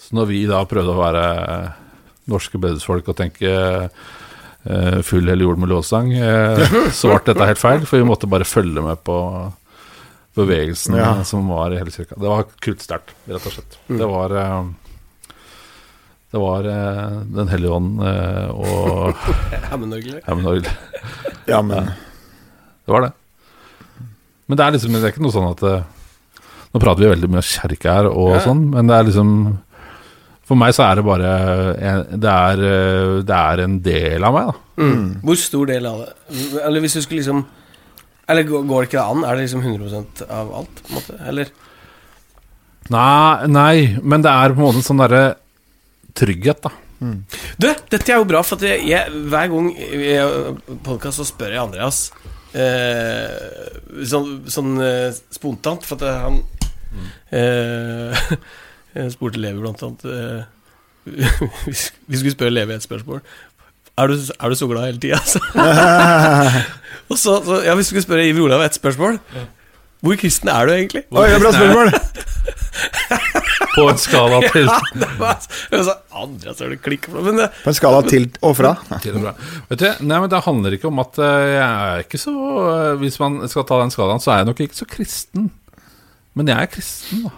Så 0.00 0.16
når 0.16 0.30
vi 0.30 0.44
da 0.48 0.62
prøvde 0.68 0.94
å 0.94 1.00
være 1.00 1.24
norske 2.30 2.60
bedehusfolk 2.60 3.10
og 3.10 3.18
tenke 3.18 3.50
full 5.06 5.24
hele 5.30 5.42
jord 5.46 5.58
med 5.58 5.70
låssang, 5.72 6.10
eh, 6.12 6.60
så 6.92 7.08
ble 7.14 7.20
dette 7.30 7.46
helt 7.48 7.58
feil, 7.62 7.86
for 7.88 7.96
vi 8.02 8.04
måtte 8.08 8.28
bare 8.28 8.44
følge 8.44 8.82
med 8.84 9.00
på 9.06 9.16
bevegelsen 10.36 10.96
Ja. 10.98 11.24
som 11.24 11.48
var 11.48 11.72
i 11.72 11.78
hele 11.80 11.90
kirka. 11.90 12.14
Det 12.20 12.28
var 12.28 12.44
kruttsterkt, 12.60 13.14
rett 13.26 13.46
og 13.48 13.52
slett. 13.56 13.78
Det 13.88 14.06
var 14.06 14.34
eh, 14.36 14.68
Det 16.30 16.38
var 16.38 16.68
eh, 16.70 17.16
Den 17.34 17.48
hellige 17.50 17.72
ånd 17.74 18.02
eh, 18.06 18.50
og 18.54 19.16
Hammondorgel. 19.72 20.20
Hammond 20.28 20.68
ja, 21.48 21.62
men 21.62 21.88
Det 22.86 22.92
var 22.94 23.02
det. 23.08 23.12
Men 24.46 24.56
det 24.60 24.64
er 24.66 24.76
liksom 24.76 24.92
Det 24.94 25.02
er 25.02 25.12
ikke 25.14 25.24
noe 25.24 25.34
sånn 25.34 25.48
at 25.50 25.64
eh, 25.66 25.82
Nå 26.70 26.78
prater 26.84 27.02
vi 27.02 27.10
veldig 27.10 27.30
mye 27.32 27.42
om 27.42 27.48
kirke 27.50 27.90
her 27.96 28.06
og 28.12 28.36
Ja. 28.36 28.44
sånn, 28.44 28.62
men 28.70 28.86
det 28.86 28.94
er 29.00 29.08
liksom 29.08 29.32
For 30.50 30.58
meg 30.58 30.74
så 30.74 30.88
er 30.88 30.98
det 30.98 31.06
bare 31.06 31.32
en, 31.78 32.04
det, 32.18 32.34
er, 32.34 32.60
det 33.22 33.36
er 33.38 33.60
en 33.62 33.78
del 33.86 34.26
av 34.26 34.34
meg, 34.34 34.50
da. 34.50 34.82
Mm. 34.82 35.08
Hvor 35.22 35.38
stor 35.38 35.70
del 35.70 35.86
av 35.86 36.00
det? 36.02 36.12
Eller 36.64 36.82
hvis 36.82 36.96
du 36.96 37.02
skulle 37.04 37.20
liksom 37.20 37.44
Eller 38.32 38.46
går 38.48 38.64
går 38.66 38.82
det 38.82 38.88
ikke 38.88 39.04
an? 39.12 39.22
Er 39.28 39.36
det 39.36 39.44
liksom 39.44 39.62
100% 39.62 40.24
av 40.26 40.50
alt? 40.62 40.82
på 40.82 40.90
en 40.90 40.98
måte? 40.98 41.18
Eller 41.30 41.52
Nei, 42.90 43.46
nei, 43.46 43.74
men 44.02 44.24
det 44.24 44.30
er 44.32 44.50
på 44.50 44.58
en 44.58 44.66
måte 44.66 44.80
en 44.80 44.86
sånn 44.88 45.02
derre 45.04 45.22
trygghet, 46.18 46.64
da. 46.64 46.72
Du, 47.00 47.68
dette 47.70 48.02
er 48.10 48.18
jo 48.18 48.26
bra, 48.28 48.42
for 48.44 48.58
at 48.58 48.66
jeg, 48.66 48.82
jeg, 48.90 49.20
hver 49.30 49.46
gang 49.52 49.68
i 49.78 50.16
podkast 50.84 51.20
så 51.20 51.26
spør 51.28 51.54
jeg 51.54 51.62
Andreas 51.62 52.00
eh, 52.52 53.70
sånn, 54.10 54.42
sånn 54.50 54.74
eh, 54.84 55.20
spontant, 55.32 55.86
for 55.86 55.96
at 56.02 56.24
han 56.26 56.42
eh, 57.32 58.26
Jeg 58.94 59.12
spurte 59.14 59.38
Levi 59.40 59.60
blant 59.62 59.82
annet 59.86 60.04
eh, 60.10 60.42
Vi 62.10 62.16
skulle 62.18 62.34
spørre 62.34 62.52
Levi 62.54 62.74
et 62.76 62.82
spørsmål. 62.86 63.20
Er 64.00 64.06
du, 64.10 64.14
er 64.16 64.48
du 64.48 64.56
så 64.56 64.66
glad 64.70 64.86
hele 64.88 65.00
tida? 65.02 65.20
Og 67.10 67.18
så, 67.18 67.40
så, 67.44 67.60
ja, 67.66 67.74
vi 67.74 67.82
skulle 67.86 68.02
spørre 68.04 68.26
Iver 68.28 68.46
Olav 68.46 68.62
et 68.64 68.76
spørsmål. 68.78 69.18
Hvor 70.00 70.16
kristen 70.16 70.48
er 70.48 70.66
du 70.68 70.72
egentlig? 70.72 71.02
Oi, 71.10 71.26
det 71.28 71.36
er 71.36 71.42
bra 71.42 71.50
spørsmål! 71.52 71.90
På 73.74 73.84
en 73.86 73.98
skala 74.00 74.38
til 74.50 74.66
Det 74.98 75.08
var- 75.20 75.44
er 75.70 76.70
det 76.72 76.78
klikk 76.82 77.06
for 77.06 77.22
Men 77.22 77.36
det, 77.38 77.50
På 77.62 77.70
en 77.70 77.76
skala 77.76 78.00
til 78.08 78.26
og 78.42 78.56
fra. 78.58 78.72
til 79.02 79.14
og 79.18 79.22
fra. 79.26 79.34
Vet 79.68 79.78
du, 79.84 79.86
nei, 80.08 80.18
men 80.24 80.30
Det 80.32 80.40
handler 80.44 80.74
ikke 80.74 80.88
om 80.90 80.98
at 81.04 81.18
eh, 81.18 81.46
jeg 81.54 81.68
er 81.68 82.02
ikke 82.06 82.18
så 82.18 82.34
eh, 82.72 82.96
Hvis 83.02 83.20
man 83.20 83.38
skal 83.52 83.64
ta 83.68 83.78
den 83.82 83.92
skalaen, 83.94 84.20
så 84.24 84.32
er 84.32 84.40
jeg 84.42 84.50
nok 84.50 84.60
ikke 84.64 84.80
så 84.80 84.88
kristen. 84.90 85.50
Men 86.34 86.48
jeg 86.48 86.56
er 86.66 86.72
kristen, 86.72 87.28
da. 87.28 87.30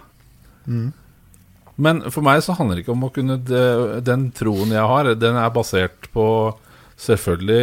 Men 1.82 2.02
for 2.14 2.22
meg 2.26 2.42
så 2.44 2.54
handler 2.54 2.78
det 2.78 2.84
ikke 2.84 2.94
om 2.94 3.06
å 3.08 3.12
kunne 3.14 3.36
de- 3.42 4.00
Den 4.06 4.28
troen 4.36 4.70
jeg 4.70 4.86
har, 4.92 5.08
den 5.18 5.36
er 5.40 5.50
basert 5.54 6.06
på 6.14 6.26
selvfølgelig 7.02 7.62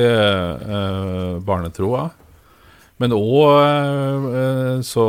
eh, 0.76 1.40
barnetroa. 1.46 2.10
Men 3.00 3.14
òg 3.16 3.46
eh, 3.64 4.82
så 4.84 5.06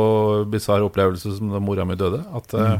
bisarr 0.47 0.85
opplevelse 0.85 1.33
som 1.37 1.51
da 1.51 1.59
mora 1.59 1.83
mi 1.87 1.97
døde. 1.99 2.21
At 2.37 2.53
eh, 2.55 2.77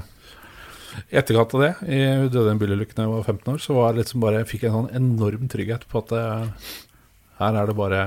i 1.12 1.18
etterkant 1.20 1.56
av 1.58 1.66
det, 1.66 1.72
i 1.88 2.00
hun 2.06 2.30
døde 2.32 2.48
i 2.50 2.54
en 2.56 2.62
bilulykke 2.62 2.96
da 2.96 3.04
jeg 3.08 3.12
var 3.18 3.28
15 3.28 3.52
år, 3.54 3.60
så 3.64 3.76
var 3.76 3.90
jeg 3.92 4.02
liksom 4.06 4.24
bare, 4.24 4.42
jeg 4.44 4.50
fikk 4.54 4.64
jeg 4.68 4.72
en 4.72 4.78
sånn 4.78 4.96
enorm 5.02 5.50
trygghet 5.52 5.84
på 5.92 6.02
at 6.06 6.14
eh, 6.16 6.72
her 7.42 7.60
er 7.62 7.68
det 7.72 7.76
bare 7.80 8.02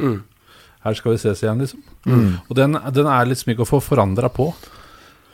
mm. 0.00 0.18
Her 0.80 0.94
skal 0.96 1.12
vi 1.12 1.18
ses 1.20 1.42
igjen, 1.44 1.58
liksom. 1.60 1.80
Og 2.48 2.54
den, 2.56 2.72
den 2.96 3.08
er 3.12 3.26
liksom 3.28 3.50
ikke 3.52 3.66
å 3.66 3.68
få 3.68 3.82
forandra 3.84 4.30
på. 4.32 4.46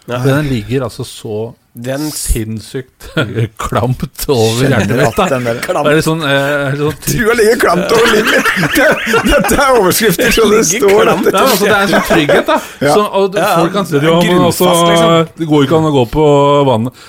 Ja. 0.06 0.18
Den 0.22 0.46
ligger 0.48 0.84
altså 0.86 1.02
så 1.04 1.36
Den 1.76 2.04
sinnssykt 2.14 3.08
klamt 3.66 4.22
over 4.32 4.62
hjertet 4.70 4.92
mitt. 4.96 5.18
Den 5.32 5.44
der. 5.48 5.58
Det 5.60 5.74
er 5.76 5.96
litt 5.98 6.06
sånn, 6.06 6.22
eh, 6.24 6.76
sånn 6.78 6.94
Trua 7.04 7.34
ligger 7.36 7.58
klamt 7.64 7.92
over 7.92 8.14
livet! 8.14 8.52
Det- 8.76 9.24
Dette 9.32 9.58
er 9.60 9.80
overskrifter 9.80 10.30
som 10.32 10.54
det 10.54 10.62
står. 10.70 10.94
klamt. 11.02 11.28
Nei, 11.28 11.42
altså, 11.42 11.64
det 11.66 11.74
er 11.74 11.82
en 11.82 11.92
sånn 11.96 12.06
trygghet, 12.12 12.46
da. 12.48 12.56
Ja. 12.86 12.94
Så, 12.94 13.04
og 13.20 13.36
Ja, 13.36 13.50
folk 13.60 13.74
kan 13.76 13.90
si 13.90 13.98
det 13.98 14.02
er 14.04 14.08
ja, 14.14 14.22
men 14.30 14.46
også, 14.46 14.70
liksom. 14.88 15.34
Det 15.42 15.50
går 15.52 15.66
ikke 15.66 15.78
an 15.82 15.90
å 15.90 15.94
gå 15.98 16.04
på 16.14 16.26
vannet. 16.70 17.04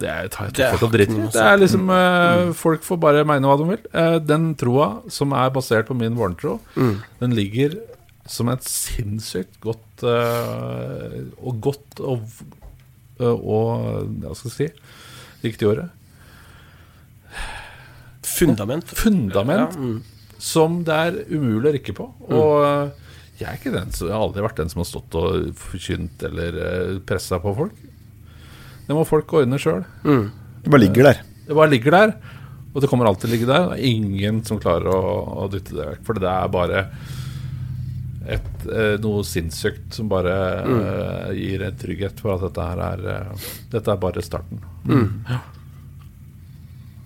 Det 0.00 0.08
er, 0.08 0.28
tar 0.32 0.46
jeg 0.48 0.54
Det 0.56 0.66
er 0.70 0.92
dritt 0.94 1.10
Det 1.34 1.40
er 1.44 1.58
liksom 1.60 1.82
mm. 1.90 2.52
Folk 2.56 2.84
får 2.86 2.96
bare 3.02 3.24
mene 3.28 3.44
hva 3.50 3.56
de 3.60 3.66
vil. 3.68 3.82
Eh, 3.92 4.14
den 4.24 4.52
troa 4.60 4.86
som 5.12 5.34
er 5.36 5.50
basert 5.52 5.88
på 5.90 5.96
min 5.98 6.14
vårentro, 6.16 6.60
Mm. 6.78 6.94
den 7.20 7.34
ligger 7.36 7.74
som 8.30 8.48
et 8.52 8.62
sinnssykt 8.70 9.56
godt 9.64 10.04
uh, 10.06 11.16
Og 11.42 11.56
godt 11.66 12.00
og, 12.06 12.20
og 13.20 14.06
Hva 14.22 14.34
skal 14.38 14.50
jeg 14.50 14.54
si 14.54 14.68
Riktig 15.42 15.66
året. 15.70 15.88
Fundament. 18.22 18.84
Fundament 18.96 19.74
Ja, 19.74 19.78
mm. 19.80 20.02
som 20.40 20.82
det 20.84 20.96
er 20.96 21.16
umulig 21.32 21.70
å 21.70 21.72
rikke 21.76 21.94
på. 21.96 22.06
Og 22.28 22.52
eh, 22.64 22.90
jeg, 23.40 23.46
er 23.48 23.56
ikke 23.58 23.72
den, 23.74 23.90
som- 23.96 24.08
jeg 24.08 24.14
har 24.16 24.24
aldri 24.26 24.44
vært 24.44 24.60
den 24.60 24.68
som 24.72 24.82
har 24.82 24.88
stått 24.88 25.16
og 25.16 25.48
forkynt 25.60 26.22
eller 26.28 27.00
pressa 27.08 27.40
på 27.42 27.54
folk. 27.56 27.76
Det 28.86 28.96
må 28.96 29.04
folk 29.08 29.32
ordne 29.40 29.58
sjøl. 29.60 29.82
Mm. 30.04 30.28
Det 30.64 30.72
bare 30.74 30.82
ligger 30.84 31.08
der. 31.10 31.22
Det 31.48 31.56
bare 31.56 31.72
ligger 31.72 31.96
der, 31.96 32.12
og 32.74 32.80
det 32.84 32.88
kommer 32.92 33.08
alltid 33.08 33.24
til 33.26 33.30
å 33.30 33.34
ligge 33.38 33.48
der. 33.50 33.68
Det 33.72 33.78
er 33.80 33.90
ingen 33.96 34.42
som 34.46 34.60
klarer 34.62 34.92
å, 34.92 35.00
å 35.44 35.48
dytte 35.52 35.74
det 35.76 35.88
vekk. 35.94 36.04
For 36.06 36.20
det 36.20 36.28
er 36.30 36.52
bare 36.52 36.84
et, 38.26 38.66
eh, 38.68 38.96
noe 39.00 39.22
sinnssykt 39.24 39.94
som 39.96 40.10
bare 40.10 40.34
eh, 40.60 41.30
gir 41.38 41.62
en 41.64 41.78
trygghet 41.80 42.20
for 42.20 42.34
at 42.34 42.44
dette 42.44 42.66
her 42.66 42.82
er 42.84 43.06
uh, 43.06 43.46
Dette 43.72 43.94
er 43.94 44.02
bare 44.02 44.24
starten. 44.24 44.60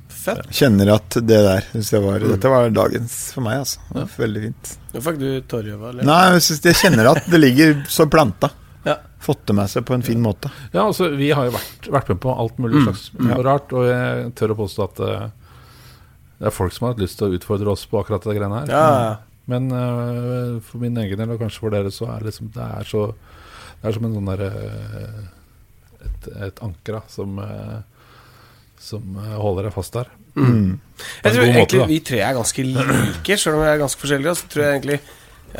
Fett. 0.08 0.48
Kjenner 0.56 0.94
at 0.94 1.18
det 1.20 1.38
der 1.44 1.66
det 1.72 2.00
var, 2.00 2.18
mm. 2.18 2.30
Dette 2.32 2.50
var 2.50 2.70
dagens 2.72 3.16
for 3.36 3.44
meg, 3.44 3.60
altså. 3.60 3.82
Ja. 3.94 4.04
Veldig 4.16 4.42
fint. 4.46 4.74
Nå 4.94 5.02
fikk 5.04 5.18
du 5.20 5.28
tårjøva? 5.52 5.90
eller? 5.92 6.08
Nei, 6.08 6.20
jeg, 6.32 6.44
synes, 6.48 6.62
jeg 6.70 6.78
kjenner 6.80 7.10
at 7.12 7.28
det 7.30 7.40
ligger 7.42 7.74
så 7.92 8.06
planta. 8.10 8.50
Ja. 8.88 8.96
Fått 9.24 9.44
det 9.48 9.56
med 9.56 9.70
seg 9.72 9.84
på 9.88 9.94
en 9.96 10.04
fin 10.04 10.20
måte. 10.24 10.50
Ja, 10.72 10.86
altså, 10.86 11.10
vi 11.16 11.28
har 11.36 11.50
jo 11.50 11.54
vært, 11.54 11.90
vært 11.92 12.10
med 12.14 12.22
på 12.24 12.32
alt 12.32 12.58
mulig 12.60 12.82
slags 12.86 13.04
Ja. 13.20 13.38
rart, 13.44 13.72
og 13.76 13.86
jeg 13.88 14.32
tør 14.40 14.56
å 14.56 14.58
påstå 14.64 14.88
at 14.88 15.04
uh, 15.04 15.28
det 16.40 16.48
er 16.50 16.56
folk 16.56 16.74
som 16.74 16.88
har 16.88 16.96
hatt 16.96 17.04
lyst 17.04 17.20
til 17.20 17.28
å 17.28 17.38
utfordre 17.38 17.76
oss 17.76 17.84
på 17.88 18.00
akkurat 18.00 18.24
det 18.24 18.36
greiene 18.38 18.64
her. 18.64 18.72
Ja, 18.72 18.88
ja. 19.04 19.14
Men 19.50 19.68
uh, 19.72 20.60
for 20.64 20.80
min 20.80 20.96
egen 21.02 21.20
del, 21.20 21.34
og 21.34 21.40
kanskje 21.42 21.60
for 21.60 21.74
dere, 21.74 21.92
så 21.92 22.08
er 22.08 22.22
det 22.22 22.32
liksom 22.32 22.48
Det 22.54 22.64
er 22.64 22.86
så 22.88 23.06
Det 23.12 23.88
er 23.90 23.96
som 23.96 24.06
en 24.08 24.14
sånn 24.16 24.30
derre 24.30 24.50
et, 26.04 26.28
et 26.48 26.62
anker 26.64 26.98
da, 26.98 27.02
som 27.12 27.38
eh, 27.42 27.78
Som 28.80 29.18
eh, 29.20 29.36
holder 29.40 29.68
deg 29.68 29.76
fast 29.76 29.96
der. 29.96 30.10
Mm. 30.34 30.80
Jeg 31.22 31.30
tror 31.30 31.44
måte, 31.46 31.54
egentlig 31.54 31.80
da. 31.80 31.88
vi 31.88 31.98
tre 32.08 32.20
er 32.26 32.36
ganske 32.36 32.64
like, 32.66 33.36
selv 33.38 33.56
om 33.56 33.62
vi 33.62 33.70
er 33.70 33.80
ganske 33.80 34.02
forskjellige. 34.02 34.36
Så 34.40 34.50
tror 34.52 34.64
jeg 34.64 34.78
egentlig 34.78 35.00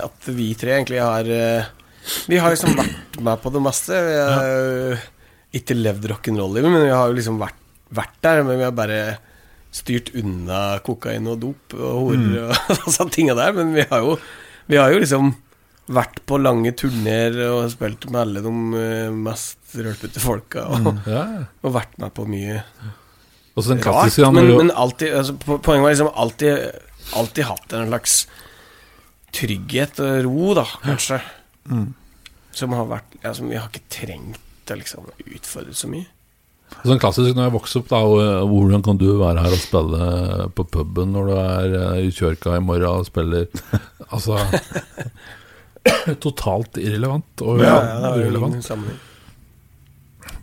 at 0.05 0.29
vi 0.35 0.49
tre 0.59 0.75
egentlig 0.75 1.01
har 1.01 1.31
eh, 1.31 1.69
Vi 2.29 2.41
har 2.43 2.53
liksom 2.53 2.75
vært 2.77 3.21
med 3.25 3.45
på 3.45 3.53
det 3.55 3.63
meste. 3.65 4.01
Vi 4.09 4.17
har 4.21 4.49
ja. 4.51 4.99
ikke 5.61 5.79
levd 5.79 6.11
rock'n'roll-livet, 6.13 6.73
men 6.75 6.85
vi 6.85 6.93
har 6.93 7.15
liksom 7.17 7.39
vært, 7.41 7.63
vært 7.95 8.19
der. 8.27 8.43
Men 8.45 8.61
vi 8.61 8.69
har 8.69 8.77
bare 8.77 9.01
styrt 9.75 10.13
unna 10.15 10.79
kokain 10.87 11.27
og 11.31 11.41
dop 11.43 11.75
og 11.75 11.97
horer 12.05 12.53
og 12.53 12.91
sånne 12.95 13.15
tinga 13.15 13.35
der. 13.39 13.55
Men 13.57 13.73
vi 13.75 13.87
har 13.91 14.05
jo 14.07 14.19
Vi 14.71 14.79
har 14.81 14.93
jo 14.95 15.01
liksom 15.03 15.33
vært 15.93 16.23
på 16.25 16.39
lange 16.41 16.71
turneer 16.73 17.35
og 17.51 17.67
spilt 17.75 18.07
med 18.09 18.21
alle 18.23 18.41
de 18.41 18.53
eh, 18.81 19.11
mest 19.13 19.75
rølpete 19.77 20.23
folka. 20.23 20.63
Og, 20.73 21.03
Ja. 21.11 21.25
og 21.61 21.75
vært 21.75 21.99
med 22.01 22.15
på 22.17 22.25
mye 22.31 22.63
rart, 23.93 24.09
men, 24.35 24.49
men 24.63 24.71
alltid 24.75 25.13
altså, 25.15 25.35
Poenget 25.45 25.85
var 25.85 25.93
liksom 25.93 26.09
alltid 26.15 26.81
Alltid 27.21 27.45
hatt 27.51 27.73
en 27.77 27.91
slags 27.91 28.15
trygghet 29.35 29.99
og 30.01 30.25
ro, 30.25 30.55
da, 30.57 30.65
kanskje. 30.87 31.19
Som 32.55 32.73
har 32.79 32.87
vært 32.89 33.17
ja, 33.23 33.35
Som 33.37 33.51
vi 33.53 33.59
har 33.59 33.69
ikke 33.69 33.85
trengt 33.93 34.71
å 34.73 34.79
liksom 34.81 35.11
utfordre 35.27 35.75
så 35.77 35.91
mye. 35.93 36.07
Sånn 36.85 37.01
klassisk 37.01 37.37
når 37.37 37.47
jeg 37.47 37.55
vokste 37.55 37.81
opp, 37.81 37.89
da 37.93 38.01
eh, 38.21 38.43
Hvordan 38.51 38.85
kan 38.85 39.01
du 39.01 39.07
være 39.21 39.45
her 39.45 39.57
og 39.57 39.63
spille 39.63 40.09
på 40.59 40.67
puben 40.75 41.15
når 41.15 41.31
du 41.31 41.35
er 41.39 41.77
eh, 41.81 42.05
i 42.09 42.13
Kjørka 42.13 42.59
i 42.59 42.65
morgen 42.65 43.05
og 43.05 43.09
spiller 43.09 43.49
Altså 44.15 44.41
Totalt 46.25 46.81
irrelevant 46.81 47.45
og 47.45 47.61
ja, 47.61 47.77
jo 48.17 48.25
urelevant. 48.25 48.71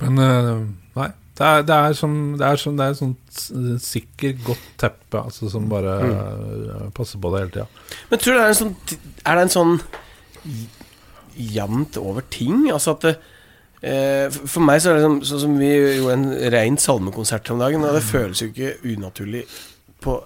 Men 0.02 0.22
eh, 0.22 0.54
nei. 1.00 1.10
Det 1.42 1.48
er, 1.48 1.64
det 1.66 1.76
er 1.76 1.96
som 1.98 2.16
Det 2.38 2.46
er 2.46 2.60
som 2.60 2.76
Det 2.78 2.86
er 2.86 2.94
et 2.94 3.00
sånt 3.00 3.42
sikkert 3.82 4.42
godt 4.46 4.66
teppe 4.82 5.22
altså, 5.22 5.50
som 5.50 5.70
bare 5.72 5.96
mm. 6.04 6.92
passer 6.98 7.22
på 7.22 7.32
deg 7.34 7.46
hele 7.46 7.54
tida. 7.56 7.86
Men 8.12 8.22
tror 8.22 8.36
du 8.36 8.40
det 8.40 8.44
er 8.44 8.52
en 8.52 8.60
sånn 8.60 8.76
Er 9.24 9.40
det 9.40 9.46
en 9.48 9.54
sånn 9.56 9.76
jevnt 11.38 11.98
over 12.02 12.26
ting? 12.34 12.68
Altså 12.72 12.96
at 12.98 13.06
det, 13.08 13.16
eh, 13.16 13.30
for- 13.82 14.48
For 14.48 14.60
meg 14.62 14.82
så 14.82 14.90
er 14.92 14.96
det 15.00 15.04
sånn, 15.08 15.22
sånn 15.26 15.40
som 15.42 15.58
vi 15.58 15.72
gjorde 15.98 16.14
en 16.14 16.52
rein 16.54 16.78
salmekonsert 16.78 17.50
om 17.52 17.60
dagen, 17.60 17.82
og 17.84 17.94
det 17.98 18.04
føles 18.06 18.40
jo 18.44 18.48
ikke 18.52 18.78
unaturlig 18.86 19.46
på, 20.02 20.22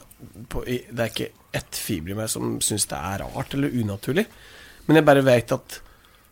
på 0.50 0.64
Det 0.66 1.00
er 1.00 1.10
ikke 1.14 1.30
ett 1.56 1.76
fiber 1.80 2.12
i 2.12 2.16
meg 2.20 2.28
som 2.30 2.58
syns 2.60 2.86
det 2.92 2.98
er 3.00 3.20
rart 3.24 3.54
eller 3.56 3.70
unaturlig. 3.72 4.26
Men 4.88 4.96
jeg 5.00 5.06
bare 5.08 5.24
vet 5.24 5.52
at 5.56 5.80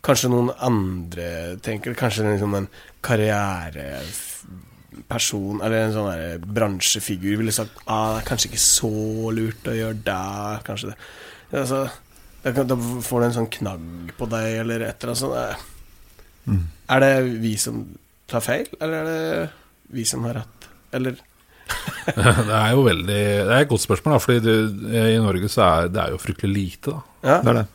kanskje 0.03 0.27
noen 0.29 0.51
andre 0.59 1.55
tenker 1.63 1.93
Kanskje 1.95 2.25
liksom 2.27 2.55
en 2.57 2.67
karriereperson 3.01 5.61
eller 5.63 5.77
en 5.87 5.93
sånn 5.95 6.43
bransjefigur 6.53 7.37
ville 7.39 7.51
sagt 7.55 7.71
ah, 7.87 8.13
det 8.17 8.21
er 8.23 8.27
kanskje 8.29 8.49
ikke 8.51 8.65
så 8.65 8.91
lurt 9.35 9.67
å 9.71 9.75
gjøre 9.77 10.03
det. 10.05 10.63
Kanskje 10.67 10.87
det. 10.91 10.97
Altså, 11.53 11.79
da, 12.43 12.75
får 13.07 13.17
du 13.19 13.25
en 13.29 13.37
sånn 13.39 13.51
knagg 13.59 13.85
på 14.19 14.25
deg 14.31 14.47
eller 14.63 14.79
et 14.89 14.97
eller 15.03 15.11
annet 15.13 15.23
sånt. 15.23 15.37
Eh, 15.39 15.55
Er 16.91 17.03
det 17.03 17.13
vi 17.43 17.53
som 17.59 17.83
tar 18.29 18.43
feil, 18.43 18.67
eller 18.81 19.03
er 19.03 19.11
det 19.11 19.49
vi 19.93 20.05
som 20.07 20.25
har 20.27 20.41
rett? 20.41 20.67
Eller 20.93 21.15
Det 22.05 22.57
er 22.57 22.73
jo 22.75 22.83
veldig 22.85 23.21
Det 23.47 23.53
er 23.55 23.61
et 23.61 23.69
godt 23.69 23.85
spørsmål, 23.85 24.15
da, 24.17 24.19
fordi 24.21 24.41
det, 24.43 24.57
i 25.13 25.21
Norge 25.21 25.49
så 25.51 25.63
er 25.67 25.93
det 25.93 26.01
er 26.03 26.13
jo 26.13 26.19
fryktelig 26.21 26.53
lite. 26.53 26.91
da 26.91 27.29
Ja. 27.29 27.37
Det 27.41 27.53
er 27.53 27.59
det. 27.61 27.67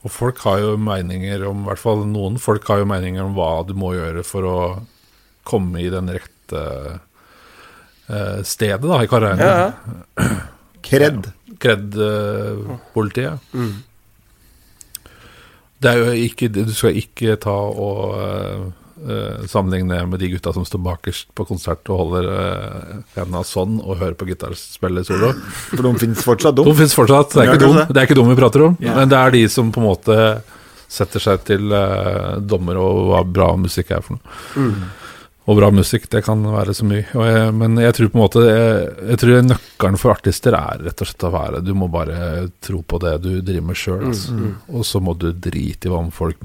Og 0.00 0.12
folk 0.12 0.38
har 0.46 0.60
jo 0.62 0.76
meninger 0.80 1.44
om 1.48 1.64
I 1.64 1.68
hvert 1.68 1.82
fall 1.82 2.06
noen 2.08 2.38
folk 2.40 2.68
har 2.72 2.80
jo 2.82 2.88
meninger 2.88 3.24
om 3.24 3.34
hva 3.36 3.50
du 3.68 3.74
må 3.76 3.94
gjøre 3.96 4.24
for 4.24 4.48
å 4.48 4.58
komme 5.48 5.80
i 5.82 5.90
den 5.92 6.08
rette 6.12 6.62
uh, 8.08 8.40
stedet 8.46 8.84
da 8.84 9.00
i 9.02 9.10
karrieren. 9.10 9.40
Ja, 9.40 9.72
Kred. 10.90 11.28
Kred-politiet. 11.60 13.40
Mm. 13.52 13.74
Det 15.80 15.90
er 15.90 16.02
jo 16.02 16.12
ikke 16.26 16.50
Du 16.52 16.62
skal 16.76 16.98
ikke 17.00 17.38
ta 17.40 17.54
og 17.54 18.14
eh, 18.20 18.66
eh, 19.08 19.48
sammenligne 19.50 20.02
med 20.10 20.20
de 20.20 20.30
gutta 20.34 20.52
som 20.56 20.66
står 20.68 20.82
bakerst 20.84 21.30
på 21.36 21.46
konsert 21.48 21.88
og 21.88 22.02
holder 22.04 22.28
uh, 22.28 22.94
henda 23.16 23.42
sånn 23.46 23.78
og 23.80 23.96
hører 24.02 24.16
på 24.20 24.28
gitarspillet 24.28 25.08
solo. 25.08 25.32
For 25.72 25.86
de 25.86 25.94
finnes 26.02 26.24
fortsatt, 26.26 26.58
dum. 26.58 26.68
de. 26.68 26.76
fins 26.82 26.96
fortsatt. 26.96 27.32
Det 27.34 27.44
er, 27.44 27.52
ikke 27.54 27.64
dum, 27.64 27.80
det. 27.80 27.88
det 27.88 28.02
er 28.02 28.10
ikke 28.10 28.18
dum 28.20 28.32
vi 28.32 28.38
prater 28.38 28.66
om. 28.68 28.78
Yeah. 28.82 28.98
Men 29.00 29.12
det 29.12 29.20
er 29.20 29.36
de 29.38 29.44
som 29.52 29.72
på 29.72 29.82
en 29.82 29.88
måte 29.88 30.18
setter 30.90 31.22
seg 31.22 31.44
til 31.46 31.70
uh, 31.72 32.36
dommer 32.42 32.80
og 32.82 33.04
hva 33.12 33.24
bra 33.24 33.52
musikk 33.60 33.94
er 33.96 34.04
for 34.04 34.18
noe. 34.18 34.40
Mm. 34.58 34.88
Og 35.50 35.56
bra 35.58 35.70
musikk, 35.74 36.04
det 36.12 36.22
kan 36.22 36.44
være 36.46 36.74
så 36.78 36.86
mye. 36.86 37.02
Jeg, 37.10 37.54
men 37.58 37.78
jeg 37.82 37.94
tror 37.96 38.10
på 38.12 38.18
en 38.18 38.22
måte 38.22 38.42
jeg, 38.46 38.90
jeg 39.10 39.20
tror 39.22 39.40
nøkkelen 39.48 39.98
for 39.98 40.14
artister 40.14 40.54
er 40.54 40.84
rett 40.86 41.02
og 41.02 41.08
slett 41.10 41.26
å 41.26 41.32
være 41.34 41.62
Du 41.66 41.72
må 41.74 41.88
bare 41.90 42.44
tro 42.62 42.84
på 42.86 43.00
det 43.02 43.16
du 43.24 43.30
driver 43.40 43.66
med 43.72 43.80
sjøl. 43.80 44.04
Mm, 44.12 44.42
mm. 44.44 44.52
Og 44.78 44.86
så 44.86 45.02
må 45.02 45.16
du 45.18 45.32
drite 45.34 45.88
i 45.88 45.92
hva 45.92 46.04
om 46.04 46.12
folk 46.14 46.44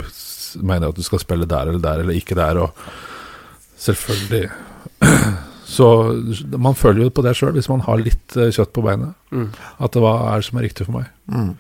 mener 0.66 0.90
at 0.90 0.98
du 0.98 1.06
skal 1.06 1.22
spille 1.22 1.46
der 1.50 1.70
eller 1.70 1.84
der 1.84 2.02
eller 2.02 2.18
ikke 2.18 2.38
der. 2.40 2.64
Og 2.66 3.78
selvfølgelig 3.86 4.48
Så 5.66 5.86
man 6.62 6.76
føler 6.78 7.08
jo 7.08 7.12
på 7.12 7.24
det 7.26 7.34
sjøl, 7.36 7.56
hvis 7.58 7.68
man 7.72 7.82
har 7.88 7.98
litt 7.98 8.36
eh, 8.38 8.52
kjøtt 8.54 8.70
på 8.72 8.84
beinet. 8.86 9.16
Mm. 9.34 9.48
At 9.82 9.98
hva 9.98 10.12
er 10.30 10.40
det 10.40 10.48
som 10.48 10.60
er 10.62 10.68
riktig 10.68 10.86
for 10.86 11.00
meg? 11.00 11.08
Mm. 11.26 11.56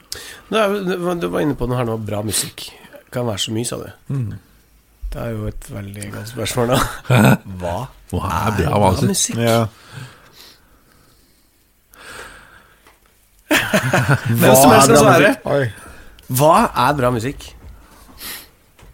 Du 0.53 1.25
var 1.33 1.41
inne 1.41 1.57
på 1.57 1.67
noe 1.67 1.79
her 1.79 1.87
nå, 1.89 1.97
bra 2.05 2.21
musikk. 2.23 2.67
Kan 3.11 3.25
være 3.27 3.41
så 3.41 3.55
mye, 3.55 3.67
sa 3.67 3.79
du. 3.81 3.89
Mm. 4.13 4.35
Det 5.15 5.21
er 5.23 5.29
jo 5.31 5.45
et 5.47 5.67
veldig 5.71 6.09
godt 6.11 6.27
spørsmål, 6.33 6.73
da. 6.73 6.79
Hva 7.61 7.75
Hva 8.11 8.31
er 8.35 8.57
bra, 8.57 8.71
bra 8.75 8.89
musikk? 9.07 9.37
Ja. 9.39 9.61
Hvem 14.35 14.55
som 14.59 14.73
helst 14.73 14.91
kan 14.91 14.97
bra 14.97 15.15
svare. 15.15 15.63
Hva 16.35 16.53
er 16.87 16.97
bra 16.99 17.11
musikk? 17.15 17.47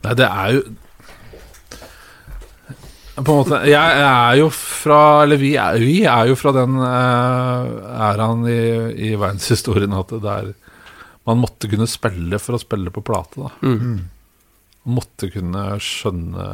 Nei, 0.01 0.13
det 0.17 0.27
er 0.27 0.55
jo 0.55 0.61
På 3.21 3.21
en 3.21 3.37
måte 3.37 3.59
Jeg 3.69 3.99
er 4.01 4.39
jo 4.39 4.47
fra 4.55 4.97
Eller 5.23 5.37
vi 5.37 5.51
er, 5.61 5.77
vi 5.83 5.99
er 6.09 6.31
jo 6.31 6.37
fra 6.39 6.53
den 6.55 6.73
uh, 6.81 8.07
æraen 8.09 8.41
i, 8.49 8.57
i 9.09 9.11
verdenshistorien 9.13 9.93
at 9.99 10.15
det 10.17 10.33
er 10.39 10.51
man 11.29 11.37
måtte 11.37 11.69
kunne 11.69 11.85
spille 11.85 12.39
for 12.41 12.57
å 12.57 12.59
spille 12.59 12.89
på 12.89 13.03
plate. 13.05 13.43
da 13.43 13.51
Mm. 13.61 13.99
Måtte 14.89 15.29
kunne 15.33 15.65
skjønne 15.83 16.47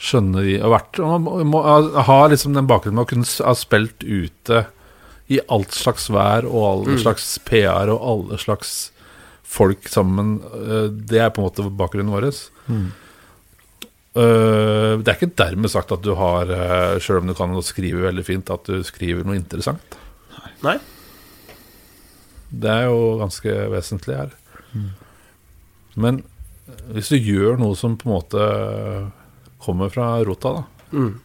Skjønne 0.00 0.40
de 0.46 0.54
og 0.64 0.72
vært 0.72 0.98
må, 1.20 1.34
må 1.44 1.58
ha- 2.06 2.28
liksom 2.32 2.54
den 2.56 2.64
bakgrunnen 2.70 2.96
med 2.96 3.04
å 3.04 3.10
kunne 3.10 3.28
ha 3.44 3.52
spilt 3.58 4.00
ute 4.00 4.62
i 5.28 5.36
alt 5.52 5.76
slags 5.76 6.06
vær 6.08 6.46
og 6.48 6.64
alle 6.70 6.94
slags 7.02 7.26
PR 7.44 7.90
og 7.92 8.00
alle 8.14 8.38
slags 8.40 8.70
folk 9.44 9.84
sammen. 9.92 10.38
Eh, 10.56 10.88
Det 10.88 11.20
er 11.20 11.28
på 11.30 11.42
en 11.42 11.50
måte 11.50 11.68
bakgrunnen 11.76 12.14
vår. 12.16 12.30
Eh, 14.16 14.96
Det 15.04 15.06
er 15.12 15.18
ikke 15.20 15.36
dermed 15.36 15.70
sagt 15.70 15.92
at 15.92 16.02
du 16.02 16.14
har, 16.18 16.48
uh, 16.48 16.98
selv 16.98 17.20
om 17.20 17.26
du 17.28 17.34
kan 17.34 17.52
skrive 17.62 18.00
veldig 18.08 18.24
fint, 18.26 18.50
at 18.50 18.64
du 18.64 18.80
skriver 18.82 19.24
noe 19.28 19.36
interessant. 19.36 19.98
Nei? 20.64 20.78
Det 22.50 22.70
er 22.72 22.88
jo 22.88 23.18
ganske 23.20 23.52
vesentlig 23.70 24.16
her. 24.16 24.32
Men 25.94 26.24
hvis 26.94 27.10
du 27.12 27.16
gjør 27.18 27.58
noe 27.60 27.76
som 27.78 27.96
på 27.98 28.08
en 28.08 28.14
måte 28.16 28.44
kommer 29.60 29.90
fra 29.92 30.14
rota, 30.24 30.60
da, 30.60 30.64
Mm. 30.90 31.20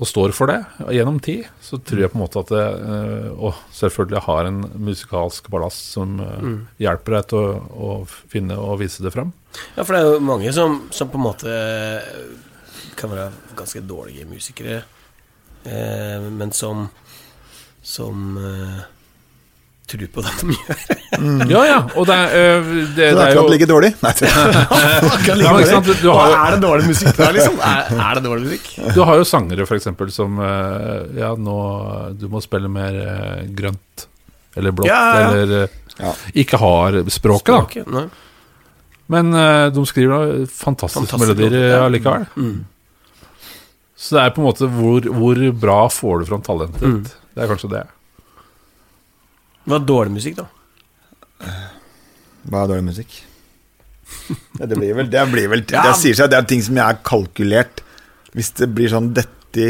og 0.00 0.08
står 0.08 0.34
for 0.36 0.50
det 0.50 0.58
gjennom 0.92 1.16
tid, 1.24 1.46
så 1.64 1.78
tror 1.80 2.02
jeg 2.02 2.10
på 2.12 2.18
en 2.18 2.22
måte 2.26 2.42
at 2.42 2.50
det 2.52 2.64
eh, 2.92 3.30
Og 3.40 3.54
selvfølgelig 3.72 4.20
har 4.26 4.44
en 4.44 4.58
musikalsk 4.76 5.48
ballast 5.48 5.92
som 5.94 6.18
mm. 6.20 6.58
hjelper 6.76 7.16
deg 7.16 7.28
til 7.30 7.38
å, 7.38 7.54
å 7.72 7.90
finne 8.28 8.58
og 8.60 8.82
vise 8.82 9.00
det 9.00 9.14
fram. 9.14 9.32
Ja, 9.78 9.84
for 9.84 9.94
det 9.96 10.02
er 10.02 10.10
jo 10.12 10.20
mange 10.20 10.52
som, 10.52 10.82
som 10.92 11.08
på 11.08 11.16
en 11.16 11.24
måte 11.24 11.56
kan 13.00 13.10
være 13.14 13.30
ganske 13.56 13.80
dårlige 13.80 14.28
musikere, 14.28 14.82
eh, 15.64 16.28
men 16.30 16.52
som 16.52 16.88
Som 17.82 18.36
tror 19.90 20.06
på 20.14 20.22
det 20.24 20.32
de 20.40 20.54
gjør. 20.56 20.80
Ja, 21.50 21.62
ja, 21.68 21.78
og 21.98 22.06
det 22.08 22.14
er, 22.16 22.34
eh, 22.38 22.68
det, 22.70 22.84
Det 22.86 22.96
det 22.96 23.06
er 23.08 23.16
er 23.16 23.22
akkurat 23.26 23.42
jo 23.42 23.52
ligger 23.52 23.70
dårlig. 23.72 23.90
Nei, 24.02 24.12
det- 24.20 24.30
Ja, 25.40 25.52
sant, 25.66 25.86
du, 25.86 25.92
du, 26.00 26.08
har, 26.14 26.30
jo- 26.30 26.38
er 26.40 26.54
det 26.56 26.60
dårlig 26.64 26.86
musikk 26.90 27.16
der, 27.18 27.32
liksom? 27.36 27.58
Er, 27.70 27.92
er 28.06 28.14
det 28.20 28.24
dårlig 28.28 28.46
musikk? 28.48 28.70
du 28.94 29.00
har 29.08 29.20
jo 29.20 29.26
sangere, 29.28 29.66
eksempel, 29.80 30.10
som 30.14 30.38
eh, 30.40 31.20
Ja, 31.20 31.34
nå 31.36 31.58
Du 32.20 32.26
må 32.32 32.40
spille 32.44 32.70
mer 32.72 32.96
eh, 33.02 33.44
grønt. 33.58 34.06
Eller 34.56 34.72
blått. 34.74 34.88
Ja, 34.90 35.00
ja, 35.14 35.20
ja. 35.20 35.44
Eller 35.44 35.68
Ja. 36.00 36.14
ikke 36.34 36.58
har 36.58 36.96
språket, 37.12 37.46
da. 37.52 37.60
Språket, 37.60 37.86
Nei. 37.92 38.06
Men 39.10 39.32
de 39.74 39.82
skriver 39.90 40.12
da 40.14 40.44
fantastiske 40.46 41.02
Fantastisk 41.10 41.18
melodier 41.40 41.72
ja. 41.74 41.80
allikevel. 41.84 42.26
Mm. 42.38 42.60
Så 44.00 44.14
det 44.16 44.22
er 44.22 44.30
på 44.36 44.40
en 44.40 44.46
måte 44.46 44.68
hvor, 44.70 45.08
hvor 45.12 45.40
bra 45.60 45.80
får 45.92 46.22
du 46.22 46.28
fram 46.30 46.44
talentet 46.46 46.86
Mm. 46.86 47.00
Det 47.34 47.42
er 47.44 47.50
kanskje 47.50 47.68
det. 47.74 47.82
Hva 49.70 49.78
er 49.78 49.86
dårlig 49.88 50.12
musikk, 50.18 50.40
da? 50.40 50.46
Hva 52.50 52.62
er 52.64 52.70
dårlig 52.74 52.86
musikk? 52.90 53.18
Ja, 54.58 54.66
det 54.66 54.74
blir 54.76 54.96
vel 54.98 55.06
Det, 55.10 55.20
blir 55.30 55.46
vel, 55.52 55.60
Ja. 55.70 55.84
det 55.86 55.92
sier 56.00 56.16
seg, 56.18 56.26
at 56.26 56.32
det 56.34 56.38
er 56.40 56.46
ting 56.50 56.62
som 56.66 56.78
jeg 56.78 56.82
er 56.84 56.98
kalkulert. 57.06 57.82
Hvis 58.34 58.50
det 58.58 58.66
blir 58.74 58.90
sånn 58.90 59.12
dette 59.14 59.66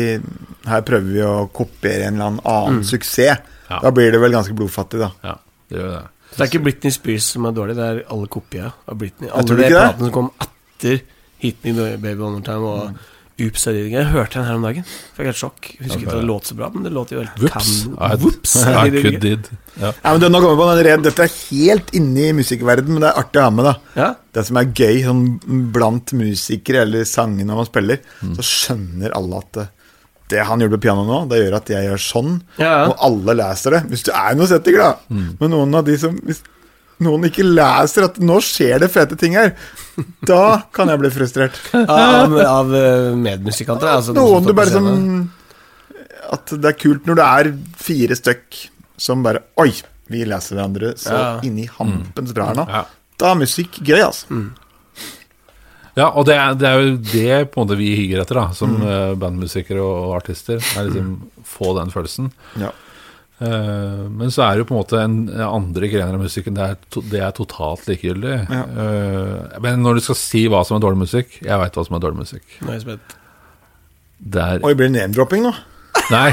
Her 0.68 0.82
prøver 0.88 1.06
vi 1.12 1.20
å 1.24 1.34
kopiere 1.56 2.08
en 2.08 2.16
eller 2.18 2.26
annen 2.30 2.40
annen 2.48 2.82
suksess. 2.88 3.44
Ja. 3.70 3.78
Da 3.84 3.92
blir 3.94 4.10
det 4.12 4.18
vel 4.20 4.32
ganske 4.34 4.52
blodfattig, 4.56 4.98
da. 5.00 5.10
Ja, 5.24 5.34
det 5.70 5.78
gjør 5.78 5.92
det. 5.94 6.02
Så 6.30 6.36
det 6.36 6.42
er 6.44 6.50
ikke 6.50 6.62
Britney 6.66 6.92
Spears 6.94 7.28
som 7.34 7.46
er 7.48 7.54
dårlig, 7.56 7.76
det 7.78 7.86
er 7.90 8.00
alle 8.12 8.28
kopier 8.30 8.68
av 8.90 8.98
Britney. 9.00 9.30
Alle 9.32 9.56
de 9.60 9.70
platene 9.70 10.08
som 10.08 10.12
kom 10.14 10.28
etter 10.44 11.00
Hit 11.42 11.64
Me 11.64 11.72
Baby 11.96 12.20
One 12.20 12.36
More 12.36 12.44
Time 12.46 12.68
og 12.70 13.00
Oops 13.40 13.66
I 13.66 13.72
Did 13.76 13.92
Jeg 13.94 14.06
hørte 14.12 14.38
den 14.38 14.46
her 14.48 14.58
om 14.58 14.64
dagen. 14.66 14.84
Fikk 15.16 15.28
helt 15.30 15.38
sjokk. 15.40 15.68
Husker 15.80 16.02
ikke 16.02 16.10
at 16.12 16.18
det 16.20 16.26
låt 16.28 16.48
så 16.50 16.56
bra, 16.58 16.68
men 16.74 16.84
det 16.86 16.92
låt 16.94 17.12
jo 17.14 17.22
helt 17.22 17.40
Whoops. 17.40 17.70
Whoops, 18.22 18.54
I 18.66 18.74
I 18.86 18.90
could 19.02 19.18
did. 19.24 19.48
Ja. 19.80 19.92
Ja, 20.04 20.12
men 20.16 20.26
nå 20.32 20.40
kommer 20.42 20.58
på 20.60 20.68
den 20.74 20.84
redd, 20.86 21.04
Dette 21.06 21.26
er 21.26 21.34
helt 21.50 21.92
inne 21.96 22.28
i 22.28 22.36
musikkverdenen, 22.36 22.96
men 22.98 23.04
det 23.06 23.10
er 23.12 23.20
artig 23.22 23.40
å 23.42 23.46
ha 23.48 23.50
med. 23.56 23.68
da 23.70 23.74
Ja? 23.96 24.08
Det 24.36 24.44
som 24.46 24.60
er 24.60 24.70
gøy 24.76 25.02
sånn 25.06 25.24
blant 25.74 26.12
musikere 26.16 26.84
eller 26.84 27.04
sanger 27.08 27.48
når 27.48 27.60
man 27.62 27.68
spiller, 27.70 28.02
så 28.38 28.46
skjønner 28.46 29.16
alle 29.18 29.40
at 29.42 29.52
det, 29.58 29.66
det 30.30 30.44
han 30.46 30.60
gjorde 30.62 30.78
på 30.78 30.84
piano 30.86 31.02
nå, 31.08 31.20
det 31.32 31.40
gjør 31.42 31.56
at 31.58 31.72
jeg 31.74 31.88
gjør 31.88 32.04
sånn, 32.06 32.36
Ja, 32.60 32.70
ja. 32.70 32.86
og 32.92 32.96
alle 33.08 33.34
leser 33.40 33.78
det. 33.78 33.82
Hvis 33.90 34.04
du 34.06 34.12
er 34.12 34.34
noe 34.36 34.44
noen 34.44 34.52
settinger, 34.52 34.84
da. 34.84 35.20
Men 35.40 35.50
noen 35.56 35.74
av 35.80 35.84
de 35.88 35.96
som 35.98 36.14
Hvis 36.22 36.44
noen 37.00 37.24
ikke 37.30 37.44
leser 37.46 38.04
at 38.08 38.18
nå 38.20 38.36
skjer 38.44 38.82
det 38.84 38.90
fete 38.92 39.16
ting 39.20 39.34
her, 39.38 39.54
da 40.28 40.62
kan 40.72 40.88
jeg 40.92 41.00
bli 41.02 41.10
frustrert. 41.14 41.56
Av, 41.74 42.34
av 42.44 42.74
eh, 42.76 43.10
medmusikanter? 43.16 43.88
Altså, 43.98 44.14
Noen 44.16 44.46
du 44.48 44.52
bare 44.56 44.72
som 44.72 44.88
At 46.30 46.52
det 46.60 46.70
er 46.74 46.78
kult 46.78 47.06
når 47.08 47.18
det 47.18 47.26
er 47.26 47.50
fire 47.80 48.16
stykk 48.18 48.60
som 49.00 49.22
bare 49.24 49.40
Oi, 49.60 49.70
vi 50.12 50.24
leser 50.28 50.56
hverandre 50.58 50.92
så 51.00 51.12
Ja. 51.16 51.28
inni 51.46 51.64
hampens 51.78 52.32
bra 52.36 52.50
her 52.52 52.58
nå. 52.60 52.66
Ja. 52.68 52.84
Da 53.20 53.30
er 53.32 53.40
musikk 53.42 53.80
gøy, 53.84 54.00
altså. 54.04 54.40
Ja, 55.98 56.06
og 56.14 56.24
det 56.28 56.36
er, 56.38 56.54
det 56.56 56.68
er 56.68 56.78
jo 56.84 56.92
det 57.02 57.38
på 57.52 57.60
en 57.60 57.66
måte 57.66 57.76
vi 57.80 57.88
higer 57.98 58.22
etter, 58.22 58.38
da 58.38 58.52
som 58.56 58.76
Mm. 58.78 58.84
eh, 58.86 59.14
bandmusikere 59.20 59.82
og, 59.82 59.96
og 60.08 60.14
artister. 60.20 60.60
Er 60.78 60.86
liksom 60.86 61.16
Få 61.44 61.74
den 61.76 61.90
følelsen. 61.90 62.30
Ja. 62.60 62.70
Eh, 63.40 64.00
men 64.12 64.28
så 64.32 64.44
er 64.44 64.52
det 64.52 64.64
jo 64.64 64.68
på 64.68 64.74
en 64.74 64.82
måte 64.82 64.98
en 65.00 65.14
andre 65.46 65.88
grener 65.88 66.18
av 66.18 66.20
musikken 66.20 66.58
det 66.58 66.66
er, 66.66 66.74
to, 66.92 67.00
det 67.08 67.22
er 67.24 67.32
totalt 67.36 67.86
likegyldig. 67.88 68.36
Ja. 68.52 68.66
Eh, 68.84 69.60
men 69.64 69.80
når 69.84 69.96
du 69.96 70.04
skal 70.04 70.18
si 70.20 70.44
hva 70.50 70.60
som 70.66 70.76
er 70.76 70.84
dårlig 70.84 71.06
musikk 71.06 71.38
Jeg 71.40 71.56
veit 71.62 71.78
hva 71.78 71.84
som 71.86 71.96
er 71.96 72.04
dårlig 72.04 72.26
musikk. 72.26 72.44
Nå 72.60 72.68
er 72.68 72.76
jeg 72.76 72.84
spent. 72.84 73.16
Det 74.20 74.42
er 74.44 74.66
Oi, 74.66 74.74
blir 74.76 74.90
det 74.90 74.96
name-dropping 74.98 75.46
nå? 75.46 75.54
Nei, 76.10 76.30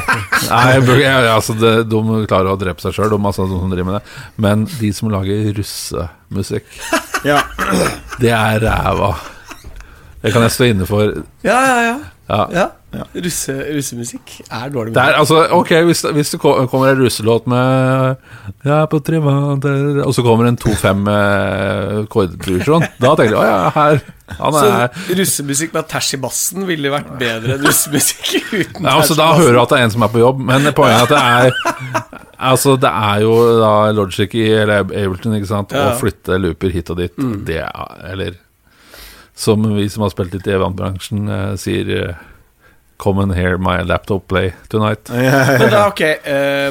nei 0.50 1.06
altså 1.30 1.54
det, 1.58 1.72
de 1.90 2.00
klarer 2.30 2.50
å 2.52 2.58
drepe 2.60 2.82
seg 2.82 2.96
sjøl, 2.96 3.12
de 3.14 3.18
altså, 3.30 3.46
som 3.50 3.72
driver 3.72 3.88
med 3.88 3.98
det. 3.98 4.20
Men 4.42 4.66
de 4.70 4.90
som 4.94 5.10
lager 5.14 5.52
russemusikk, 5.58 6.70
Ja. 7.26 7.40
det 8.22 8.34
er 8.34 8.62
ræva. 8.66 9.12
Det 10.22 10.34
kan 10.34 10.46
jeg 10.46 10.56
stå 10.56 10.70
inne 10.72 10.88
for. 10.90 11.14
Ja, 11.46 11.58
ja, 11.62 11.78
ja. 11.86 11.96
Ja. 12.28 12.42
ja. 12.54 12.66
Ja. 12.98 13.06
Russe, 13.28 13.54
russemusikk 13.78 14.34
er 14.48 14.72
dårlig 14.74 14.92
musikk. 14.92 14.98
Der, 14.98 15.18
altså, 15.22 15.44
ok, 15.58 15.72
hvis, 15.90 16.02
hvis 16.18 16.34
det 16.34 16.40
kommer 16.42 16.92
en 16.92 17.02
russelåt 17.04 17.48
med 17.52 18.16
ja, 18.66 18.84
på 18.90 19.00
trimater, 19.06 20.02
Og 20.06 20.14
så 20.16 20.24
kommer 20.26 20.50
en 20.50 20.58
2-5 20.60 21.02
med 21.08 22.08
kordproduksjon, 22.14 22.88
da 23.02 23.14
tenker 23.20 23.36
jeg 23.36 23.42
å 23.42 23.48
ja, 23.48 23.60
her 23.76 24.00
Han 24.40 24.58
er 24.60 24.88
Så 24.98 25.18
russemusikk 25.22 25.76
med 25.78 25.90
tæsj 25.92 26.14
i 26.18 26.22
bassen 26.26 26.66
ville 26.68 26.92
vært 26.92 27.14
bedre 27.20 27.56
enn 27.58 27.64
russemusikk 27.68 28.34
uten 28.62 28.88
ja, 28.90 28.96
altså, 28.98 29.18
Da 29.20 29.30
hører 29.38 29.60
du 29.60 29.62
at 29.64 29.76
det 29.76 29.80
er 29.80 29.88
en 29.88 29.96
som 29.96 30.08
er 30.08 30.14
på 30.16 30.24
jobb, 30.24 30.42
men 30.50 30.72
poenget 30.78 30.98
er 30.98 31.06
at 31.06 31.14
det 31.14 31.22
er 31.22 32.26
Altså, 32.38 32.76
det 32.78 32.90
er 32.90 33.24
jo 33.24 33.32
da 33.58 33.72
Logic 33.98 34.34
i 34.38 34.44
eller 34.54 34.84
Ableton, 34.86 35.34
ikke 35.40 35.50
sant, 35.50 35.72
Ja. 35.74 35.88
å 35.90 35.98
flytte 35.98 36.38
looper 36.38 36.70
hit 36.70 36.92
og 36.94 37.00
dit. 37.02 37.16
Det 37.48 37.64
er 37.64 37.96
Eller 38.12 38.36
som 39.38 39.62
vi 39.76 39.88
som 39.90 40.02
har 40.06 40.10
spilt 40.14 40.34
litt 40.34 40.48
i 40.50 40.54
eventbransjen, 40.56 41.28
eh, 41.30 41.56
sier 41.62 41.90
eh, 41.98 42.22
Come 42.98 43.22
and 43.22 43.34
hear 43.38 43.60
my 43.62 43.84
laptop 43.86 44.28
play 44.28 44.54
tonight. 44.70 45.06
Men 45.14 45.70
da, 45.70 45.84
ok, 45.92 46.02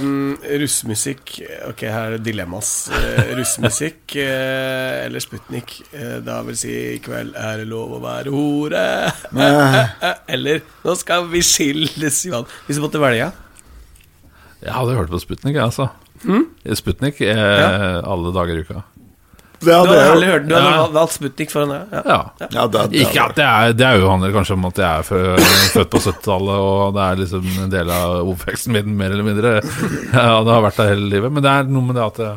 um, 0.03 0.33
russmusikk 0.59 1.37
Ok, 1.69 1.85
her 1.87 2.17
er 2.17 2.23
dilemmas. 2.23 2.71
Uh, 2.91 3.31
russmusikk 3.39 4.17
uh, 4.19 5.05
eller 5.05 5.23
Sputnik. 5.23 5.77
Uh, 5.95 6.17
da 6.27 6.41
vil 6.49 6.59
si 6.59 6.73
i 6.97 6.99
kveld 7.05 7.37
er 7.39 7.63
det 7.63 7.69
lov 7.71 7.95
å 7.95 8.03
være 8.03 8.35
hore. 8.35 8.83
eller 10.35 10.65
nå 10.83 10.97
skal 10.99 11.29
vi 11.31 11.45
skilles, 11.47 12.19
Johan. 12.27 12.51
Hvis 12.67 12.81
du 12.81 12.85
måtte 12.89 13.03
velge. 13.03 13.31
Jeg 14.67 14.75
hadde 14.75 14.99
hørt 14.99 15.15
på 15.15 15.23
Sputnik, 15.23 15.55
jeg, 15.55 15.63
altså. 15.63 15.93
Sputnik 16.75 17.21
eh, 17.23 17.37
Ja. 17.39 18.01
alle 18.03 18.33
dager 18.35 18.57
i 18.59 18.67
uka. 18.67 18.83
Det 19.57 19.67
Du 19.67 19.73
hadde 19.73 19.95
jo. 19.97 20.27
hørt 20.29 20.49
Du 20.49 20.55
hadde 20.55 20.71
Ja. 20.77 20.87
valgt 20.93 21.13
Sputnik 21.17 21.51
foran 21.51 21.71
det? 21.73 21.79
Ja. 21.93 22.03
Ja. 22.07 22.49
Ja, 22.53 22.67
det, 22.67 22.83
det, 22.93 23.01
Ikke 23.07 23.23
at 23.25 23.35
det 23.39 23.45
er 23.47 23.73
Det 23.73 23.87
er 23.87 23.99
jo 24.01 24.11
handler 24.11 24.33
kanskje 24.35 24.53
om 24.59 24.67
at 24.69 24.77
jeg 24.77 24.91
er 24.99 25.07
fø- 25.09 25.73
født 25.73 25.91
på 25.95 26.01
70-tallet, 26.05 26.59
og 26.67 26.95
det 26.95 27.03
er 27.07 27.17
liksom 27.23 27.47
en 27.65 27.71
del 27.73 27.91
av 27.91 28.29
oppveksten 28.35 28.73
min, 28.77 28.93
mer 28.99 29.11
eller 29.17 29.25
mindre. 29.25 29.55
Ja, 30.13 30.43
det 30.45 30.53
har 30.53 30.63
vært 30.67 30.77
der 30.83 30.93
hele 30.93 31.09
livet. 31.15 31.33
Men 31.33 31.43
det 31.43 31.51
er 31.55 31.65
noe 31.73 31.83
med 31.89 31.97
det 31.97 32.05
at 32.05 32.21
det, 32.21 32.31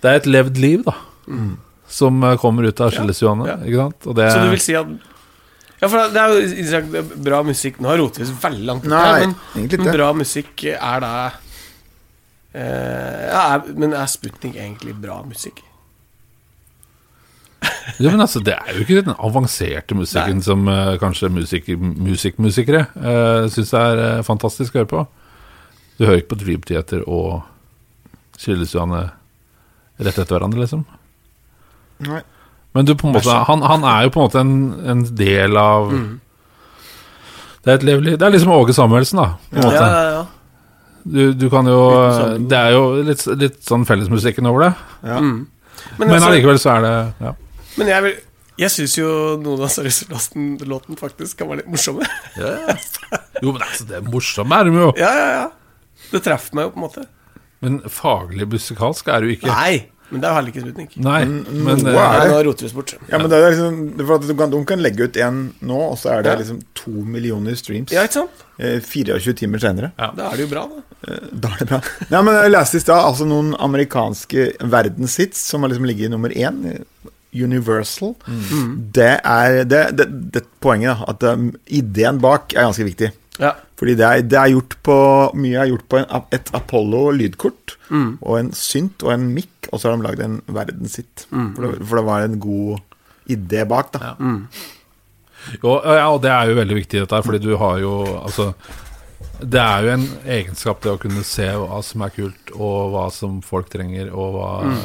det 0.00 0.10
er 0.12 0.20
et 0.22 0.26
levd 0.30 0.58
liv, 0.62 0.84
da. 0.86 0.94
Som 1.90 2.22
eh, 2.22 2.36
kommer 2.38 2.62
ut 2.70 2.80
av 2.80 2.92
skillesjoene, 2.94 3.46
ja. 3.50 3.56
ikke 3.66 3.76
sant? 3.82 4.06
Og 4.06 4.14
det 4.20 4.30
Så 4.32 4.44
du 4.46 4.50
vil 4.54 4.60
si 4.62 4.74
at 4.78 4.86
Ja, 5.80 5.88
for 5.88 6.08
det 6.12 6.20
er 6.20 6.34
jo 6.36 7.02
bra 7.24 7.42
musikk 7.42 7.78
Nå 7.80 7.88
har 7.88 7.96
rotet 7.98 8.18
vi 8.20 8.24
oss 8.28 8.32
veldig 8.42 8.66
langt 8.68 8.84
ut 8.84 8.90
Nei, 8.92 9.00
her, 9.00 9.26
men, 9.56 9.68
men 9.72 9.92
bra 9.96 10.12
musikk 10.14 10.64
er 10.76 11.00
da 11.00 11.12
Uh, 12.50 13.30
ja, 13.30 13.60
Men 13.78 13.92
er 13.94 14.08
Sputnik 14.10 14.56
egentlig 14.58 14.96
bra 14.98 15.20
musikk? 15.22 15.60
Ja, 18.00 18.10
men 18.10 18.20
altså, 18.24 18.40
det 18.44 18.54
er 18.56 18.74
jo 18.76 18.84
ikke 18.84 19.02
den 19.02 19.14
avanserte 19.18 19.96
musikken 19.98 20.38
Nei. 20.40 20.46
som 20.46 20.68
uh, 20.70 20.94
kanskje 21.02 21.28
musik, 21.32 21.66
musikkmusikere 21.76 22.86
uh, 22.96 23.48
syns 23.52 23.72
er 23.76 24.00
uh, 24.00 24.22
fantastisk 24.26 24.74
å 24.74 24.80
høre 24.82 24.90
på. 24.90 25.02
Du 25.98 26.06
hører 26.06 26.22
ikke 26.22 26.32
på 26.34 26.40
Dream 26.40 26.62
Theater 26.64 27.02
og 27.04 27.42
Skillesjoene 28.40 29.02
rett 30.00 30.16
etter 30.16 30.32
hverandre, 30.32 30.62
liksom. 30.64 30.86
Nei. 32.08 32.22
Men 32.72 32.86
du, 32.88 32.94
på 32.96 33.08
en 33.10 33.16
måte, 33.18 33.34
han, 33.50 33.64
han 33.66 33.84
er 33.84 34.06
jo 34.06 34.12
på 34.14 34.20
en 34.22 34.28
måte 34.28 34.40
en, 34.40 34.52
en 34.88 35.00
del 35.18 35.56
av 35.58 35.88
Det 37.60 37.72
er 37.72 37.80
et 37.80 37.86
levelig 37.88 38.12
Det 38.14 38.24
er 38.28 38.32
liksom 38.32 38.52
Åge 38.54 38.72
Samuelsen, 38.76 39.18
da. 39.20 39.32
På 39.50 39.58
en 39.58 39.64
Ja, 39.64 39.66
måte. 39.66 39.88
ja, 39.90 40.04
ja. 40.14 40.22
Du, 41.02 41.20
du 41.34 41.46
kan 41.52 41.66
jo 41.68 41.80
Det 42.46 42.56
er 42.56 42.76
jo 42.76 42.84
litt, 43.08 43.24
litt 43.40 43.58
sånn 43.66 43.84
fellesmusikken 43.88 44.46
over 44.48 44.68
det. 44.68 44.72
Ja. 45.02 45.18
Mm. 45.18 45.48
Men, 45.98 46.06
Men 46.06 46.14
altså, 46.16 46.30
allikevel 46.30 46.60
så 46.62 46.74
er 46.76 46.86
det 46.86 46.94
ja. 47.26 47.34
Men 47.78 47.92
jeg 47.92 48.06
vil 48.06 48.18
Jeg 48.60 48.72
syns 48.74 48.96
jo 48.98 49.10
noen 49.40 49.62
av 49.64 49.70
Sarris-låten 49.72 50.98
faktisk 51.00 51.38
kan 51.38 51.48
være 51.48 51.62
litt 51.62 51.70
morsomme. 51.72 52.04
Ja. 52.36 52.74
Jo, 53.40 53.54
men 53.54 53.62
altså, 53.64 53.86
det 53.88 53.96
er 53.96 54.04
morsomme 54.04 54.58
er 54.58 54.68
de 54.68 54.74
jo. 54.76 54.90
Ja, 55.00 55.12
ja, 55.16 55.28
ja. 55.38 55.46
Det 56.10 56.20
treffer 56.26 56.58
meg 56.58 56.66
jo, 56.66 56.74
på 56.74 56.80
en 56.80 56.84
måte. 56.84 57.06
Men 57.64 57.78
faglig 57.92 58.48
musikalsk 58.52 59.08
er 59.12 59.24
du 59.24 59.32
ikke. 59.32 59.48
Nei, 59.48 59.86
men 60.10 60.22
det 60.22 60.26
er 60.26 60.32
jo 60.32 60.38
heller 60.40 60.52
ikke 60.52 60.62
Sputnik. 60.64 60.94
Nei, 61.06 61.18
men 61.28 61.82
noe 61.86 61.92
eh, 61.94 61.98
er 62.02 62.24
det. 62.24 62.30
nå 62.32 62.38
roter 62.48 62.66
vi 62.66 62.68
oss 62.70 62.74
bort. 62.74 62.94
Ja, 63.06 63.20
men 63.20 63.30
det 63.30 63.38
er 63.38 63.52
liksom 63.54 63.80
for 64.00 64.14
at 64.16 64.26
de, 64.26 64.62
kan, 64.66 64.82
legge 64.82 65.06
ut 65.06 65.18
en 65.22 65.40
nå, 65.70 65.80
og 65.92 65.98
så 66.00 66.16
er 66.16 66.24
det 66.26 66.32
Ja. 66.32 66.38
liksom 66.40 66.60
to 66.74 66.94
millioner 67.06 67.58
streams. 67.58 67.94
Ja, 67.94 68.04
ikke 68.08 68.24
sant? 68.24 68.42
Eh, 68.58 68.80
24 68.82 69.36
timer 69.38 69.62
senere. 69.62 69.92
Ja. 70.00 70.10
Da 70.16 70.32
er 70.32 70.40
det 70.40 70.48
jo 70.48 70.50
bra, 70.50 70.66
da. 70.66 70.82
Da 71.30 71.52
er 71.54 71.62
det 71.62 71.68
bra. 71.70 71.80
Nei, 72.10 72.22
men 72.26 72.40
jeg 72.40 72.54
leste 72.56 72.80
i 72.80 72.84
stad 72.84 73.04
altså 73.06 73.28
noen 73.28 73.54
amerikanske 73.56 74.48
verdenshits 74.72 75.46
som 75.52 75.62
har 75.62 75.72
liksom 75.72 75.86
ligget 75.88 76.10
i 76.10 76.12
nummer 76.12 76.34
én. 76.34 76.82
Universal. 77.34 78.14
Det 78.94 79.12
er 79.24 79.64
det, 79.64 79.82
det, 79.98 80.06
det 80.34 80.44
poenget, 80.60 80.96
da. 80.96 81.14
At 81.14 81.22
um, 81.38 81.50
ideen 81.66 82.20
bak 82.22 82.54
er 82.56 82.66
ganske 82.66 82.86
viktig. 82.88 83.12
Ja. 83.40 83.54
Fordi 83.80 83.94
det 83.96 84.04
er, 84.04 84.24
det 84.28 84.36
er 84.36 84.50
gjort 84.52 84.74
på 84.84 84.96
Mye 85.40 85.62
er 85.62 85.70
gjort 85.70 85.86
på 85.88 86.00
en, 86.02 86.08
et 86.36 86.50
Apollo-lydkort 86.52 87.76
og 88.20 88.34
en 88.36 88.50
synt 88.52 89.02
og 89.06 89.14
en 89.14 89.30
mic, 89.34 89.48
og 89.72 89.80
så 89.80 89.88
har 89.88 89.96
de 89.96 90.04
lagd 90.04 90.20
en 90.26 90.40
verdenshit. 90.46 91.24
For, 91.30 91.64
det, 91.64 91.86
for 91.88 91.96
det 92.00 92.04
var 92.06 92.26
en 92.26 92.36
god 92.42 92.82
idé 93.30 93.64
bak, 93.64 93.94
da. 93.94 94.12
Jo, 95.62 95.78
ja, 95.80 96.04
og 96.12 96.20
det 96.22 96.30
er 96.34 96.50
jo 96.50 96.58
veldig 96.58 96.76
viktig 96.82 97.00
dette 97.00 97.16
her, 97.16 97.24
fordi 97.24 97.40
du 97.40 97.54
har 97.56 97.78
jo 97.80 97.94
Altså 98.20 98.50
Det 99.40 99.60
er 99.60 99.84
jo 99.84 99.92
en 99.94 100.06
egenskap 100.28 100.82
det 100.84 100.92
å 100.92 101.00
kunne 101.00 101.22
se 101.26 101.46
hva 101.56 101.80
som 101.86 102.04
er 102.04 102.12
kult, 102.14 102.52
og 102.56 102.92
hva 102.94 103.06
som 103.14 103.40
folk 103.44 103.70
trenger, 103.72 104.10
og 104.12 104.36
hva, 104.36 104.50
mm. 104.66 104.80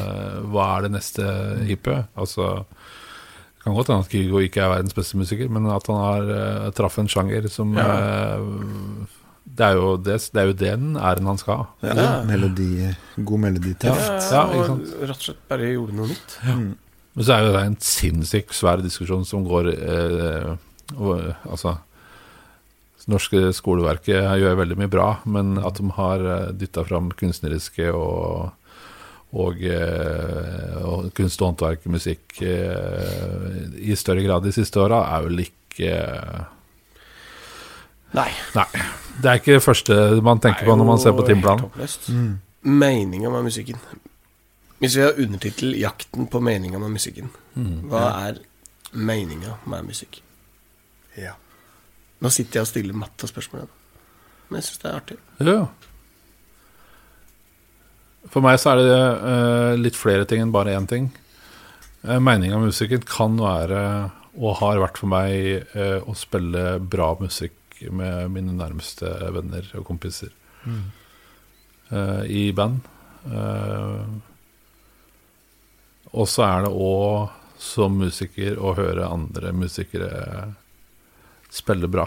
hva 0.54 0.68
er 0.76 0.86
det 0.86 0.94
neste 0.96 1.26
hippe. 1.68 1.98
Altså 2.16 2.52
Det 2.64 3.66
kan 3.66 3.76
godt 3.76 3.92
hende 3.92 4.06
at 4.06 4.14
Kygo 4.14 4.42
ikke 4.46 4.64
er 4.64 4.74
verdens 4.78 4.96
beste 4.98 5.20
musiker, 5.20 5.52
men 5.52 5.68
at 5.74 5.90
han 5.92 6.02
har 6.02 6.32
uh, 6.32 6.72
traff 6.78 7.00
en 7.02 7.10
sjanger 7.12 7.50
som 7.52 7.74
eh, 7.82 8.48
det, 9.44 9.68
er 9.68 9.80
jo 9.80 9.96
det, 9.98 10.20
det 10.34 10.42
er 10.42 10.52
jo 10.52 10.58
den 10.62 10.96
æren 10.96 11.32
han 11.34 11.42
skal 11.42 11.64
ha. 11.64 11.68
Ja, 11.82 11.96
Ja. 11.96 12.10
Melodi, 12.30 12.92
god 13.18 13.46
meloditeft. 13.48 14.30
Ja, 14.32 14.46
og 14.46 14.86
rett 15.02 15.18
og 15.18 15.30
slett 15.30 15.44
bare 15.50 15.74
gjorde 15.74 15.98
noe 15.98 16.12
nytt. 16.14 16.38
Men 17.16 17.24
så 17.24 17.38
er 17.38 17.46
jo 17.46 17.52
det 17.56 17.66
en 17.66 17.78
sinnssykt 17.80 18.56
svær 18.56 18.84
diskusjon 18.84 19.26
som 19.28 19.46
går 19.48 19.72
uh, 19.74 20.56
og, 20.96 21.14
Altså 21.50 21.78
det 23.06 23.14
norske 23.14 23.42
skoleverket 23.54 24.18
gjør 24.42 24.58
veldig 24.58 24.78
mye 24.80 24.90
bra, 24.90 25.10
men 25.30 25.60
at 25.62 25.78
de 25.78 25.92
har 25.94 26.24
dytta 26.58 26.82
fram 26.88 27.12
kunstneriske 27.14 27.92
og, 27.94 28.50
og, 29.36 29.62
eh, 29.62 30.74
og 30.82 31.12
kunst 31.14 31.44
og 31.44 31.52
håndverk, 31.52 31.86
musikk, 31.94 32.40
eh, 32.42 33.62
i 33.78 33.98
større 34.00 34.26
grad 34.26 34.48
de 34.48 34.56
siste 34.56 34.82
åra, 34.82 35.04
er 35.14 35.30
vel 35.30 35.46
ikke 35.46 35.94
Nei. 38.16 38.30
Nei. 38.56 38.66
Det 39.20 39.28
er 39.28 39.40
ikke 39.42 39.58
det 39.58 39.64
første 39.64 39.96
man 40.24 40.40
tenker 40.44 40.68
på 40.68 40.76
når 40.80 40.88
man 40.88 41.00
ser 41.04 41.16
på 41.18 41.26
timeplanen. 41.28 41.68
Mm. 42.08 42.30
Meninga 42.64 43.32
med 43.34 43.50
musikken. 43.50 43.80
Hvis 44.80 44.96
vi 44.96 45.04
har 45.04 45.20
undertittel 45.20 45.76
'Jakten 45.76 46.28
på 46.32 46.40
meninga 46.40 46.80
med 46.80 46.96
musikken', 46.96 47.30
hva 47.92 48.28
er 48.28 48.40
meninga 48.94 49.58
med 49.68 49.84
musikk? 49.92 50.22
Ja. 51.18 51.36
Nå 52.26 52.32
sitter 52.34 52.60
jeg 52.60 52.66
og 52.66 52.72
stiller 52.72 52.98
matte 52.98 53.30
spørsmål, 53.30 53.68
men 54.50 54.58
jeg 54.58 54.68
syns 54.68 54.82
det 54.82 54.90
er 54.90 54.98
artig. 54.98 55.18
Ja. 55.46 55.60
For 58.34 58.42
meg 58.42 58.58
så 58.58 58.74
er 58.74 58.82
det 58.82 58.96
uh, 58.98 59.74
litt 59.78 60.00
flere 60.00 60.26
ting 60.26 60.42
enn 60.42 60.54
bare 60.56 60.74
én 60.74 60.90
ting. 60.90 61.12
Uh, 62.02 62.18
Meninga 62.18 62.58
med 62.58 62.74
musikken 62.74 63.06
kan 63.06 63.38
være, 63.38 63.84
og 64.42 64.58
har 64.64 64.82
vært 64.82 64.98
for 65.04 65.14
meg, 65.14 65.70
uh, 65.78 66.02
å 66.10 66.18
spille 66.18 66.80
bra 66.82 67.14
musikk 67.22 67.62
med 67.92 68.32
mine 68.32 68.54
nærmeste 68.56 69.10
venner 69.36 69.68
og 69.78 69.86
kompiser 69.88 70.32
eh, 71.92 72.24
i 72.32 72.52
band. 72.56 72.80
Eh, 73.26 74.06
og 76.16 76.30
så 76.30 76.46
er 76.48 76.66
det 76.66 76.72
òg 76.72 77.34
som 77.62 77.98
musiker 78.00 78.60
å 78.60 78.76
høre 78.78 79.10
andre 79.10 79.52
musikere 79.56 80.12
spille 81.56 81.88
bra. 81.92 82.06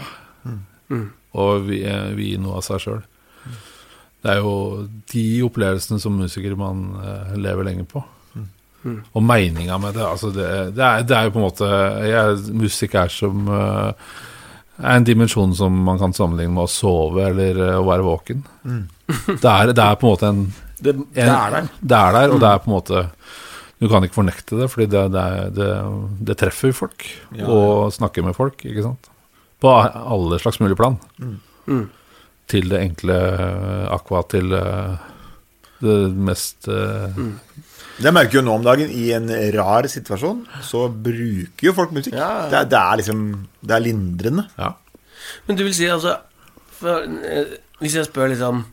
Og 1.39 1.65
vi, 1.67 1.83
eh, 1.85 2.09
vi 2.17 2.31
gir 2.31 2.39
noe 2.41 2.57
av 2.59 2.65
seg 2.65 2.81
sjøl. 2.85 3.01
Det 4.19 4.31
er 4.33 4.39
jo 4.43 4.53
de 5.13 5.25
opplevelsene 5.47 6.01
som 6.03 6.17
musiker 6.19 6.55
man 6.59 6.87
eh, 6.99 7.35
lever 7.39 7.67
lenge 7.69 7.85
på. 7.87 8.01
Og 9.13 9.23
meninga 9.27 9.75
med 9.83 9.97
det, 9.97 10.05
altså 10.07 10.29
det, 10.31 10.47
det, 10.77 10.83
er, 10.85 11.01
det 11.03 11.15
er 11.17 11.25
jo 11.27 11.33
på 11.35 11.39
en 11.41 11.45
måte 11.49 11.67
jeg, 12.07 12.37
Musikk 12.55 12.93
er 12.95 13.11
som 13.11 13.41
eh, 13.51 13.91
er 14.79 14.95
en 14.95 15.03
dimensjon 15.07 15.51
som 15.59 15.75
man 15.83 15.99
kan 15.99 16.13
sammenligne 16.15 16.53
med 16.55 16.63
å 16.63 16.71
sove 16.71 17.25
eller 17.27 17.59
å 17.75 17.83
være 17.89 18.05
våken. 18.07 18.45
Det, 19.09 19.41
er, 19.49 19.71
det 19.73 19.81
er 19.83 19.95
på 19.99 20.05
en 20.05 20.11
måte 20.13 20.27
en 20.29 20.41
Det, 20.79 20.91
det 21.17 21.23
er 21.25 21.49
der. 21.57 21.67
det 21.81 21.97
er 21.97 22.11
der, 22.13 22.31
og 22.31 22.39
det 22.43 22.49
er 22.53 22.59
på 22.61 22.69
en 22.69 22.75
måte 22.75 22.99
Du 23.81 23.87
kan 23.89 24.03
ikke 24.05 24.19
fornekte 24.19 24.59
det, 24.59 24.67
fordi 24.69 24.85
det, 24.93 25.01
det, 25.15 25.23
er- 25.39 25.49
det, 25.55 25.69
det 26.29 26.35
treffer 26.37 26.71
folk. 26.77 27.07
Og 27.41 27.89
snakker 27.95 28.23
med 28.27 28.37
folk, 28.37 28.61
ikke 28.69 28.83
sant. 28.85 29.09
På 29.59 29.75
alle 29.83 30.39
slags 30.39 30.59
mulige 30.61 30.79
plan. 30.79 30.97
Mm. 31.19 31.85
Til 32.49 32.69
det 32.71 32.81
enkle 32.81 33.15
eh, 33.15 33.87
aqua 33.93 34.23
til 34.31 34.53
eh, 34.57 35.07
det 35.79 35.97
mest 36.11 36.67
mm. 36.67 37.33
Det 37.99 38.11
merker 38.15 38.39
jo 38.39 38.43
nå 38.43 38.55
om 38.57 38.63
dagen. 38.63 38.91
I 38.91 39.11
en 39.15 39.27
rar 39.55 39.87
situasjon 39.91 40.45
så 40.65 40.85
bruker 40.89 41.67
jo 41.69 41.75
folk 41.75 41.91
musikk. 41.95 42.15
Ja. 42.15 42.47
Det, 42.51 42.61
er, 42.61 42.69
det 42.71 42.79
er 42.79 42.99
liksom 43.01 43.25
Det 43.59 43.75
er 43.75 43.83
lindrende. 43.83 44.45
Ja. 44.59 44.73
Men 45.47 45.59
du 45.59 45.65
vil 45.67 45.75
si 45.75 45.89
altså 45.91 46.15
for, 46.79 47.03
eh, 47.03 47.57
Hvis 47.79 47.97
jeg 47.97 48.07
spør 48.07 48.31
liksom 48.31 48.63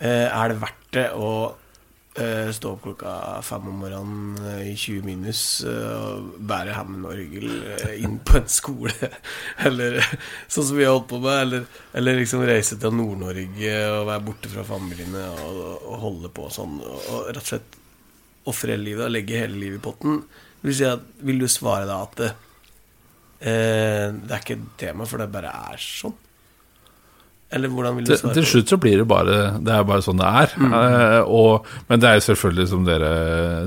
eh, 0.00 0.26
Er 0.26 0.52
det 0.52 0.60
verdt 0.62 0.90
det 0.96 1.06
å 1.14 1.30
eh, 1.46 1.62
stå 2.56 2.70
opp 2.72 2.82
klokka 2.86 3.42
fem 3.44 3.66
om 3.68 3.80
morgenen 3.82 4.38
eh, 4.48 4.70
i 4.70 4.76
20 4.76 5.04
minus 5.04 5.40
eh, 5.68 5.96
og 5.96 6.38
bære 6.48 6.72
Hammond-orgel 6.76 7.46
eh, 7.74 7.92
inn 8.00 8.16
på 8.24 8.38
en 8.40 8.48
skole, 8.48 9.10
eller 9.68 9.98
eh, 10.00 10.14
sånn 10.48 10.68
som 10.70 10.78
vi 10.78 10.86
har 10.86 10.94
holdt 10.96 11.10
på 11.12 11.20
med, 11.20 11.36
eller, 11.42 11.66
eller 12.00 12.20
liksom 12.22 12.44
reise 12.48 12.78
til 12.80 12.96
Nord-Norge 12.96 13.74
og 13.90 14.08
være 14.08 14.24
borte 14.30 14.52
fra 14.52 14.64
familiene 14.66 15.26
og, 15.44 15.62
og 15.76 16.00
holde 16.06 16.32
på 16.40 16.48
sånn, 16.56 16.80
og, 16.80 17.28
rett 17.28 17.42
og 17.44 17.50
slett 17.52 17.80
ofre 18.48 18.76
hele 18.76 18.88
livet 18.92 19.08
og 19.08 19.14
legge 19.14 19.42
hele 19.42 19.60
livet 19.60 19.80
i 19.80 19.84
potten, 19.84 20.20
vil, 20.62 20.76
si 20.78 20.86
at, 20.88 21.04
vil 21.26 21.42
du 21.42 21.48
svare 21.50 21.84
da 21.88 22.00
at 22.06 22.22
eh, 22.26 24.06
det 24.14 24.30
er 24.30 24.40
ikke 24.40 24.56
et 24.56 24.70
tema, 24.86 25.04
for 25.04 25.20
det 25.20 25.32
bare 25.34 25.52
er 25.72 25.82
sånn? 25.82 26.16
Eller 27.54 27.70
hvordan 27.70 27.94
vil 27.96 28.08
du 28.08 28.10
svare? 28.16 28.34
til 28.34 28.42
det? 28.42 28.50
slutt 28.50 28.72
så 28.72 28.76
blir 28.82 28.96
det 28.98 29.06
bare 29.06 29.36
Det 29.62 29.70
er 29.70 29.84
bare 29.86 30.02
sånn 30.02 30.18
det 30.18 30.30
er. 30.42 30.54
Eh, 30.66 31.20
og, 31.30 31.68
men 31.86 32.02
det 32.02 32.08
er 32.08 32.18
jo 32.18 32.24
selvfølgelig, 32.30 32.68
som 32.72 32.86
dere 32.88 33.12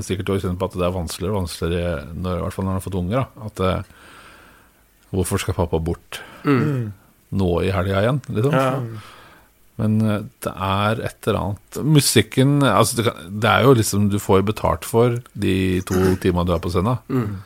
sikkert 0.04 0.34
også 0.34 0.46
kjenner 0.48 0.60
på, 0.60 0.68
at 0.68 0.76
det 0.76 0.88
er 0.88 0.98
vanskeligere 0.98 1.32
og 1.32 1.40
vanskeligere, 1.40 1.94
når, 2.12 2.36
i 2.36 2.42
hvert 2.44 2.56
fall 2.56 2.66
når 2.66 2.70
man 2.70 2.78
har 2.80 2.84
fått 2.84 2.98
unger. 3.00 3.22
Da, 3.22 3.48
at 3.48 3.64
eh, 3.70 3.96
Hvorfor 5.10 5.42
skal 5.42 5.56
pappa 5.56 5.80
bort 5.82 6.20
nå 6.46 7.48
i 7.66 7.72
helga 7.74 8.04
igjen? 8.04 8.20
Liksom? 8.30 8.52
Ja. 8.54 8.68
Men 9.80 9.96
eh, 10.06 10.24
det 10.44 10.52
er 10.54 11.02
et 11.08 11.28
eller 11.28 11.40
annet 11.40 11.78
Musikken 11.86 12.58
altså 12.66 12.98
det, 12.98 13.06
kan, 13.08 13.30
det 13.42 13.50
er 13.50 13.66
jo 13.66 13.76
liksom 13.78 14.08
Du 14.12 14.18
får 14.22 14.44
betalt 14.48 14.86
for 14.88 15.18
de 15.32 15.54
to 15.88 16.00
timene 16.22 16.46
du 16.48 16.54
er 16.54 16.62
på 16.62 16.72
scenen. 16.72 17.00
Eh, 17.08 17.38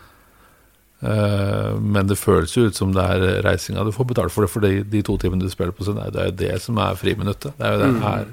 men 1.03 2.07
det 2.09 2.17
føles 2.17 2.55
jo 2.57 2.69
ut 2.71 2.77
som 2.79 2.93
det 2.95 3.03
er 3.03 3.43
reisinga 3.45 3.85
du 3.85 3.93
får 3.93 4.07
betalt 4.15 4.33
for. 4.33 4.47
det 4.47 4.51
Fordi 4.55 4.71
de 4.89 5.03
to 5.05 5.19
timene 5.21 5.43
du 5.45 5.51
spiller 5.53 5.73
på 5.77 5.85
scenen, 5.85 6.09
det 6.15 6.21
er 6.23 6.31
jo 6.31 6.39
det 6.45 6.63
som 6.63 6.79
er 6.81 6.95
friminuttet. 6.97 7.53
Det 7.59 7.67
er 7.67 7.75
jo 7.75 7.83
det 7.83 8.03
her 8.03 8.25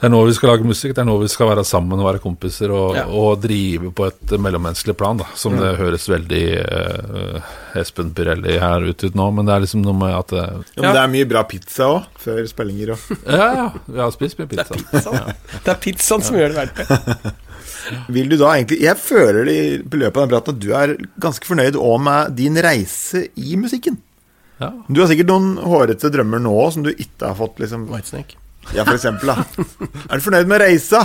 Det 0.00 0.06
er 0.08 0.12
nå 0.14 0.20
vi 0.24 0.32
skal 0.32 0.48
lage 0.48 0.64
musikk, 0.64 0.94
det 0.96 1.02
er 1.02 1.04
nå 1.10 1.18
vi 1.20 1.28
skal 1.28 1.50
være 1.50 1.62
sammen 1.68 2.00
og 2.00 2.06
være 2.08 2.22
kompiser 2.24 2.70
og, 2.72 2.94
Ja. 2.96 3.02
og 3.04 3.42
drive 3.42 3.90
på 3.92 4.06
et 4.08 4.32
mellommenneskelig 4.40 4.94
plan, 4.96 5.18
da. 5.20 5.26
Som 5.36 5.58
det 5.60 5.74
høres 5.76 6.08
veldig 6.08 6.44
uh, 6.64 7.50
Espen 7.76 8.08
Pirelli 8.16 8.56
her 8.58 8.80
ut 8.88 9.04
ut 9.04 9.14
nå, 9.14 9.26
men 9.36 9.44
det 9.44 9.54
er 9.54 9.60
liksom 9.66 9.82
noe 9.84 9.92
med 10.00 10.14
at 10.16 10.32
eh, 10.32 10.56
Ja, 10.78 10.82
men 10.86 10.94
det 10.96 11.02
er 11.04 11.12
mye 11.12 11.28
bra 11.28 11.42
pizza 11.44 11.90
òg, 11.98 12.08
før 12.18 12.40
spillinger 12.48 12.94
og 12.96 13.12
Ja, 13.28 13.50
ja, 13.60 13.68
vi 13.86 14.00
har 14.00 14.10
spist 14.16 14.40
mye 14.40 14.48
Det 14.48 14.58
er 14.64 14.72
pizza. 14.72 14.88
pizzaen. 14.90 15.36
Det 15.68 15.74
er 15.76 15.80
pizzaen 15.84 16.22
som 16.24 16.40
gjør 16.40 16.48
det 16.56 16.58
verdt 16.62 16.80
det. 16.80 17.34
Vil 18.12 18.28
du 18.30 18.36
da 18.40 18.52
egentlig 18.54 18.80
Jeg 18.82 18.98
føler 19.00 19.48
i 19.50 19.60
løpet 19.80 20.16
av 20.16 20.22
den 20.24 20.32
praten 20.34 20.56
at 20.56 20.62
du 20.62 20.70
er 20.76 20.94
ganske 21.22 21.48
fornøyd 21.48 21.78
òg 21.80 21.98
med 22.04 22.36
din 22.38 22.58
reise 22.60 23.26
i 23.40 23.56
musikken. 23.60 23.98
Ja. 24.60 24.72
Du 24.88 25.00
har 25.00 25.08
sikkert 25.08 25.30
noen 25.30 25.54
hårete 25.64 26.10
drømmer 26.12 26.42
nå 26.44 26.56
som 26.74 26.84
du 26.84 26.90
ikke 26.92 27.30
har 27.30 27.38
fått, 27.38 27.60
liksom. 27.62 27.86
Whitesnake. 27.88 28.36
Ja, 28.76 28.84
for 28.84 28.96
eksempel, 28.98 29.32
da. 29.32 29.44
Er 30.10 30.20
du 30.20 30.24
fornøyd 30.26 30.50
med 30.50 30.60
reisa 30.60 31.04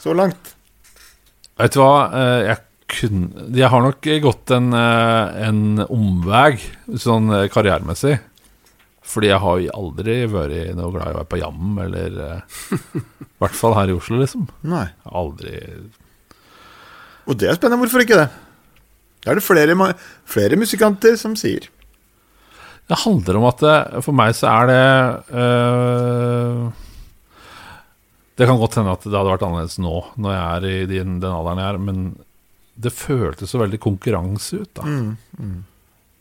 så 0.00 0.14
langt? 0.16 0.54
Vet 1.60 1.76
du 1.76 1.82
hva, 1.82 2.08
eh, 2.12 2.40
jeg 2.50 2.62
kunne 2.86 3.48
Jeg 3.56 3.68
har 3.72 3.82
nok 3.82 4.08
gått 4.22 4.52
en, 4.54 4.72
eh, 4.72 5.48
en 5.48 5.84
omvei 5.90 6.60
sånn 6.94 7.32
eh, 7.34 7.48
karrieremessig. 7.50 8.20
Fordi 9.06 9.30
jeg 9.30 9.42
har 9.42 9.60
jo 9.62 9.74
aldri 9.78 10.16
vært 10.30 10.74
noe 10.76 10.90
glad 10.94 11.12
i 11.12 11.14
å 11.14 11.18
være 11.20 11.30
på 11.30 11.38
jam, 11.38 11.78
eller 11.84 12.18
eh, 12.24 12.58
I 12.74 13.38
hvert 13.44 13.58
fall 13.58 13.76
her 13.78 13.92
i 13.92 13.94
Oslo, 13.94 14.18
liksom. 14.18 14.48
Nei. 14.66 14.86
Aldri 15.06 15.54
Og 17.26 17.38
det 17.38 17.50
er 17.50 17.58
spennende. 17.58 17.84
Hvorfor 17.84 18.02
ikke 18.02 18.18
det? 18.18 18.28
Det 19.22 19.32
er 19.32 19.38
det 19.38 19.46
flere, 19.46 19.92
flere 20.30 20.58
musikanter 20.58 21.16
som 21.18 21.34
sier. 21.38 21.68
Det 22.86 22.98
handler 23.02 23.38
om 23.40 23.46
at 23.48 23.62
det, 23.64 23.76
for 24.06 24.14
meg 24.14 24.34
så 24.38 24.46
er 24.52 24.68
det 24.70 24.82
øh, 25.34 26.60
Det 28.38 28.46
kan 28.46 28.60
godt 28.60 28.76
hende 28.78 28.94
at 28.94 29.02
det 29.02 29.16
hadde 29.16 29.32
vært 29.32 29.42
annerledes 29.42 29.80
nå, 29.82 29.96
når 30.22 30.36
jeg 30.36 30.44
er 30.46 30.68
i 30.70 30.86
den, 30.92 31.16
den 31.22 31.34
alderen 31.34 31.62
jeg 31.62 31.72
er, 31.72 31.80
men 31.82 32.04
det 32.76 32.92
føltes 32.94 33.50
så 33.50 33.58
veldig 33.62 33.80
konkurranse 33.82 34.60
ut, 34.62 34.70
da. 34.76 34.84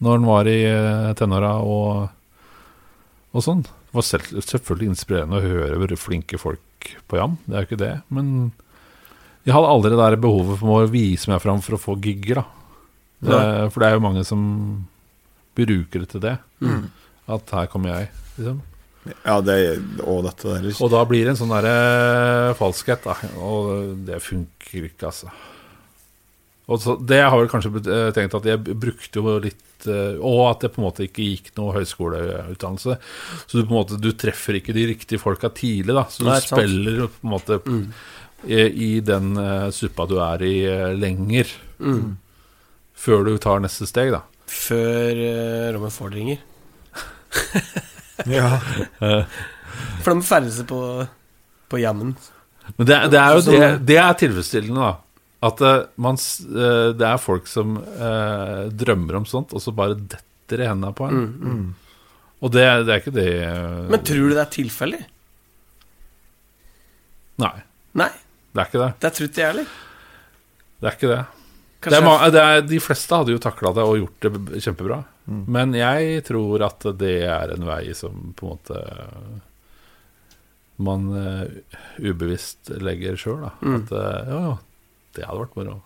Når 0.06 0.18
en 0.18 0.28
var 0.28 0.48
i 0.50 0.60
eh, 0.70 1.10
tenåra 1.20 1.58
og, 1.62 2.08
og 3.36 3.44
sånn. 3.44 3.64
Det 3.66 3.98
var 3.98 4.06
selv, 4.08 4.30
selvfølgelig 4.40 4.92
inspirerende 4.94 5.40
å 5.40 5.44
høre 5.46 5.80
hvor 5.82 5.96
flinke 6.00 6.40
folk 6.42 6.92
på 7.10 7.20
jam, 7.20 7.38
det 7.46 7.56
er 7.56 7.64
jo 7.64 7.70
ikke 7.70 7.82
det, 7.82 7.94
men 8.14 8.30
jeg 9.46 9.54
hadde 9.54 9.72
aldri 9.72 9.92
det 9.94 10.02
der 10.02 10.18
behovet 10.22 10.62
for 10.62 10.84
å 10.84 10.92
vise 10.92 11.30
meg 11.30 11.42
fram 11.44 11.60
for 11.62 11.78
å 11.78 11.82
få 11.82 11.98
gigger, 12.02 12.42
da. 12.42 12.46
Det, 13.26 13.42
for 13.74 13.82
det 13.82 13.88
er 13.88 13.98
jo 13.98 14.06
mange 14.06 14.24
som 14.28 14.42
bruker 15.58 16.04
det 16.04 16.10
til 16.12 16.24
det. 16.24 16.38
At 17.36 17.54
her 17.58 17.70
kommer 17.72 17.94
jeg, 17.94 18.10
liksom. 18.38 18.64
Ja, 19.06 19.38
det 19.46 19.56
Og 20.02 20.24
dette 20.26 20.50
der. 20.50 20.66
Og 20.82 20.90
da 20.90 21.04
blir 21.06 21.28
det 21.28 21.36
en 21.36 21.38
sånn 21.38 21.54
derre 21.54 22.56
falskhet, 22.58 23.06
da. 23.06 23.14
Og 23.38 24.00
det 24.08 24.18
funker 24.26 24.88
ikke, 24.90 25.12
altså. 25.12 25.30
Og 26.66 26.82
så, 26.82 26.96
det 26.98 27.22
har 27.22 27.38
vel 27.38 27.50
kanskje 27.52 27.70
eh, 27.84 28.10
tenkt 28.16 28.34
at 28.34 28.48
jeg 28.50 28.64
brukte 28.66 29.22
jo 29.22 29.36
litt 29.44 29.62
eh, 29.92 30.18
Og 30.20 30.42
at 30.50 30.66
det 30.66 30.72
på 30.74 30.82
en 30.82 30.88
måte 30.88 31.06
ikke 31.08 31.26
gikk 31.26 31.52
noe 31.60 31.76
høyskoleutdannelse. 31.78 32.98
Så 33.46 33.58
du 33.58 33.64
på 33.64 33.74
en 33.74 33.80
måte 33.80 34.00
Du 34.02 34.12
treffer 34.18 34.60
ikke 34.60 34.76
de 34.76 34.88
riktige 34.92 35.22
folka 35.22 35.52
tidlig, 35.56 35.96
da. 35.96 36.06
Så 36.12 36.26
du 36.26 36.30
Nei, 36.30 36.42
spiller 36.44 37.08
på 37.08 37.28
en 37.28 37.34
måte 37.34 37.60
i, 38.46 38.62
i 38.62 38.90
den 39.06 39.34
uh, 39.40 39.72
suppa 39.74 40.06
du 40.10 40.20
er 40.22 40.46
i, 40.46 40.56
uh, 40.70 40.92
lenger. 40.98 41.50
Før 43.06 43.26
du 43.26 43.34
tar 43.42 43.64
neste 43.64 43.88
steg, 43.90 44.14
da. 44.14 44.22
Før 44.52 45.22
uh, 45.22 45.74
rommet 45.76 45.96
Ford 45.96 46.16
ringer. 46.16 46.44
Ja. 48.32 48.62
For 50.06 50.16
de 50.16 50.22
ferdes 50.24 50.62
på, 50.70 50.78
på 51.68 51.80
jammen. 51.82 52.14
Men 52.78 52.88
det, 52.88 53.00
det 53.12 53.20
er 53.20 53.34
jo 53.36 53.42
det, 53.44 53.66
det 53.90 53.98
er 54.00 54.16
tilfredsstillende, 54.22 54.86
da. 54.88 55.05
At 55.44 55.62
uh, 55.62 55.88
man, 56.02 56.18
eh, 56.18 56.92
det 56.96 57.08
er 57.08 57.22
folk 57.22 57.50
som 57.50 57.76
uh, 57.78 58.66
drømmer 58.72 59.20
om 59.20 59.26
sånt, 59.30 59.54
og 59.54 59.62
så 59.62 59.74
bare 59.76 59.98
detter 60.00 60.64
i 60.64 60.70
hendene 60.70 60.94
på 60.96 61.10
en. 61.10 61.26
Og 62.44 62.52
det, 62.54 62.66
det 62.86 62.94
er 62.94 63.02
ikke 63.02 63.16
det 63.16 63.30
Men 63.90 64.04
tror 64.06 64.30
du 64.30 64.34
det 64.36 64.44
er 64.44 64.52
tilfeldig? 64.54 65.00
Nei, 67.42 67.56
Nei, 67.96 68.12
det 68.52 68.62
er 68.62 68.70
ikke 68.70 68.82
det. 68.82 68.92
det 69.00 69.08
er 69.08 69.26
ikke 69.26 69.42
jeg 69.42 69.52
heller. 69.52 69.74
Det 70.80 70.90
er 70.90 70.98
ikke 70.98 71.12
det. 71.12 71.24
Det 71.86 71.98
er, 72.00 72.32
det 72.34 72.42
er, 72.42 72.62
de 72.66 72.80
fleste 72.82 73.18
hadde 73.20 73.34
jo 73.36 73.42
takla 73.42 73.72
det 73.76 73.84
og 73.86 74.00
gjort 74.00 74.26
det 74.26 74.32
kjempebra. 74.32 74.62
kjempebra. 74.66 75.00
Men 75.56 75.76
jeg 75.78 76.24
tror 76.26 76.64
at 76.66 76.88
det 76.98 77.18
er 77.30 77.54
en 77.54 77.66
vei 77.68 77.84
som 77.98 78.34
på 78.38 78.48
en 78.48 78.56
måte 78.56 78.80
man 80.86 81.08
ubevisst 82.02 82.74
legger 82.84 83.20
sjøl. 83.20 83.46
At 83.48 83.94
eh, 83.96 84.32
ja, 84.32 84.40
ja, 84.50 84.56
det 85.16 85.26
hadde 85.28 85.42
vært 85.46 85.58
moro. 85.60 85.82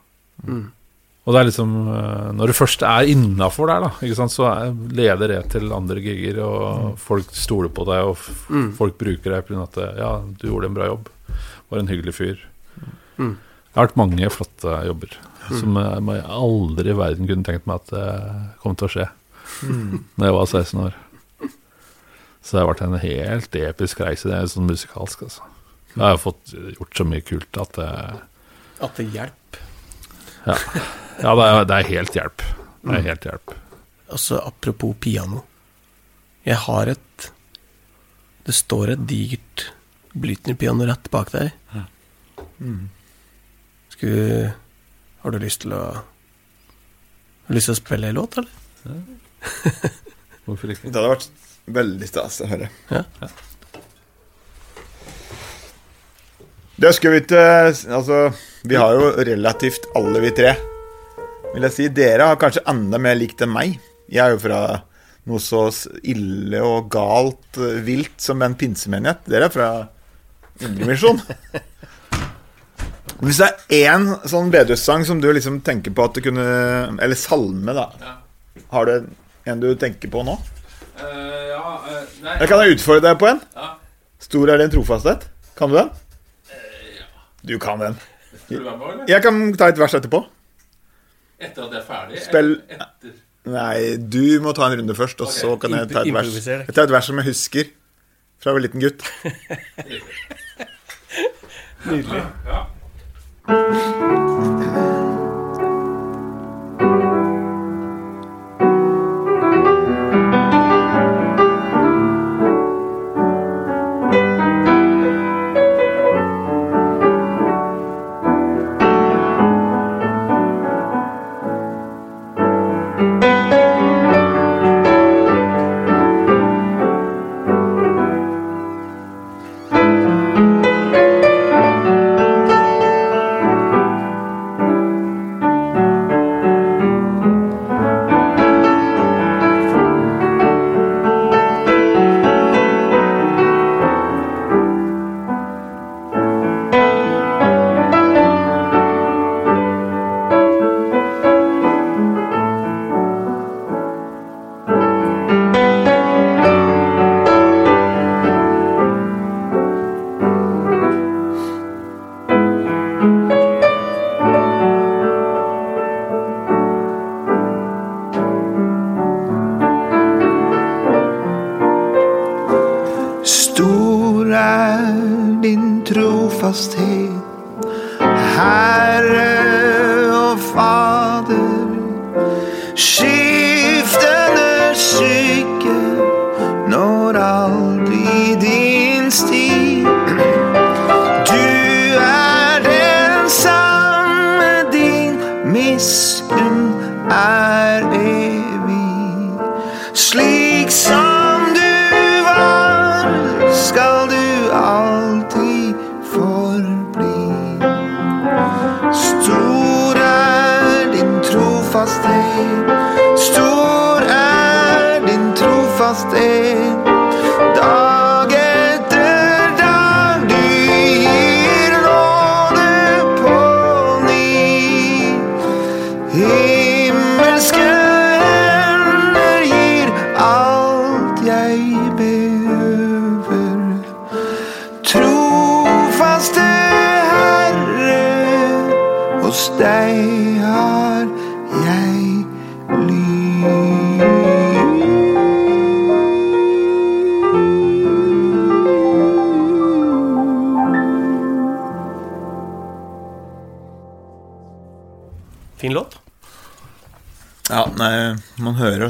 Og 1.27 1.35
det 1.35 1.39
er 1.41 1.47
liksom 1.49 1.73
eh, 1.93 2.29
Når 2.33 2.47
du 2.49 2.53
først 2.57 2.81
er 2.87 3.09
innafor 3.11 3.67
der, 3.69 3.83
da, 3.85 3.89
ikke 4.01 4.15
sant, 4.17 4.33
så 4.33 4.47
er, 4.49 4.71
leder 4.97 5.27
det 5.33 5.41
til 5.53 5.67
andre 5.75 6.01
gigger, 6.01 6.39
og 6.45 6.95
folk 7.01 7.29
stoler 7.35 7.69
på 7.75 7.85
deg, 7.89 8.07
og 8.09 8.15
f 8.17 8.29
folk 8.79 8.97
bruker 8.97 9.35
deg 9.35 9.45
pga. 9.49 9.65
at 9.67 9.77
Ja, 9.99 10.11
du 10.25 10.47
gjorde 10.47 10.71
en 10.71 10.77
bra 10.79 10.87
jobb. 10.89 11.09
Var 11.69 11.79
en 11.83 11.91
hyggelig 11.91 12.15
fyr. 12.17 12.39
Jeg 13.19 13.35
har 13.75 13.85
hatt 13.89 13.99
mange 13.99 14.29
flotte 14.33 14.71
jobber 14.87 15.11
som 15.49 15.75
jeg 15.77 16.01
jeg 16.15 16.25
aldri 16.29 16.89
i 16.91 16.97
verden 16.97 17.27
kunne 17.29 17.45
tenkt 17.45 17.65
meg 17.69 17.79
at 17.83 17.91
det 17.93 18.07
kom 18.61 18.75
til 18.77 18.85
å 18.87 18.91
skje 18.93 19.05
Når 20.17 20.25
jeg 20.27 20.35
var 20.35 20.45
16 20.49 20.81
år. 20.87 20.97
Så 22.41 22.55
det 22.55 22.61
har 22.63 22.69
vært 22.69 22.81
en 22.85 22.97
helt 23.01 23.55
episk 23.59 23.99
reise, 24.01 24.29
det 24.29 24.37
er 24.37 24.49
sånn 24.49 24.69
musikalsk, 24.69 25.23
altså. 25.27 25.41
Jeg 25.95 26.05
har 26.05 26.19
fått 26.21 26.53
gjort 26.77 26.95
så 26.97 27.05
mye 27.05 27.21
kult 27.25 27.57
at 27.59 27.73
det, 27.77 27.89
At 28.79 28.99
det 28.99 29.09
hjelper. 29.13 29.63
Ja, 30.45 30.55
ja 31.19 31.33
det, 31.35 31.47
er, 31.47 31.65
det 31.67 31.77
er 31.79 31.89
helt 31.89 32.15
hjelp. 32.15 32.45
Det 32.79 32.95
er 32.95 33.07
helt 33.09 33.27
hjelp. 33.27 33.55
Altså, 34.09 34.39
apropos 34.39 34.95
piano. 35.03 35.43
Jeg 36.47 36.55
har 36.65 36.89
et 36.95 37.31
Det 38.47 38.55
står 38.55 38.95
et 38.95 39.01
digert 39.05 39.67
Blytner-piano 40.17 40.87
rett 40.89 41.09
bak 41.13 41.29
deg. 41.35 41.51
Skulle 43.93 44.53
Har 45.21 45.35
du 45.35 45.39
lyst 45.43 45.61
til 45.65 45.75
å 45.75 45.83
Har 45.93 47.51
du 47.51 47.57
lyst 47.59 47.69
til 47.69 47.75
å 47.75 47.81
spille 47.81 48.09
en 48.09 48.17
låt, 48.17 48.39
eller? 48.39 48.49
Hvorfor 50.47 50.71
ikke? 50.71 50.89
Det 50.89 50.97
hadde 50.97 51.11
vært 51.11 51.29
veldig 51.69 52.07
stas 52.09 52.39
å 52.41 52.49
høre. 52.49 52.69
Ja. 52.89 53.03
Det 56.79 56.93
skal 56.95 57.13
vi 57.13 57.21
ikke 57.21 57.43
Altså, 57.67 58.29
vi 58.63 58.75
har 58.75 58.97
jo 58.97 59.11
relativt 59.23 59.87
alle 59.95 60.19
vi 60.23 60.31
tre. 60.35 60.53
Vil 61.53 61.65
jeg 61.65 61.75
si. 61.75 61.87
Dere 61.93 62.29
har 62.29 62.39
kanskje 62.41 62.65
enda 62.69 62.99
mer 63.01 63.17
likt 63.17 63.41
enn 63.45 63.53
meg. 63.53 63.79
Jeg 64.09 64.21
er 64.25 64.35
jo 64.35 64.41
fra 64.43 64.61
noe 65.29 65.41
så 65.43 65.67
ille 66.09 66.61
og 66.65 66.89
galt 66.91 67.59
eh, 67.61 67.79
vilt 67.85 68.17
som 68.21 68.41
en 68.45 68.57
pinsemenighet. 68.57 69.25
Dere 69.29 69.49
er 69.49 69.53
fra 69.53 69.69
Indremisjon. 70.59 71.21
Hvis 73.19 73.39
det 73.41 73.47
er 73.47 73.89
én 73.91 74.07
sånn 74.31 74.51
bedehussang 74.51 75.05
som 75.07 75.19
du 75.19 75.27
liksom 75.35 75.59
tenker 75.65 75.91
på 75.95 76.05
at 76.07 76.15
du 76.15 76.21
kunne 76.23 76.45
Eller 77.03 77.19
salme, 77.19 77.73
da. 77.75 78.15
Har 78.71 78.87
du 78.87 79.09
en 79.49 79.63
du 79.63 79.73
tenker 79.79 80.11
på 80.11 80.23
nå? 80.27 80.37
ja, 80.99 81.63
nei 82.23 82.35
Jeg 82.41 82.49
kan 82.51 82.71
utfordre 82.75 83.05
deg 83.07 83.19
på 83.21 83.27
en. 83.29 83.41
Ja. 83.55 83.69
Stor 84.19 84.51
er 84.51 84.59
din 84.61 84.71
trofasthet. 84.73 85.27
Kan 85.59 85.71
du 85.71 85.79
den? 85.79 85.91
Du 87.47 87.55
kan 87.59 87.79
den. 87.79 87.95
Skal 88.49 88.59
du 88.59 88.65
være 88.65 88.77
med, 88.77 88.93
eller? 88.93 89.05
Jeg 89.13 89.21
kan 89.23 89.41
ta 89.61 89.67
et 89.69 89.79
vers 89.79 89.93
etterpå. 89.99 90.23
Etter 91.39 91.63
at 91.67 91.71
jeg 91.75 91.79
er 91.79 91.85
ferdig? 91.87 92.21
Spill- 92.25 92.55
eller 92.67 92.87
Etter? 92.89 93.17
Nei, 93.49 93.95
du 93.97 94.23
må 94.43 94.51
ta 94.53 94.67
en 94.67 94.75
runde 94.81 94.95
først, 94.97 95.21
og 95.23 95.29
så 95.33 95.53
kan 95.61 95.71
jeg 95.77 95.89
ta 95.93 96.01
et 96.03 96.13
vers. 96.13 96.33
Jeg 96.49 96.73
tar 96.75 96.83
et 96.89 96.91
vers 96.97 97.07
som 97.09 97.21
jeg 97.21 97.29
husker 97.31 97.69
fra 98.39 98.51
jeg 98.51 98.55
var 98.57 98.63
liten 98.65 98.83
gutt. 98.83 99.01
Nydelig. 101.89 102.23
Ja. 102.49 104.25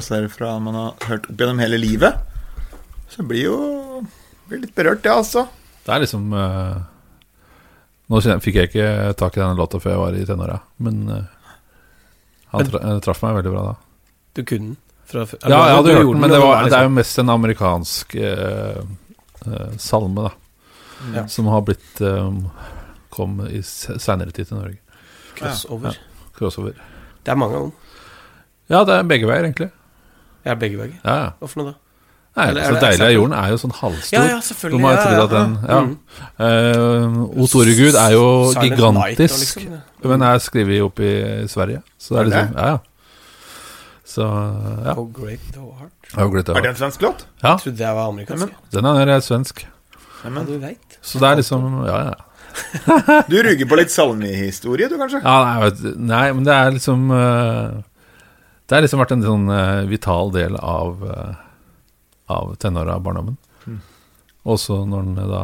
Man 0.01 0.29
fra 0.29 0.59
man 0.59 0.75
har 0.75 1.09
hørt 1.09 1.29
opp 1.29 1.39
gjennom 1.39 1.59
hele 1.59 1.77
livet. 1.77 2.15
Så 3.09 3.23
blir 3.25 3.43
jo 3.49 3.59
blir 4.49 4.63
litt 4.63 4.75
berørt, 4.75 5.05
ja, 5.05 5.19
altså. 5.19 5.45
Det 5.85 5.93
er 5.93 6.03
liksom 6.03 6.33
uh, 6.33 6.79
Nå 8.09 8.21
fikk 8.41 8.55
jeg 8.57 8.69
ikke 8.71 8.87
tak 9.17 9.37
i 9.37 9.41
denne 9.41 9.57
låta 9.57 9.81
før 9.81 9.93
jeg 9.93 10.01
var 10.01 10.17
i 10.17 10.25
tenåra, 10.25 10.57
men 10.81 11.03
uh, 11.09 11.23
han 12.49 12.65
tra 12.65 12.79
eh, 12.81 12.99
traff 13.05 13.21
meg 13.21 13.35
veldig 13.37 13.51
bra 13.53 13.63
da. 13.67 13.75
Du 14.33 14.41
kunne 14.41 14.71
den 14.71 14.77
fra? 15.05 15.25
Ja, 15.43 15.59
jeg 15.69 15.75
hadde 15.77 15.93
hørt 15.93 16.07
den, 16.07 16.21
men 16.23 16.33
det, 16.33 16.39
var, 16.41 16.63
det 16.65 16.73
er 16.73 16.85
jo 16.85 16.89
liksom- 16.89 16.97
mest 16.97 17.21
en 17.21 17.29
amerikansk 17.29 18.15
uh, 18.17 18.81
eh, 19.45 19.75
salme, 19.77 20.29
da. 20.29 20.31
Ja. 21.13 21.27
Som 21.31 21.47
har 21.47 21.61
blitt 21.63 22.01
um, 22.03 22.49
Kom 23.09 23.37
i 23.47 23.61
seinere 23.63 24.33
tid 24.35 24.49
til 24.49 24.57
Norge. 24.57 24.77
crossover. 25.37 25.95
Crossover. 26.35 26.75
Det 27.23 27.31
er 27.31 27.37
mange 27.39 27.55
av 27.55 27.63
dem. 27.63 27.71
Ja, 28.69 28.83
det 28.85 28.97
er 28.97 29.07
begge 29.09 29.29
veier, 29.29 29.47
egentlig. 29.47 29.69
Jeg 30.49 30.55
er 30.55 30.61
begge 30.63 30.79
veier. 30.79 30.97
Ja, 31.03 31.15
ja. 31.19 31.29
Hva 31.37 31.47
for 31.51 31.61
noe 31.61 31.69
da? 31.69 31.77
Nei, 32.39 32.45
Eller 32.49 32.61
er 32.61 32.65
så 32.65 32.73
det 32.73 32.81
deilig 32.85 33.05
av 33.05 33.11
jorden 33.13 33.33
er 33.35 33.51
jo 33.51 33.57
sånn 33.59 33.73
halvstor. 33.75 34.15
Ja, 34.15 34.21
ja, 34.29 34.37
selvfølgelig. 34.45 34.81
Ja, 34.81 35.05
ja, 35.13 35.23
den 35.29 35.55
ja. 35.61 35.79
Mm. 35.85 35.95
Uh, 36.39 37.41
O 37.41 37.47
Tore 37.51 37.73
Gud 37.77 37.97
er 37.99 38.13
jo 38.15 38.25
Silent 38.53 38.61
Night 38.61 38.77
gigantisk, 38.77 39.41
liksom, 39.43 39.73
ja. 39.75 40.11
men 40.13 40.25
er 40.29 40.41
skrevet 40.45 40.85
opp 40.85 41.01
i 41.03 41.11
Sverige. 41.51 41.81
Så 42.01 42.15
det 42.15 42.21
er 42.21 42.23
Er 42.23 42.29
liksom 42.29 42.55
Ja, 42.57 42.69
ja. 42.69 42.77
Så 44.09 44.25
ja. 44.25 44.95
Oh, 44.95 45.05
great 45.13 45.43
thou 45.53 45.67
art. 45.69 45.93
great 46.13 46.45
the 46.45 46.53
glitt 46.53 46.55
Er 46.57 46.61
det 46.65 46.71
en 46.71 46.79
svensk 46.79 47.01
låt? 47.05 47.27
Ja, 47.43 47.51
Jeg 47.51 47.59
trodde 47.65 47.83
jeg 47.85 47.95
var 47.95 48.07
amerikansk. 48.09 48.55
Den 48.73 48.85
er 48.85 49.13
eh, 49.15 49.21
svensk. 49.21 49.67
Ja, 50.23 50.29
du 50.47 50.57
vet. 50.57 50.97
Så 51.01 51.19
det 51.19 51.29
er 51.29 51.35
liksom 51.43 51.85
Ja, 51.85 51.99
ja. 52.07 52.17
Du 53.29 53.37
ruger 53.45 53.65
på 53.69 53.77
litt 53.77 53.91
salmehistorie, 53.93 54.89
du, 54.89 54.97
kanskje? 54.97 55.21
ja 55.23 55.35
nei, 55.45 55.69
jeg 55.69 55.93
nei, 55.97 56.25
men 56.33 56.47
det 56.47 56.55
er 56.55 56.73
liksom 56.73 57.11
eh, 57.13 57.77
Det 58.69 58.77
har 58.77 58.85
liksom 58.85 59.01
vært 59.01 59.15
en 59.15 59.25
sånn 59.25 59.49
eh, 59.49 59.83
vital 59.89 60.29
del 60.35 60.57
av 60.61 60.99
uh, 61.01 61.37
Av 62.29 62.51
tenåra 62.61 62.99
og 62.99 63.05
barndommen. 63.07 63.37
Mm. 63.65 63.79
Også 64.53 64.83
når 64.85 65.07
en 65.07 65.15
da 65.31 65.43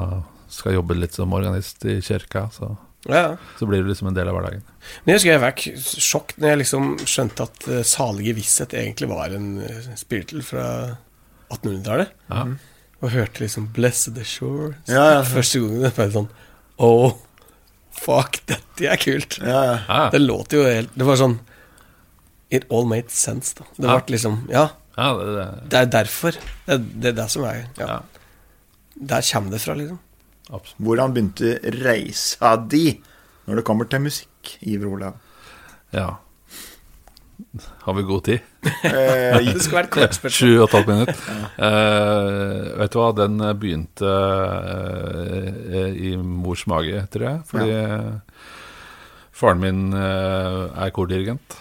skal 0.54 0.76
jobbe 0.76 0.94
litt 1.00 1.16
som 1.18 1.34
organist 1.34 1.82
i 1.90 1.98
kirka, 2.06 2.46
så, 2.54 2.76
Ja, 3.10 3.36
så 3.58 3.66
blir 3.66 3.82
det 3.82 3.90
liksom 3.90 4.12
en 4.12 4.18
del 4.18 4.30
av 4.30 4.38
hverdagen. 4.38 4.62
Men 5.04 5.16
jeg 5.16 5.18
husker 5.18 5.34
jeg 5.34 5.42
fikk 5.42 6.06
sjokk 6.06 6.36
når 6.38 6.52
jeg 6.52 6.62
liksom 6.62 6.92
skjønte 7.10 7.50
at 7.50 7.68
uh, 7.72 7.82
salige 7.82 8.38
visshet 8.38 8.78
egentlig 8.78 9.10
var 9.10 9.34
en 9.34 9.50
spiritual 9.98 10.46
fra 10.46 10.68
1800-tallet. 11.50 12.14
Ja. 12.30 12.46
Og 13.02 13.12
hørte 13.14 13.42
liksom 13.44 13.72
'Blessed 13.74 14.16
the 14.16 14.26
Ja, 14.88 15.18
ja. 15.18 15.24
første 15.24 15.60
gangen. 15.60 15.82
Det 15.82 15.98
var 15.98 16.14
sånn 16.14 16.30
Oh, 16.78 17.14
fuck, 17.96 18.42
dette 18.46 18.86
er 18.86 19.00
kult. 19.00 19.40
Ja, 19.40 19.62
ja. 19.64 19.76
Ja, 19.88 20.10
Det 20.12 20.20
låter 20.20 20.58
jo 20.58 20.64
helt 20.68 20.92
Det 20.94 21.06
var 21.08 21.16
sånn 21.16 21.40
It 22.52 22.66
all 22.70 22.86
made 22.86 23.10
sense, 23.10 23.56
da. 23.58 23.66
Det 23.78 23.88
Ja. 23.90 24.00
ble 24.00 24.16
liksom 24.18 24.36
Ja, 24.50 24.68
ja 24.98 25.08
det, 25.18 25.26
det, 25.36 25.70
det 25.70 25.80
er 25.80 25.86
derfor. 25.86 26.32
Det 26.66 26.74
er 26.74 26.78
det, 26.78 27.06
er 27.14 27.18
det 27.24 27.30
som 27.32 27.44
er 27.44 27.64
ja. 27.80 27.88
Ja. 27.88 28.00
Der 28.96 29.22
kommer 29.34 29.52
det 29.52 29.62
fra, 29.62 29.74
liksom. 29.76 30.00
absolutt. 30.50 30.80
Hvordan 30.80 31.14
begynte 31.14 31.60
reisa 31.84 32.56
di 32.56 33.02
når 33.48 33.56
det 33.60 33.66
kommer 33.66 33.86
til 33.90 34.00
musikk, 34.02 34.58
Iver 34.62 34.88
Olav? 34.94 35.18
Ja. 35.94 36.16
Har 37.84 37.94
vi 37.94 38.02
god 38.04 38.24
tid? 38.24 38.40
Eh, 38.64 39.38
Det 39.54 39.62
skal 39.62 39.76
være 39.76 39.84
et 39.86 39.92
kort 39.92 40.16
spørsmål. 40.16 40.32
Sju 40.32 40.62
og 40.62 40.64
et 40.64 40.76
halvt 40.76 40.88
minutt. 40.88 41.20
Uh, 41.60 42.80
vet 42.80 42.94
du 42.94 42.98
hva, 43.00 43.10
den 43.20 43.36
begynte 43.60 44.14
uh, 44.16 45.92
i 45.94 46.16
mors 46.18 46.66
mage, 46.72 47.04
tror 47.14 47.28
jeg. 47.28 47.44
Fordi 47.52 47.76
eh, 47.76 48.50
faren 49.36 49.62
min 49.64 49.82
uh, 49.94 50.72
er 50.74 50.94
kordirigent. 50.96 51.58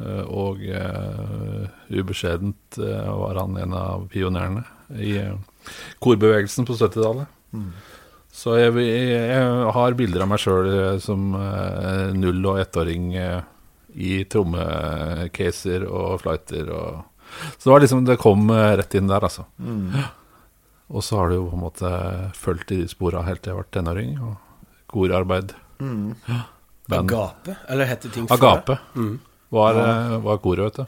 Eh, 0.00 0.24
og 0.26 0.62
eh, 0.64 1.66
ubeskjedent 1.92 2.78
eh, 2.80 3.10
var 3.20 3.40
han 3.42 3.56
en 3.60 3.76
av 3.76 4.06
pionerene 4.12 4.64
i 4.96 5.14
korbevegelsen 6.02 6.66
på 6.68 6.76
70-tallet. 6.78 7.28
Så 8.30 8.54
jeg, 8.60 8.74
jeg 8.78 9.70
har 9.74 9.96
bilder 9.98 10.24
av 10.24 10.30
meg 10.30 10.40
sjøl 10.40 10.68
som 11.02 11.32
null- 12.14 12.46
og 12.46 12.60
ettåring 12.62 13.08
i 13.90 14.12
trommecaser 14.30 15.84
og 15.88 16.20
flighter 16.22 16.70
og 16.70 17.00
Så 17.58 17.64
det 17.66 17.72
var 17.72 17.82
liksom 17.84 18.04
Det 18.06 18.16
kom 18.22 18.50
rett 18.50 18.94
inn 18.94 19.10
der, 19.10 19.26
altså. 19.26 19.44
Og 20.90 21.04
så 21.06 21.20
har 21.20 21.28
du 21.30 21.36
jo 21.36 21.44
på 21.46 21.54
en 21.54 21.62
måte 21.62 21.90
fulgt 22.34 22.72
i 22.74 22.80
de 22.80 22.88
spora 22.90 23.20
helt 23.22 23.44
til 23.44 23.52
jeg 23.52 23.60
ble 23.60 23.68
tenåring. 23.76 24.16
Og 24.18 24.88
korarbeid. 24.90 25.54
mm. 25.78 26.16
Band. 26.90 27.10
Agape? 27.12 27.56
Eller 27.70 27.86
heter 27.86 28.10
ting 28.10 28.26
før 28.26 28.34
Agape? 28.40 28.76
Mm. 28.98 29.18
Var, 29.50 29.74
eh, 29.82 30.16
var 30.24 30.38
koret, 30.38 30.64
vet 30.70 30.76
du. 30.82 30.84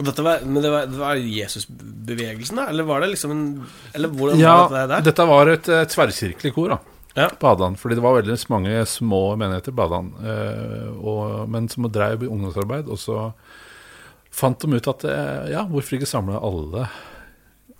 Dette 0.00 0.22
var, 0.24 0.40
men 0.48 0.62
det 0.64 0.70
var, 0.72 0.86
det 0.88 0.96
var 0.96 1.18
Jesusbevegelsen, 1.20 2.56
da? 2.56 2.68
Eller 2.72 2.86
var 2.88 3.00
det 3.02 3.10
liksom 3.12 3.30
en 3.34 3.42
Eller 3.94 4.08
hvordan 4.08 4.38
Ja, 4.40 4.54
var 4.68 4.70
dette 4.78 4.88
der? 4.94 5.02
dette 5.10 5.26
var 5.28 5.50
et 5.52 5.68
uh, 5.68 5.82
tverrkirkelig 5.84 6.54
kor, 6.56 6.68
da. 6.72 6.78
Ja. 7.18 7.26
På 7.28 7.50
Hadeland. 7.50 7.76
Fordi 7.82 7.96
det 7.98 8.02
var 8.04 8.14
veldig 8.22 8.36
mange 8.48 8.86
små 8.86 9.36
menigheter 9.36 9.72
på 9.76 9.82
Hadeland. 9.82 10.12
eh, 10.24 10.88
og- 11.04 11.48
men 11.50 11.68
som 11.68 11.84
drev 11.90 12.22
ungdomsarbeid. 12.22 12.88
Og 12.88 12.96
så 12.98 13.32
fant 14.30 14.58
de 14.60 14.72
ut 14.78 14.88
at 14.88 15.04
uh, 15.04 15.50
ja, 15.50 15.64
hvorfor 15.66 15.98
ikke 15.98 16.06
samle 16.08 16.38
alle 16.40 16.88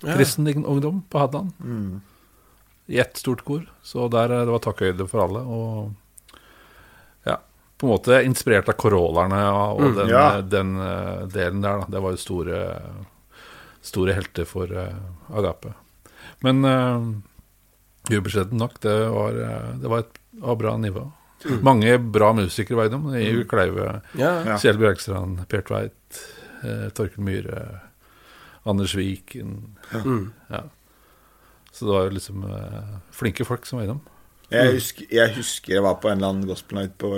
Ja. 0.03 0.15
kristen 0.17 0.47
ungdom 0.65 1.03
på 1.09 1.19
Hadeland 1.19 2.01
i 2.89 2.97
ett 2.99 3.17
stort 3.17 3.43
kor. 3.45 3.61
Så 3.83 4.09
der 4.11 4.31
eh, 4.31 4.45
det 4.45 4.51
var 4.51 4.59
takkhøyde 4.59 5.07
for 5.07 5.23
alle. 5.23 5.39
Og 5.39 5.91
på 7.81 7.87
en 7.89 7.93
måte 7.95 8.19
inspirert 8.27 8.69
av 8.71 8.77
Corollerne 8.79 9.41
og, 9.49 9.79
og 9.81 9.87
Mm, 9.89 9.95
den, 9.97 10.11
ja. 10.13 10.25
eh, 10.37 10.43
den 10.53 10.75
eh, 10.85 11.23
delen 11.33 11.63
der. 11.65 11.81
Da. 11.81 11.89
Det 11.95 12.01
var 12.05 12.13
jo 12.15 12.21
store, 12.21 12.59
store 13.81 14.13
helter 14.17 14.45
for 14.49 14.69
eh, 14.71 15.01
Agape. 15.33 15.73
Men 16.45 16.65
uh, 16.65 17.09
ubeskjeden 18.09 18.57
nok, 18.57 18.79
det 18.81 18.93
var, 19.13 19.35
det 19.81 19.89
var 19.91 19.99
et 20.05 20.15
var 20.41 20.55
bra 20.57 20.71
nivå. 20.81 21.03
Mange 21.65 21.97
bra 21.99 22.31
musikere 22.37 22.77
var 22.79 22.89
innom. 22.89 23.09
Iver 23.17 23.45
Kleive, 23.49 23.87
Ja. 24.17 24.31
Ja. 24.45 24.57
Kjell 24.61 24.77
Bjørkstrand, 24.81 25.43
Per 25.49 25.61
Tveit, 25.65 26.21
eh, 26.63 26.87
Torkel 26.97 27.21
Myhre, 27.25 27.61
Anders 28.65 28.93
Viken. 28.97 29.75
Ja. 29.93 30.01
Ja. 30.49 30.63
Så 31.71 31.85
det 31.85 31.93
var 31.93 32.03
jo 32.09 32.15
liksom 32.17 32.43
eh, 32.49 32.91
flinke 33.15 33.45
folk 33.47 33.65
som 33.65 33.79
var 33.79 33.85
innom. 33.89 34.01
Jeg, 34.51 34.73
husker, 34.75 35.05
jeg 35.13 35.35
husker 35.37 35.77
jeg 35.77 35.85
var 35.85 35.95
på 36.03 36.09
en 36.11 36.17
eller 36.19 36.33
annen 36.33 36.49
gospel 36.49 36.81
night 36.81 36.97
på 36.99 37.13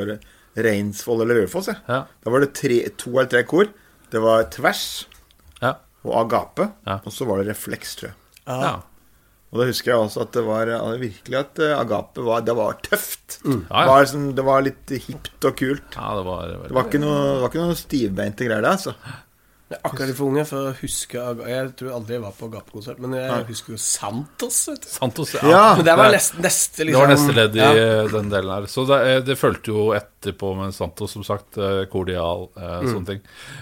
Reinsvoll 0.56 1.22
eller 1.26 1.42
Raufoss. 1.42 1.68
Ja. 1.88 2.04
Da 2.24 2.30
var 2.34 2.40
det 2.44 2.54
tre, 2.54 2.82
to 2.98 3.12
eller 3.18 3.30
tre 3.32 3.44
kor. 3.50 3.70
Det 4.14 4.22
var 4.22 4.44
Tvers 4.54 5.06
Ja. 5.62 5.76
og 6.06 6.14
Agape, 6.26 6.72
Ja. 6.86 7.00
og 7.06 7.12
så 7.12 7.26
var 7.26 7.42
det 7.42 7.48
Refleks, 7.54 7.96
tror 7.96 8.12
jeg. 8.12 8.18
Ja. 8.48 8.74
Og 9.54 9.60
da 9.62 9.66
husker 9.70 9.92
jeg 9.92 10.00
også 10.02 10.22
at 10.26 10.32
det 10.34 10.42
var 10.46 10.66
virkelig 10.98 11.38
at 11.38 11.60
eh, 11.62 11.74
Agape 11.78 12.24
var, 12.26 12.42
det 12.42 12.56
var 12.58 12.74
tøft. 12.82 13.40
Ja, 13.46 13.52
Det, 13.54 13.88
var 13.90 14.00
liksom, 14.02 14.24
det 14.36 14.46
var 14.46 14.62
litt 14.66 14.90
hipt 14.90 15.46
og 15.46 15.56
kult. 15.60 15.94
ja, 15.96 16.08
det 16.18 16.26
var 16.26 16.48
veldig 16.48 16.68
Det 16.70 16.74
var 16.78 16.84
ikke 16.90 17.02
noe, 17.04 17.20
det 17.28 17.42
var 17.44 17.50
ikke 17.54 17.66
noe 17.68 17.76
stivbeinte 17.78 18.48
greier 18.48 18.62
der, 18.66 18.72
altså. 18.72 18.96
Jeg 19.74 19.80
er 19.80 19.90
akkurat 19.90 20.10
litt 20.12 20.18
for 20.20 20.30
unge 20.30 20.44
for 20.46 20.68
å 20.70 20.74
huske 20.78 21.22
Jeg 21.50 21.70
tror 21.80 21.94
aldri 21.98 22.14
jeg 22.14 22.22
var 22.22 22.34
på 22.38 22.50
Gap-konsert, 22.54 23.00
men 23.02 23.16
jeg 23.18 23.46
husker 23.48 23.74
jo 23.74 23.80
Santos. 23.82 24.60
Vet 24.70 24.84
du. 24.86 24.90
Santos, 24.94 25.34
Ja. 25.42 25.64
Men 25.80 25.86
det 25.88 25.96
var 25.98 26.12
Det- 26.12 26.20
neste, 26.20 26.38
liksom, 26.44 26.78
Det 26.78 26.86
liksom 26.86 27.02
var 27.02 27.08
neste 27.16 27.34
ledd 27.40 27.56
i 27.56 27.60
ja. 27.60 27.72
eh, 27.74 28.08
den 28.14 28.30
delen 28.30 28.54
her. 28.54 28.68
Så 28.70 28.86
det, 28.88 29.00
eh, 29.08 29.20
det 29.26 29.38
fulgte 29.40 29.74
jo 29.74 29.88
etterpå 29.98 30.54
med 30.58 30.74
Santos, 30.78 31.12
som 31.12 31.24
sagt. 31.24 31.58
eh, 31.58 31.86
Cordial, 31.92 32.50
eh, 32.56 32.82
sånne 32.86 33.06
ting. 33.06 33.22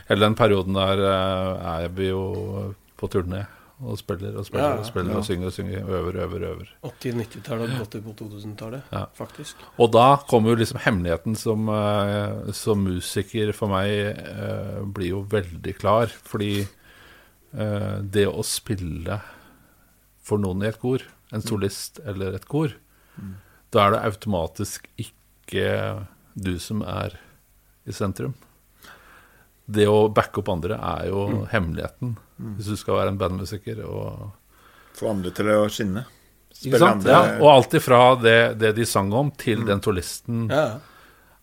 Hele 0.10 0.20
den 0.28 0.36
perioden 0.36 0.74
der 0.74 1.00
eh, 1.00 1.84
er 1.86 1.88
vi 1.90 2.10
jo 2.10 2.76
på 3.00 3.08
turné 3.10 3.46
og 3.82 3.98
spiller 4.00 4.36
og 4.38 4.46
spiller 4.46 4.64
Ja, 4.76 4.80
og 4.80 4.86
spiller 4.86 5.18
og 5.18 5.26
synger 5.26 5.48
og 5.50 5.54
synger. 5.56 5.86
Øver, 5.88 6.18
øver, 6.26 6.44
øver. 6.52 6.70
80-, 6.84 7.16
90-tallet 7.22 7.72
og 7.74 7.80
godt 7.82 7.98
på 8.06 8.14
2000-tallet, 8.26 8.82
Ja. 8.94 9.06
faktisk. 9.18 9.56
Og 9.78 9.92
da 9.94 10.06
kommer 10.30 10.50
jo 10.54 10.60
liksom 10.62 10.80
hemmeligheten 10.86 11.36
som, 11.36 11.70
eh, 11.70 12.52
som 12.54 12.84
musiker 12.86 13.54
for 13.58 13.68
meg 13.74 13.90
eh, 14.18 14.82
blir 14.86 15.10
jo 15.16 15.22
veldig 15.32 15.76
klar. 15.80 16.08
Fordi 16.08 16.62
eh, 16.62 17.98
det 18.02 18.28
å 18.28 18.44
spille 18.46 19.22
for 20.22 20.38
noen 20.38 20.62
i 20.64 20.68
et 20.70 20.80
kor, 20.80 21.02
en 21.34 21.42
solist 21.42 22.00
eller 22.06 22.36
et 22.38 22.46
kor, 22.48 22.74
da 23.72 23.86
er 23.88 23.92
det 23.96 24.04
automatisk 24.06 24.88
ikke 25.00 26.06
du 26.36 26.58
som 26.60 26.82
er 26.84 27.16
i 27.88 27.92
sentrum. 27.96 28.34
Det 29.72 29.86
å 29.88 30.10
backe 30.12 30.42
opp 30.42 30.50
andre 30.52 30.76
er 30.76 31.08
jo 31.08 31.46
hemmeligheten, 31.52 32.18
hvis 32.58 32.72
du 32.72 32.78
skal 32.80 32.98
være 33.00 33.14
en 33.14 33.20
bandmusiker. 33.22 33.84
og 33.88 34.32
Få 34.98 35.12
andre 35.12 35.32
til 35.36 35.52
å 35.54 35.66
skinne. 35.72 36.06
ikke 36.62 36.82
sant? 36.82 37.06
Ja, 37.10 37.22
og 37.42 37.52
alt 37.56 37.76
ifra 37.78 38.02
det, 38.22 38.40
det 38.62 38.74
de 38.78 38.86
sang 38.86 39.12
om, 39.14 39.32
til 39.38 39.64
den 39.68 39.82
solisten. 39.84 40.48
Ja. 40.52 40.80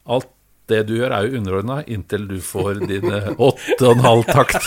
Alt 0.08 0.30
det 0.68 0.82
du 0.88 0.94
gjør, 0.98 1.12
er 1.16 1.24
jo 1.24 1.38
underordna 1.38 1.78
inntil 1.88 2.26
du 2.28 2.36
får 2.44 2.82
dine 2.84 3.22
åtte 3.48 3.86
og 3.86 3.94
en 3.94 4.02
halv 4.04 4.26
takt 4.28 4.58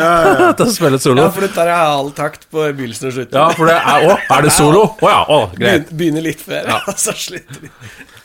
til 0.56 0.64
å 0.64 0.68
spille 0.72 1.00
solo. 1.02 1.26
ja, 1.26 1.32
for 1.34 1.44
du 1.44 1.52
tar 1.52 1.68
en 1.68 1.82
halv 1.82 2.14
takt 2.16 2.46
på 2.48 2.64
begynnelsen 2.64 3.10
og 3.10 3.16
slutten. 3.18 3.36
Ja, 3.36 3.50
for 3.58 3.68
det 3.68 3.76
er 3.76 4.06
Å, 4.08 4.16
er 4.38 4.46
det 4.46 4.54
solo? 4.56 4.86
Å 4.96 5.10
ja, 5.12 5.20
å, 5.28 5.40
greit. 5.56 5.92
Begynner 5.92 6.24
litt 6.24 6.40
før, 6.40 6.64
ja. 6.64 6.80
så 7.04 7.12
sliter 7.12 7.66
vi. 7.66 7.72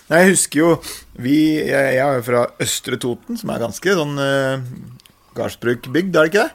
Nei, 0.05 0.22
Jeg 0.22 0.36
husker 0.36 0.59
jo 0.61 0.70
vi, 1.18 1.38
Jeg, 1.66 1.95
jeg 1.97 2.03
er 2.05 2.20
jo 2.20 2.26
fra 2.28 2.45
Østre 2.61 2.99
Toten, 3.01 3.39
som 3.41 3.51
er 3.51 3.63
ganske 3.63 3.95
sånn 3.99 4.16
uh, 4.22 4.63
gardsbrukbygd, 5.36 6.16
er 6.16 6.28
det 6.28 6.32
ikke 6.32 6.43
det? 6.45 6.53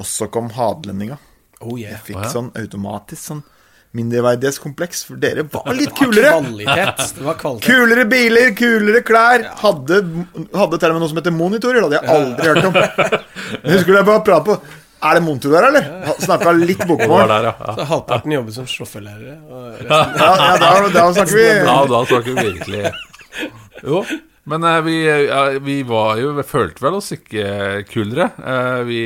Og 0.00 0.08
så 0.08 0.28
kom 0.32 0.50
hadelendinga. 0.56 1.18
Oh 1.62 1.76
yeah. 1.78 1.94
Jeg 1.94 2.06
fikk 2.10 2.20
oh, 2.20 2.26
ja. 2.26 2.30
sånn 2.32 2.52
automatisk 2.58 3.22
sånn 3.22 3.42
mindreverdighetskompleks, 3.92 5.02
for 5.04 5.20
dere 5.20 5.44
var 5.52 5.74
litt 5.76 5.90
Det 5.90 6.06
var 6.06 6.12
kulere. 6.12 6.30
Kvalitet. 6.32 7.02
Det 7.18 7.26
var 7.26 7.40
kvalitet. 7.40 7.66
Kulere 7.66 8.04
biler, 8.08 8.54
kulere 8.56 9.02
klær. 9.04 9.44
Hadde, 9.60 9.98
hadde 10.56 10.78
til 10.80 10.94
og 10.94 10.96
med 10.96 11.04
noe 11.04 11.10
som 11.12 11.20
heter 11.20 11.36
monitorer. 11.36 11.82
Det 11.82 11.84
hadde 11.84 11.98
jeg 11.98 12.16
aldri 12.16 12.48
hørt 12.48 12.70
om. 12.70 13.18
Men 13.62 13.76
husker 13.76 13.92
du 13.92 13.98
jeg 13.98 14.08
bare 14.08 14.24
pratet 14.24 14.48
på 14.48 14.80
Er 15.02 15.18
det 15.18 15.22
monitor 15.26 15.56
der, 15.58 15.68
eller? 15.68 16.16
Snakka 16.24 16.56
litt 16.56 16.84
bokmål. 16.88 17.26
der, 17.28 17.50
ja. 17.50 17.54
ja. 17.58 17.76
Så 17.76 17.88
halvparten 17.92 18.36
jobber 18.38 18.56
som 18.56 18.68
sjåførlærere. 18.70 19.38
Ja, 19.84 20.02
ja 20.16 20.52
da, 20.62 20.74
da 20.88 21.06
snakker 21.12 21.36
vi 21.36 21.48
Ja, 21.50 21.78
da 21.92 22.04
snakker 22.08 22.28
vi 22.32 22.50
virkelig 22.52 22.92
Jo. 23.82 24.04
Men 24.50 24.64
uh, 24.66 24.80
vi, 24.82 24.96
uh, 25.30 25.58
vi 25.62 25.82
var 25.86 26.16
jo 26.18 26.32
Vi 26.34 26.42
følte 26.42 26.82
vel 26.82 26.96
oss 26.98 27.12
ikke 27.14 27.84
kulere. 27.92 28.30
Eh, 28.42 28.80
vi 28.88 29.00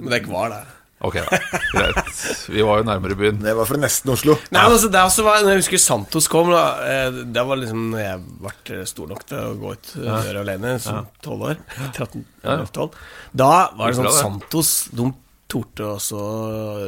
Men 0.00 0.08
det 0.10 0.24
var 0.26 0.50
det. 0.50 0.62
Ok, 1.02 1.16
da. 1.18 1.38
Greit. 1.74 2.10
Vi 2.50 2.62
var 2.62 2.78
jo 2.78 2.84
nærmere 2.86 3.16
byen. 3.18 3.40
Det 3.42 3.54
var 3.58 3.66
fra 3.66 3.78
nesten 3.82 4.12
Oslo. 4.12 4.36
Nei, 4.54 4.60
men 4.62 4.74
altså, 4.76 4.90
det 4.92 5.00
også 5.02 5.24
var, 5.26 5.40
når 5.42 5.56
jeg 5.56 5.62
husker 5.64 5.80
Santos 5.82 6.28
kom 6.30 6.52
da, 6.52 6.60
eh, 6.86 7.16
Det 7.34 7.42
var 7.48 7.58
liksom 7.58 7.88
når 7.90 8.02
jeg 8.04 8.20
ble 8.44 8.84
stor 8.86 9.10
nok 9.10 9.24
til 9.26 9.40
å 9.40 9.56
gå 9.58 9.72
ut 9.74 9.90
døra 9.98 10.44
alene, 10.44 10.76
som 10.82 11.08
12 11.26 11.42
år. 11.48 11.58
13, 11.96 12.22
Ja. 12.46 12.56
12. 12.78 13.00
Da 13.42 13.50
var 13.74 13.90
det 13.90 13.98
sånn 13.98 14.06
Bra, 14.06 14.12
det. 14.14 14.20
Santos 14.22 14.70
De 14.94 15.08
torde 15.52 15.88
også 15.98 16.20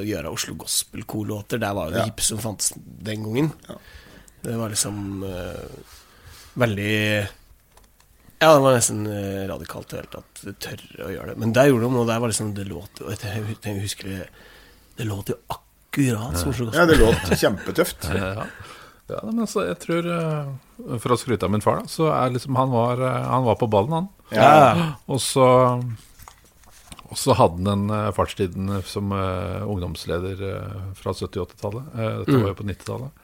gjøre 0.07 0.31
Oslo 0.35 0.55
Gospel-korlåter. 0.63 1.59
Der 1.63 1.75
var 1.75 1.91
jo 1.91 1.97
det 1.97 2.05
Ja. 2.05 2.11
hippe 2.13 2.23
som 2.27 2.39
fantes 2.43 2.71
den 2.79 3.27
gangen. 3.27 3.51
Det 4.47 4.55
var 4.61 4.71
liksom 4.73 5.25
uh, 5.27 5.59
veldig 6.63 6.95
Ja, 8.45 8.53
det 8.55 8.63
var 8.65 8.77
nesten 8.77 9.05
eh, 9.09 9.43
radikalt 9.49 9.89
i 9.93 9.97
det 9.97 10.03
hele 10.03 10.13
tatt. 10.13 10.43
Tørre 10.67 11.07
å 11.09 11.13
gjøre 11.15 11.33
det. 11.33 11.37
Men 11.41 11.55
der 11.57 11.71
gjorde 11.71 11.89
de 11.89 11.97
noe. 11.97 12.07
Der 12.11 12.21
var 12.23 12.33
liksom 12.33 12.53
Det 12.57 12.67
låt 12.69 13.01
jo 13.01 13.09
Jeg 13.13 13.57
jeg 13.65 13.81
husker 13.81 14.11
det 14.11 14.27
Det 14.99 15.07
låt 15.09 15.33
jo 15.33 15.39
akkurat 15.49 16.37
som 16.39 16.53
Oslo 16.53 16.69
Gospel. 16.69 16.81
Ja, 16.81 16.87
det 16.91 17.01
låt 17.01 17.39
kjempetøft. 17.41 18.09
Ja. 18.21 18.47
Ja, 19.05 19.19
men 19.21 19.43
altså, 19.45 19.67
jeg 19.69 19.77
tror 19.83 20.07
eh, 20.09 20.47
For 21.03 21.13
å 21.13 21.19
skryte 21.21 21.45
av 21.45 21.53
min 21.53 21.61
far, 21.65 21.83
da, 21.83 21.91
så 21.93 22.07
er 22.15 22.33
liksom 22.33 22.57
han 22.57 22.71
var, 22.73 23.03
eh, 23.05 23.27
han 23.29 23.45
var 23.45 23.59
på 23.61 23.69
ballen, 23.69 23.93
han. 23.99 24.09
Ja. 24.33 24.95
Og 25.13 25.21
så 25.21 25.45
Og 27.11 27.19
så 27.21 27.37
hadde 27.37 27.61
han 27.61 27.69
en 27.75 27.93
eh, 27.93 28.13
fartstiden 28.17 28.73
som 28.89 29.13
ungdomsleder 29.13 30.41
fra 30.97 31.13
70- 31.13 31.43
og 31.43 31.53
80-tallet. 31.53 31.93
Eh, 31.95 32.17
dette 32.23 32.41
var 32.41 32.49
jo 32.55 32.59
på 32.63 32.69
90-tallet. 32.71 33.21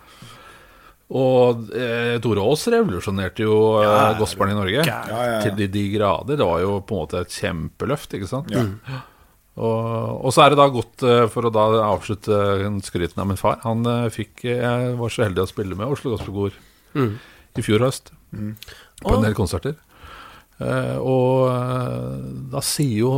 Og 1.11 1.70
eh, 1.74 2.16
Tore 2.22 2.42
Aas 2.46 2.62
revolusjonerte 2.70 3.42
jo 3.42 3.54
eh, 3.82 4.12
gospelen 4.20 4.52
i 4.54 4.58
Norge 4.61 4.84
Ja, 4.86 4.98
ja, 5.11 5.22
ja. 5.26 5.38
til 5.42 5.56
de, 5.58 5.66
de 5.74 5.84
grader. 5.96 6.38
Det 6.38 6.46
var 6.46 6.61
jo 6.62 6.76
på 6.86 6.94
en 6.94 7.00
måte 7.02 7.22
et 7.24 7.34
kjempeløft, 7.34 8.14
ikke 8.14 8.28
sant? 8.30 8.52
Og, 9.61 10.20
og 10.24 10.30
så 10.32 10.44
er 10.44 10.52
det 10.54 10.61
da 10.61 10.68
godt, 10.70 11.02
eh, 11.02 11.24
for 11.32 11.48
å 11.48 11.52
da 11.52 11.64
avslutte 11.88 12.36
skryten 12.86 13.18
av 13.20 13.26
min 13.28 13.40
far 13.40 13.58
Han 13.66 13.82
eh, 13.90 14.06
fikk, 14.14 14.44
Jeg 14.46 14.92
var 15.00 15.11
så 15.12 15.26
heldig 15.26 15.42
å 15.42 15.50
spille 15.50 15.76
med 15.78 15.90
Oslo 15.90 16.14
Gospelkor 16.14 16.54
i 17.58 17.64
fjor 17.66 17.82
høst. 17.82 18.12
På 19.02 19.16
en 19.16 19.26
del 19.26 19.34
konserter. 19.34 19.74
Eh, 20.62 20.94
og 21.02 21.50
eh, 21.50 22.14
da 22.54 22.62
sier 22.64 23.02
jo 23.02 23.12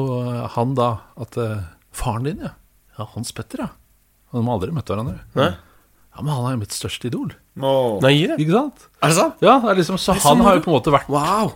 han 0.57 0.73
da 0.79 0.91
at 1.21 1.37
Faren 1.93 2.25
din, 2.25 2.41
ja. 2.49 2.55
Ja, 2.97 3.05
Hans 3.13 3.33
Petter, 3.37 3.67
ja. 3.67 3.71
Han 4.33 4.41
De 4.41 4.49
har 4.49 4.57
aldri 4.57 4.73
møtt 4.73 4.89
hverandre. 4.89 5.21
Nei? 5.37 5.53
Ja, 5.53 6.23
Men 6.25 6.33
han 6.33 6.47
er 6.49 6.57
jo 6.57 6.61
mitt 6.65 6.73
største 6.77 7.09
idol. 7.13 7.35
Åh. 7.61 8.01
Nei. 8.01 8.15
Ikke 8.39 8.55
sant? 8.55 8.87
Er 9.03 9.13
det 9.13 9.19
sant? 9.19 9.45
Ja, 9.45 9.59
det 9.61 9.71
er 9.75 9.81
liksom, 9.83 9.99
Så 10.01 10.15
er 10.15 10.23
han 10.25 10.41
har 10.47 10.57
jo 10.57 10.65
på 10.65 10.73
en 10.73 10.79
måte 10.79 10.95
vært 10.95 11.11
Wow. 11.13 11.53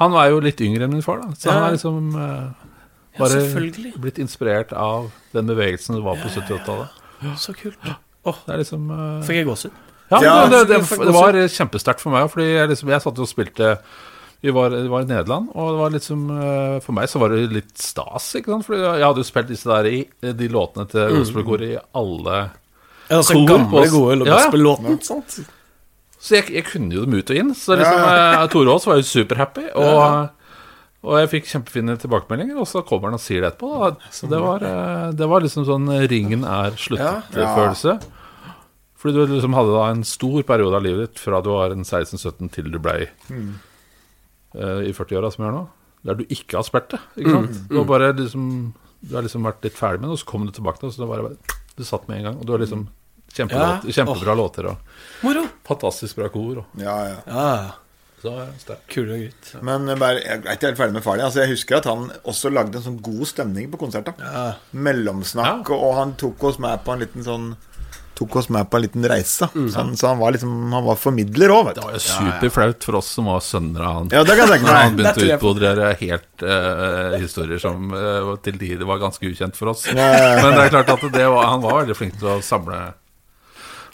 Han 0.00 0.14
var 0.14 0.30
jo 0.32 0.40
litt 0.40 0.60
yngre 0.64 0.86
enn 0.86 0.94
min 0.94 1.04
far, 1.04 1.20
da. 1.20 1.34
Så 1.36 1.50
Ja. 1.50 1.56
han 1.58 1.66
er 1.68 1.76
liksom 1.76 2.14
uh, 2.16 2.52
bare 3.18 3.42
ja, 3.44 3.92
blitt 4.00 4.18
inspirert 4.18 4.72
av 4.72 5.10
den 5.34 5.46
bevegelsen 5.46 5.98
det 5.98 6.04
var 6.04 6.16
på 6.16 6.30
70-80-tallet. 6.32 7.02
Så 7.38 7.52
kult. 7.54 7.76
Det 7.82 8.54
er 8.54 8.62
liksom 8.62 8.88
uh, 8.90 9.20
Fikk 9.26 9.42
jeg 9.42 9.46
gåsehud? 9.50 9.76
Ja, 10.12 10.22
Ja, 10.22 10.32
det, 10.48 10.64
det, 10.68 10.80
det, 10.80 10.98
det 11.06 11.12
var 11.14 11.36
kjempesterkt 11.48 12.00
for 12.00 12.12
meg, 12.12 12.26
fordi 12.32 12.48
jeg, 12.52 12.68
liksom, 12.72 12.90
jeg 12.92 13.04
satt 13.04 13.20
og 13.22 13.28
spilte 13.28 13.76
vi 14.42 14.50
var, 14.50 14.70
vi 14.74 14.88
var 14.90 15.04
i 15.04 15.06
Nederland, 15.06 15.52
og 15.54 15.68
det 15.70 15.78
var 15.78 15.92
liksom 15.94 16.22
eh, 16.34 16.78
For 16.82 16.96
meg 16.96 17.06
så 17.06 17.20
var 17.22 17.30
det 17.30 17.44
litt 17.54 17.76
stas, 17.78 18.24
ikke 18.40 18.50
sant? 18.50 18.66
Fordi 18.66 18.80
jeg 18.82 19.04
hadde 19.06 19.22
jo 19.22 19.26
spilt 19.28 19.52
disse 19.52 19.70
der 19.70 19.86
i 19.86 20.00
de 20.34 20.48
låtene 20.50 20.88
til 20.90 21.14
gospelkoret 21.20 21.68
i 21.68 21.78
alle 22.00 22.40
altså 23.18 23.40
gamle, 23.48 23.88
gode 23.92 24.28
Ja, 24.28 24.38
ja. 24.48 24.96
sant? 25.04 25.42
Så 26.22 26.36
jeg, 26.38 26.52
jeg 26.54 26.66
kunne 26.68 26.94
jo 26.94 27.02
dem 27.02 27.18
ut 27.18 27.32
og 27.34 27.38
inn. 27.40 27.50
Så 27.58 27.74
liksom, 27.78 27.98
Ja, 27.98 28.44
eh, 28.44 28.46
Tore 28.52 28.76
Aas 28.76 28.86
var 28.86 29.00
jo 29.00 29.06
superhappy. 29.08 29.64
Og, 29.74 30.52
og 31.02 31.18
jeg 31.18 31.30
fikk 31.32 31.50
kjempefine 31.50 31.96
tilbakemeldinger, 31.98 32.60
og 32.62 32.68
så 32.70 32.84
kommer 32.86 33.10
han 33.10 33.18
og 33.18 33.24
sier 33.24 33.42
det 33.42 33.50
etterpå. 33.50 33.72
Da. 33.82 34.12
Så 34.14 34.30
det 34.30 34.38
var, 34.44 34.62
eh, 34.68 35.08
det 35.18 35.28
var 35.32 35.42
liksom 35.42 35.66
sånn 35.66 35.90
eh, 35.96 36.06
ringen 36.12 36.46
er 36.46 36.78
sluttet-følelse. 36.78 37.96
Fordi 39.02 39.18
du 39.18 39.34
liksom 39.34 39.58
hadde 39.58 39.74
da 39.74 39.88
en 39.90 40.04
stor 40.06 40.44
periode 40.46 40.78
av 40.78 40.86
livet 40.86 41.08
ditt 41.08 41.24
fra 41.24 41.42
du 41.42 41.50
var 41.50 41.74
16-17 41.74 42.52
til 42.54 42.70
du 42.70 42.78
blei 42.78 43.00
uh, 43.34 44.78
i 44.86 44.92
40-åra, 44.94 45.32
som 45.34 45.42
jeg 45.42 45.50
er 45.50 45.56
nå, 45.56 45.62
der 46.06 46.20
du 46.20 46.22
ikke 46.28 46.60
har 46.60 46.66
spilt 46.68 46.92
det. 46.94 47.00
Ikke 47.18 47.34
sant? 47.34 47.58
Du 47.66 47.80
har 47.80 47.88
bare 47.88 48.12
liksom 48.14 48.46
Du 49.02 49.16
har 49.16 49.26
liksom 49.26 49.42
vært 49.42 49.64
litt 49.66 49.74
ferdig 49.74 49.98
med 50.04 50.12
det, 50.12 50.14
og 50.14 50.20
så 50.22 50.28
kom 50.30 50.46
du 50.46 50.52
tilbake 50.54 50.78
til 50.78 50.86
det, 50.86 50.92
og 50.92 50.94
så 50.94 51.02
det 51.02 51.10
bare 51.10 51.58
Du 51.74 51.82
satt 51.82 52.06
med 52.06 52.20
en 52.20 52.28
gang, 52.28 52.36
og 52.38 52.46
du 52.46 52.52
har 52.54 52.62
liksom 52.62 52.86
kjempelåt, 53.32 53.86
Ja. 53.88 53.94
kjempebra 53.98 54.34
låter 54.36 54.66
og 54.72 54.76
Moro. 55.22 55.46
fantastisk 55.66 56.16
bra 56.16 56.28
kor. 56.28 56.58
Og, 56.64 56.82
Ja, 56.82 56.96
ja. 57.08 57.16
Ja, 57.26 57.72
så 58.22 58.76
kule 58.86 59.16
gutt. 59.18 59.62
Men 59.62 59.88
eh, 59.88 59.98
bare, 59.98 60.20
jeg 60.22 60.44
er 60.44 60.54
ikke 60.54 60.68
helt 60.70 60.78
ferdig 60.78 60.94
med 60.94 61.02
far. 61.02 61.18
Altså, 61.18 61.42
jeg 61.42 61.56
husker 61.56 61.80
at 61.80 61.88
han 61.90 62.10
også 62.22 62.52
lagde 62.54 62.78
en 62.78 62.84
sånn 62.84 63.00
god 63.02 63.26
stemning 63.26 63.70
på 63.72 63.80
konserten. 63.80 64.14
Ja. 64.22 64.52
Mellomsnakk, 64.70 65.70
og, 65.74 65.82
og 65.88 65.94
han 65.98 66.14
tok 66.20 66.44
oss 66.52 66.60
med 66.62 66.84
på 66.86 66.94
en 66.94 67.06
liten 67.06 67.26
sånn 67.26 67.52
Tok 68.12 68.36
oss 68.36 68.48
med 68.52 68.68
på 68.70 68.76
en 68.76 68.82
liten 68.84 69.06
reise. 69.08 69.48
Så, 69.48 69.78
han, 69.78 69.94
så 69.96 70.10
han 70.10 70.18
var 70.20 70.34
liksom 70.36 70.72
Han 70.72 70.84
var 70.84 70.98
formidler 71.00 71.50
òg, 71.50 71.62
vet 71.70 71.78
Det 71.78 71.84
var 71.86 71.94
jo 71.96 72.02
superflaut 72.04 72.84
for 72.84 72.98
oss 73.00 73.08
som 73.16 73.30
var 73.30 73.40
sønner 73.42 73.86
av 73.88 73.94
han. 73.96 74.10
Ja, 74.12 74.20
det 74.28 74.36
kan 74.36 74.44
jeg 74.44 74.60
tenke 74.60 74.68
meg. 74.68 74.82
Han 74.82 74.98
begynte 74.98 75.24
å 75.24 75.30
utbodrere 75.38 75.86
utbrodere 75.88 75.88
helt 76.02 76.44
uh, 76.44 77.16
historier 77.22 77.62
som 77.62 77.88
uh, 77.96 78.34
til 78.44 78.60
tider 78.60 78.84
var 78.86 79.00
ganske 79.02 79.26
ukjent 79.32 79.56
for 79.58 79.72
oss. 79.72 79.86
Ja, 79.88 79.96
ja, 79.96 80.28
ja. 80.36 80.42
Men 80.44 80.58
det 80.58 80.66
er 80.68 80.74
klart 80.76 80.92
at 80.92 81.06
det 81.16 81.24
var, 81.34 81.48
han 81.54 81.64
var 81.64 81.80
veldig 81.80 81.96
flink 81.98 82.18
til 82.20 82.34
å 82.34 82.38
samle, 82.44 82.82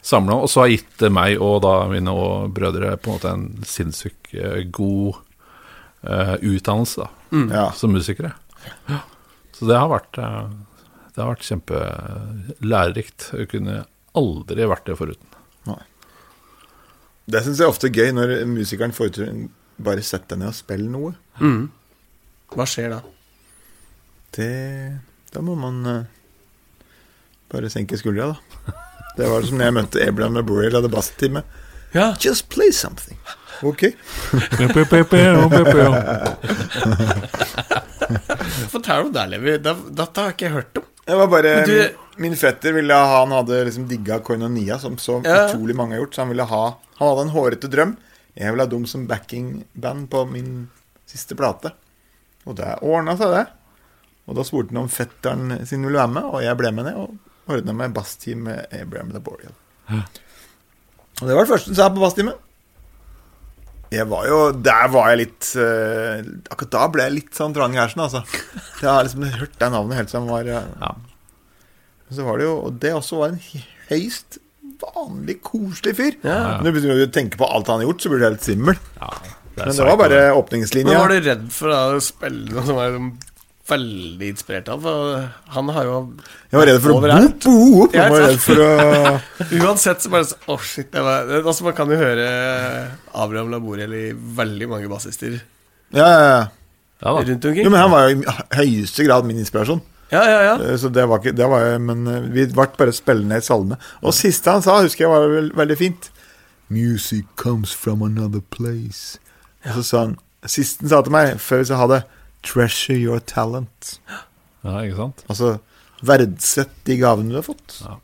samle 0.09 0.36
Og 0.40 0.48
så 0.50 0.62
har 0.64 0.70
gitt 0.72 1.04
meg 1.12 1.36
og 1.44 1.61
da 1.64 1.74
mine 1.90 2.12
og 2.16 2.52
brødre 2.56 2.94
på 2.96 3.11
en 3.11 3.16
måte 3.18 3.32
en 3.34 3.46
sinnssykt 3.68 4.32
eh, 4.34 4.62
god 4.72 5.18
uh, 6.09 6.34
utdannelse 6.40 7.04
da, 7.04 7.11
Ja. 7.52 7.66
som 7.76 7.92
musikere. 7.92 8.32
Så 9.59 9.66
det 9.68 9.76
har 9.76 9.90
vært 9.92 10.18
eh, 10.22 10.48
Det 11.14 11.22
har 11.24 11.32
vært 11.34 11.46
kjempelærerikt. 11.48 13.28
Jeg 13.42 13.48
kunne 13.52 13.80
aldri 14.18 14.66
vært 14.70 14.86
det 14.88 14.96
foruten. 14.98 15.24
Det 17.28 17.42
syns 17.44 17.59
jeg 17.61 17.68
ofte 17.68 17.90
er 17.90 17.98
gøy 17.98 18.12
når 18.16 18.30
musikeren 18.48 18.94
får 18.96 19.11
til 19.18 19.42
bare 19.84 20.00
sette 20.06 20.32
deg 20.32 20.40
ned 20.40 20.48
og 20.48 20.56
spille 20.56 20.88
noe. 20.88 21.11
Hva 22.54 22.64
skjer 22.64 22.94
da? 22.94 23.02
Det 24.38 24.46
Da 25.34 25.42
må 25.44 25.52
man 25.61 25.82
uh, 25.84 26.06
bare 27.52 27.68
senke 27.68 27.98
skuldra, 28.00 28.30
da. 28.32 28.47
Det 29.18 29.26
var 29.28 29.42
som 29.48 29.60
jeg 29.64 29.74
møtte 29.74 30.02
Abraham 30.06 30.38
Laboriel 30.38 30.76
hadde 30.78 30.90
basstime. 30.92 31.42
Ja. 31.96 32.12
Just 32.22 32.48
play 32.52 32.70
something. 32.72 33.18
Ok. 33.66 33.88
Fortell 38.70 39.00
om 39.06 39.12
det, 39.12 39.24
Levi. 39.32 39.56
Dette 39.58 40.20
har 40.20 40.28
jeg 40.30 40.36
ikke 40.36 40.52
hørt 40.54 40.78
om. 40.80 40.86
Det 41.08 41.16
var 41.16 41.26
bare 41.32 41.64
du- 41.66 41.94
Min 42.18 42.34
fetter 42.36 42.72
ville 42.74 42.92
ha 42.94 43.20
Han 43.20 43.30
hadde 43.30 43.64
liksom 43.64 43.86
digga 43.88 44.18
Koinonia, 44.20 44.78
som 44.78 44.96
så 44.96 45.22
Ja. 45.24 45.46
utrolig 45.48 45.74
mange 45.76 45.94
har 45.94 46.00
gjort. 46.04 46.14
Så 46.14 46.20
han 46.22 46.28
ville 46.28 46.42
ha 46.44 46.76
Han 46.98 47.08
hadde 47.08 47.20
en 47.22 47.34
hårete 47.34 47.68
drøm. 47.70 47.96
Jeg 48.36 48.50
ville 48.52 48.62
ha 48.62 48.66
dem 48.70 48.86
som 48.86 49.06
backingband 49.06 50.10
på 50.10 50.24
min 50.30 50.68
siste 51.06 51.34
plate. 51.36 51.72
Og 52.46 52.56
det 52.56 52.78
ordna 52.82 53.16
seg, 53.16 53.30
det. 53.30 53.46
Og 54.28 54.34
da 54.36 54.42
spurte 54.42 54.68
han 54.70 54.78
om 54.82 54.88
fetteren 54.88 55.66
sin 55.66 55.82
ville 55.84 55.96
være 55.98 56.08
med, 56.12 56.22
og 56.24 56.42
jeg 56.42 56.56
ble 56.56 56.70
med 56.72 56.84
ned 56.84 56.94
og 56.96 57.14
ordna 57.49 57.74
meg 57.76 57.94
bassteam 57.96 58.44
med 58.49 58.66
Abraham 58.74 59.14
Laboriel. 59.14 59.55
Og 59.88 61.24
det 61.26 61.34
var 61.34 61.46
det 61.46 61.53
første 61.53 61.74
sa 61.74 61.88
på 61.92 62.03
bassteamet. 62.03 62.44
Jeg 63.88 64.05
var 64.11 64.26
jo 64.28 64.38
Der 64.53 64.88
var 64.92 65.07
jeg 65.09 65.20
litt 65.22 65.46
uh, 65.57 66.20
Akkurat 66.53 66.74
da 66.74 66.88
ble 66.92 67.07
jeg 67.07 67.14
litt 67.14 67.38
sånn 67.38 67.55
trang 67.57 67.72
i 67.72 67.80
hersen, 67.80 68.03
altså. 68.05 68.20
Jeg 68.82 68.88
har 68.90 69.07
liksom 69.07 69.24
hørt 69.32 69.55
det 69.57 69.70
navnet 69.72 69.96
helt 69.96 70.12
siden 70.12 70.28
jeg 70.28 70.34
var 70.34 70.51
eh, 70.53 70.66
Ja. 70.82 70.90
Så 72.12 72.26
var 72.26 72.36
det 72.40 72.51
jo 72.51 72.59
Og 72.66 72.76
det 72.82 72.92
også 72.99 73.22
var 73.22 73.32
en 73.32 73.40
høyst 73.88 74.36
vanlig, 74.78 75.38
koselig 75.42 75.94
fyr. 75.99 76.18
Ja. 76.22 76.59
Når 76.62 76.76
du 76.84 77.07
tenker 77.11 77.40
på 77.40 77.46
alt 77.49 77.66
han 77.66 77.80
har 77.80 77.88
gjort, 77.88 78.05
så 78.05 78.11
blir 78.12 78.20
du 78.20 78.26
helt 78.28 78.44
svimmel. 78.44 78.76
Ja, 79.01 79.09
Men 79.57 79.72
det 79.74 79.86
var 79.88 79.96
bare 79.99 80.20
Men 80.28 80.36
åpningslinja. 80.38 80.99
var 81.01 81.11
du 81.11 81.24
redd 81.24 81.49
for 81.51 81.72
å 81.74 81.99
spille 82.05 82.53
noe 82.53 82.62
som 82.68 82.78
var 82.78 82.92
liksom 82.92 83.09
veldig 83.68 84.28
inspirert 84.32 84.68
av? 84.72 84.86
Han 85.54 85.68
har 85.76 85.84
jo 85.88 85.96
Jeg 86.50 86.58
var 86.60 86.66
redd 86.70 86.80
for 86.84 86.94
å 86.94 87.00
boop, 87.02 87.44
boop. 87.44 87.96
Jeg 87.96 88.12
var 88.14 88.24
redd 88.24 88.40
for 88.42 88.62
å 88.64 88.68
Uansett 89.64 90.04
så 90.04 90.12
bare 90.12 90.28
så 90.30 90.38
Å, 90.48 90.56
shit. 90.64 90.88
Det 90.92 91.02
var, 91.04 91.28
det, 91.28 91.42
altså, 91.44 91.66
man 91.68 91.76
kan 91.76 91.92
jo 91.92 91.98
høre 92.00 92.28
Abraham 93.12 93.52
Laboriel 93.52 93.94
i 93.98 94.06
veldig 94.14 94.70
mange 94.72 94.90
bassister 94.90 95.36
Ja, 95.94 96.06
ja, 96.08 96.24
ja. 96.32 96.40
Ja 96.98 97.12
rundt 97.14 97.44
omkring. 97.46 97.62
Jo, 97.62 97.70
men 97.70 97.78
han 97.78 97.92
var 97.92 98.08
jo 98.08 98.18
i 98.18 98.32
høyeste 98.58 99.04
grad 99.06 99.26
min 99.28 99.38
inspirasjon. 99.38 99.78
Ja, 100.10 100.22
ja, 100.26 100.38
ja. 100.42 100.54
Eh, 100.64 100.76
Så 100.80 100.88
det 100.90 101.04
var 101.06 101.20
ikke 101.20 101.36
det 101.36 101.46
var, 101.46 101.78
Men 101.78 102.06
eh, 102.10 102.24
vi 102.34 102.46
ble 102.50 102.66
bare 102.78 102.94
spillende 102.96 103.38
i 103.38 103.44
salme. 103.44 103.78
Og 104.02 104.16
siste 104.16 104.50
han 104.50 104.64
sa, 104.64 104.80
husker 104.82 105.04
jeg 105.04 105.12
var 105.12 105.28
vel, 105.30 105.52
veldig 105.54 105.76
fint. 105.78 106.08
Music 106.68 107.24
comes 107.36 107.70
from 107.72 108.02
another 108.02 108.42
place. 108.50 109.18
Og 109.64 109.78
så 109.78 109.84
sa 109.86 110.02
han 110.06 110.16
Siste 110.48 110.82
han 110.86 110.90
sa 110.92 111.00
til 111.02 111.14
meg, 111.14 111.36
før 111.42 111.62
vi 111.62 111.68
sa 111.70 111.78
ha 111.80 111.86
det, 111.90 112.02
treasure 112.47 112.99
your 112.99 113.20
talent. 113.20 113.99
Ja, 114.64 114.80
ikke 114.84 114.99
sant? 114.99 115.24
Altså, 115.30 115.57
verdsett 116.07 116.72
de 116.86 116.99
gavene 117.01 117.32
du 117.32 117.39
har 117.41 117.47
fått. 117.47 117.80
Ja. 117.82 117.99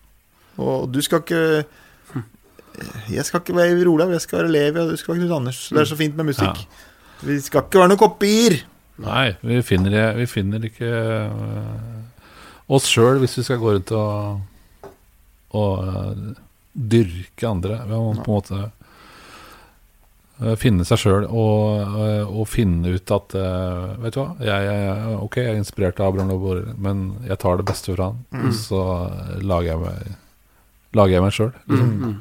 Og 0.63 0.91
du 0.95 1.01
skal 1.03 1.25
ikke 1.25 1.65
Jeg 3.11 3.25
skal 3.27 3.41
ikke 3.41 3.55
være 3.55 3.87
Olav, 3.87 4.11
jeg 4.11 4.23
skal 4.23 4.41
være 4.43 4.51
Levi, 4.51 4.81
og 4.83 4.91
du 4.91 4.97
skal 4.99 5.15
være 5.15 5.23
Knut 5.23 5.37
Anders. 5.37 5.69
Det 5.71 5.79
er 5.79 5.87
så 5.87 5.99
fint 5.99 6.17
med 6.19 6.33
musikk. 6.33 6.65
Vi 7.23 7.37
skal 7.41 7.63
ikke 7.63 7.79
være 7.79 7.93
noen 7.93 8.01
kopier. 8.01 8.57
Nei, 9.05 9.35
vi 9.43 9.61
finner, 9.67 10.15
vi 10.19 10.27
finner 10.31 10.67
ikke 10.67 10.91
øh, 10.91 11.95
oss 12.75 12.87
sjøl 12.91 13.19
hvis 13.23 13.39
vi 13.39 13.45
skal 13.47 13.59
gå 13.63 13.73
rundt 13.75 13.91
og, 13.99 14.91
og 15.55 15.87
øh, 15.87 16.35
dyrke 16.75 17.49
andre. 17.49 17.81
Vi 17.87 17.95
må 17.95 18.13
på 18.19 18.27
en 18.27 18.35
måte 18.35 18.61
finne 20.59 20.83
seg 20.85 20.99
sjøl 20.99 21.25
og, 21.31 21.95
øh, 22.01 22.33
og 22.41 22.49
finne 22.51 22.97
ut 22.97 23.11
at 23.15 23.35
øh, 23.39 23.93
Vet 24.03 24.17
du 24.17 24.21
hva, 24.21 24.33
jeg, 24.43 24.65
jeg, 24.67 25.15
ok, 25.23 25.37
jeg 25.39 25.53
er 25.53 25.61
inspirert 25.61 26.01
av 26.03 26.09
Abraham 26.11 26.33
Lobor, 26.35 26.63
men 26.77 27.05
jeg 27.29 27.39
tar 27.39 27.61
det 27.61 27.67
beste 27.71 27.95
fra 27.95 28.11
han. 28.11 28.19
Og 28.49 28.53
så 28.59 28.81
lager 29.47 29.71
jeg 29.75 29.83
meg 29.85 30.13
Lager 30.95 31.17
jeg 31.17 31.23
meg 31.25 31.33
sjøl. 31.35 31.53
Mm. 31.71 32.21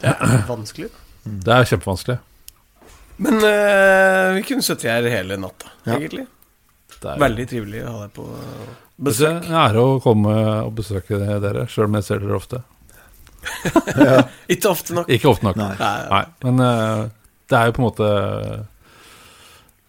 Det 0.00 0.08
er 0.12 0.44
vanskelig. 0.52 0.90
Det 1.24 1.52
er 1.52 1.66
kjempevanskelig. 1.68 2.18
Men 3.24 3.38
eh, 3.48 4.34
vi 4.36 4.42
kunne 4.48 4.64
sittet 4.64 4.90
her 4.92 5.08
hele 5.08 5.36
natta, 5.40 5.70
Ja. 5.88 5.96
egentlig. 5.96 6.26
Det 7.00 7.10
er 7.12 7.20
Veldig 7.20 7.44
trivelig 7.50 7.82
å 7.84 7.92
ha 7.94 8.02
deg 8.06 8.12
på 8.16 8.24
besøk. 9.08 9.40
Det 9.42 9.48
er 9.48 9.52
en 9.52 9.58
ære 9.64 9.82
å 9.84 9.96
komme 10.04 10.32
og 10.66 10.72
besøke 10.78 11.18
dere, 11.40 11.64
sjøl 11.72 11.88
om 11.90 11.96
jeg 11.98 12.06
ser 12.08 12.20
dere 12.24 12.36
ofte. 12.38 12.60
Ikke 14.52 14.70
ofte 14.70 14.96
nok. 14.96 15.10
Ikke 15.12 15.30
ofte 15.30 15.46
nok. 15.48 15.58
Nei. 15.60 15.74
Nei, 16.10 16.22
men 16.46 16.62
uh, 16.62 17.06
det 17.50 17.58
er 17.58 17.68
jo 17.68 17.76
på 17.76 17.82
en 17.82 17.86
måte 17.86 18.10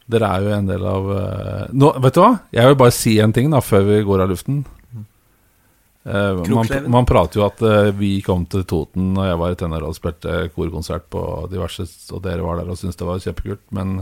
Dere 0.07 0.27
er 0.31 0.45
jo 0.45 0.51
en 0.55 0.69
del 0.69 0.83
av 0.87 1.07
uh, 1.11 1.63
nå, 1.75 1.91
Vet 2.05 2.15
du 2.15 2.21
hva? 2.23 2.31
Jeg 2.55 2.69
vil 2.69 2.79
bare 2.79 2.95
si 2.95 3.17
en 3.23 3.35
ting 3.35 3.51
da 3.51 3.61
før 3.63 3.87
vi 3.89 4.01
går 4.07 4.23
av 4.23 4.31
luften. 4.31 4.61
Uh, 6.07 6.39
man, 6.47 6.69
man 6.87 7.07
prater 7.07 7.41
jo 7.41 7.47
at 7.49 7.61
uh, 7.65 7.89
vi 7.97 8.13
kom 8.23 8.45
til 8.47 8.63
Toten 8.69 9.09
og 9.17 9.25
jeg 9.27 9.39
var 9.41 9.51
i 9.51 9.57
tenåra 9.59 9.89
og 9.89 9.97
spilte 9.97 10.45
korkonsert 10.55 11.09
på 11.11 11.23
diverse, 11.51 11.83
og 12.15 12.23
dere 12.23 12.45
var 12.45 12.61
der 12.61 12.71
og 12.71 12.79
syntes 12.79 12.95
det 12.95 13.09
var 13.09 13.19
kjempekult, 13.19 13.65
men 13.75 13.97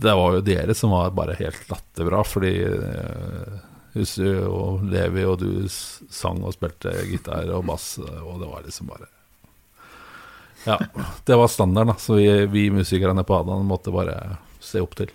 det 0.00 0.14
var 0.16 0.38
jo 0.38 0.44
dere 0.44 0.76
som 0.76 0.94
var 0.96 1.12
bare 1.16 1.36
helt 1.36 1.68
latterbra, 1.68 2.22
fordi 2.24 2.54
uh, 2.72 3.60
og 4.46 4.84
Levi 4.90 5.24
og 5.24 5.38
du 5.40 5.50
sang 5.68 6.42
og 6.44 6.54
spilte 6.56 6.92
gitar 7.08 7.48
og 7.56 7.64
bass, 7.68 7.94
og 7.98 8.40
det 8.42 8.48
var 8.50 8.64
liksom 8.66 8.90
bare 8.92 9.08
Ja, 10.66 10.80
det 11.24 11.36
var 11.38 11.48
standarden, 11.48 11.92
da. 11.94 12.00
Så 12.02 12.18
vi, 12.18 12.26
vi 12.50 12.70
musikerne 12.74 13.22
på 13.24 13.36
Adan 13.38 13.66
måtte 13.68 13.92
bare 13.94 14.16
se 14.60 14.82
opp 14.82 14.96
til. 14.98 15.12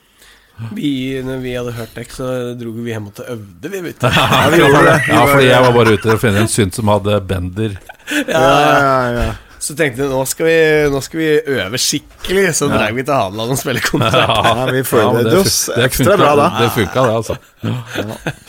Vi, 0.71 1.21
når 1.25 1.37
vi 1.41 1.53
hadde 1.57 1.73
hørt 1.75 1.95
deg, 1.97 2.11
så 2.13 2.27
dro 2.55 2.71
vi 2.75 2.91
hjem 2.93 3.09
og 3.09 3.21
øvde, 3.33 3.71
vi, 3.73 3.81
vet 3.87 3.99
du. 3.99 4.07
Ja, 4.15 4.49
vi 4.51 4.59
gjorde 4.61 4.83
det. 4.87 4.97
Ja, 5.09 5.21
fordi 5.27 5.47
jeg 5.49 5.65
var 5.65 5.75
bare 5.75 5.95
ute 5.97 6.13
og 6.13 6.21
finne 6.21 6.43
en 6.45 6.51
synt 6.51 6.77
som 6.77 6.91
hadde 6.91 7.17
bender. 7.27 7.79
Ja, 8.27 8.43
ja, 8.45 8.99
ja. 9.17 9.31
Så 9.61 9.75
tenkte 9.77 10.01
jeg 10.01 10.09
nå 10.09 10.19
skal 10.25 10.47
vi, 10.47 10.53
nå 10.89 10.99
skal 11.05 11.19
vi 11.21 11.27
øve 11.53 11.77
skikkelig, 11.77 12.47
så 12.57 12.65
dreiv 12.71 12.95
vi 12.97 13.03
til 13.05 13.13
Hadeland 13.13 13.51
og 13.53 13.59
spilte 13.61 13.83
konsert. 13.85 14.31
Ja, 14.31 14.63
vi 14.73 14.81
forberedte 14.89 15.35
men 15.35 15.43
oss 15.43 15.57
ekstra 15.85 16.15
bra 16.17 16.31
da. 16.39 16.47
Det 16.57 16.69
funka, 16.79 17.03
det, 17.05 17.13
altså. 17.19 17.35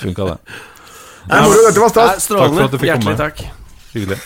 Funka, 0.01 0.29
det. 0.31 0.39
Nei, 1.29 1.41
moro, 1.45 1.59
dette 1.67 1.83
var 1.83 1.91
Nei, 1.93 1.93
stas. 1.93 2.25
strålende. 2.25 2.49
Takk 2.49 2.57
for 2.57 2.65
at 2.65 2.73
du 2.73 2.79
fikk 2.81 2.89
Hjertelig 2.89 3.13
komme. 3.13 3.21
takk. 3.21 3.43
Hyggelig. 3.93 4.19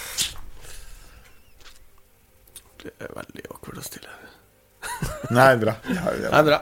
Det 2.84 2.92
er 3.02 3.10
veldig 3.18 3.44
awkward 3.50 3.80
og 3.82 3.86
stille. 3.88 4.14
Nei, 5.34 5.48
bra. 5.60 5.74
Ja, 5.90 6.04
Det 6.06 6.22
ja. 6.22 6.30
er 6.38 6.46
bra. 6.52 6.60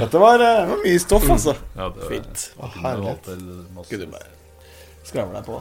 Dette 0.00 0.18
var, 0.24 0.40
eh, 0.42 0.56
det 0.64 0.70
var 0.72 0.80
mye 0.82 1.02
stoff, 1.04 1.28
altså. 1.36 1.52
Ja, 1.76 1.90
det, 1.94 2.08
Fint. 2.10 2.46
Å, 2.58 2.70
herlighet. 2.80 3.28
Skravle 5.06 5.36
deg 5.36 5.44
på? 5.46 5.60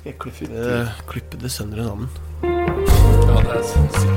Skal 0.00 0.08
jeg 0.10 0.18
klippe 0.24 0.48
det, 0.50 0.72
klippe 1.12 1.38
det 1.44 1.52
sønder 1.54 1.84
sammen? 1.86 2.08
Ja, 2.42 3.40
det 3.40 3.54
er 3.54 3.62
sykt. 3.64 4.08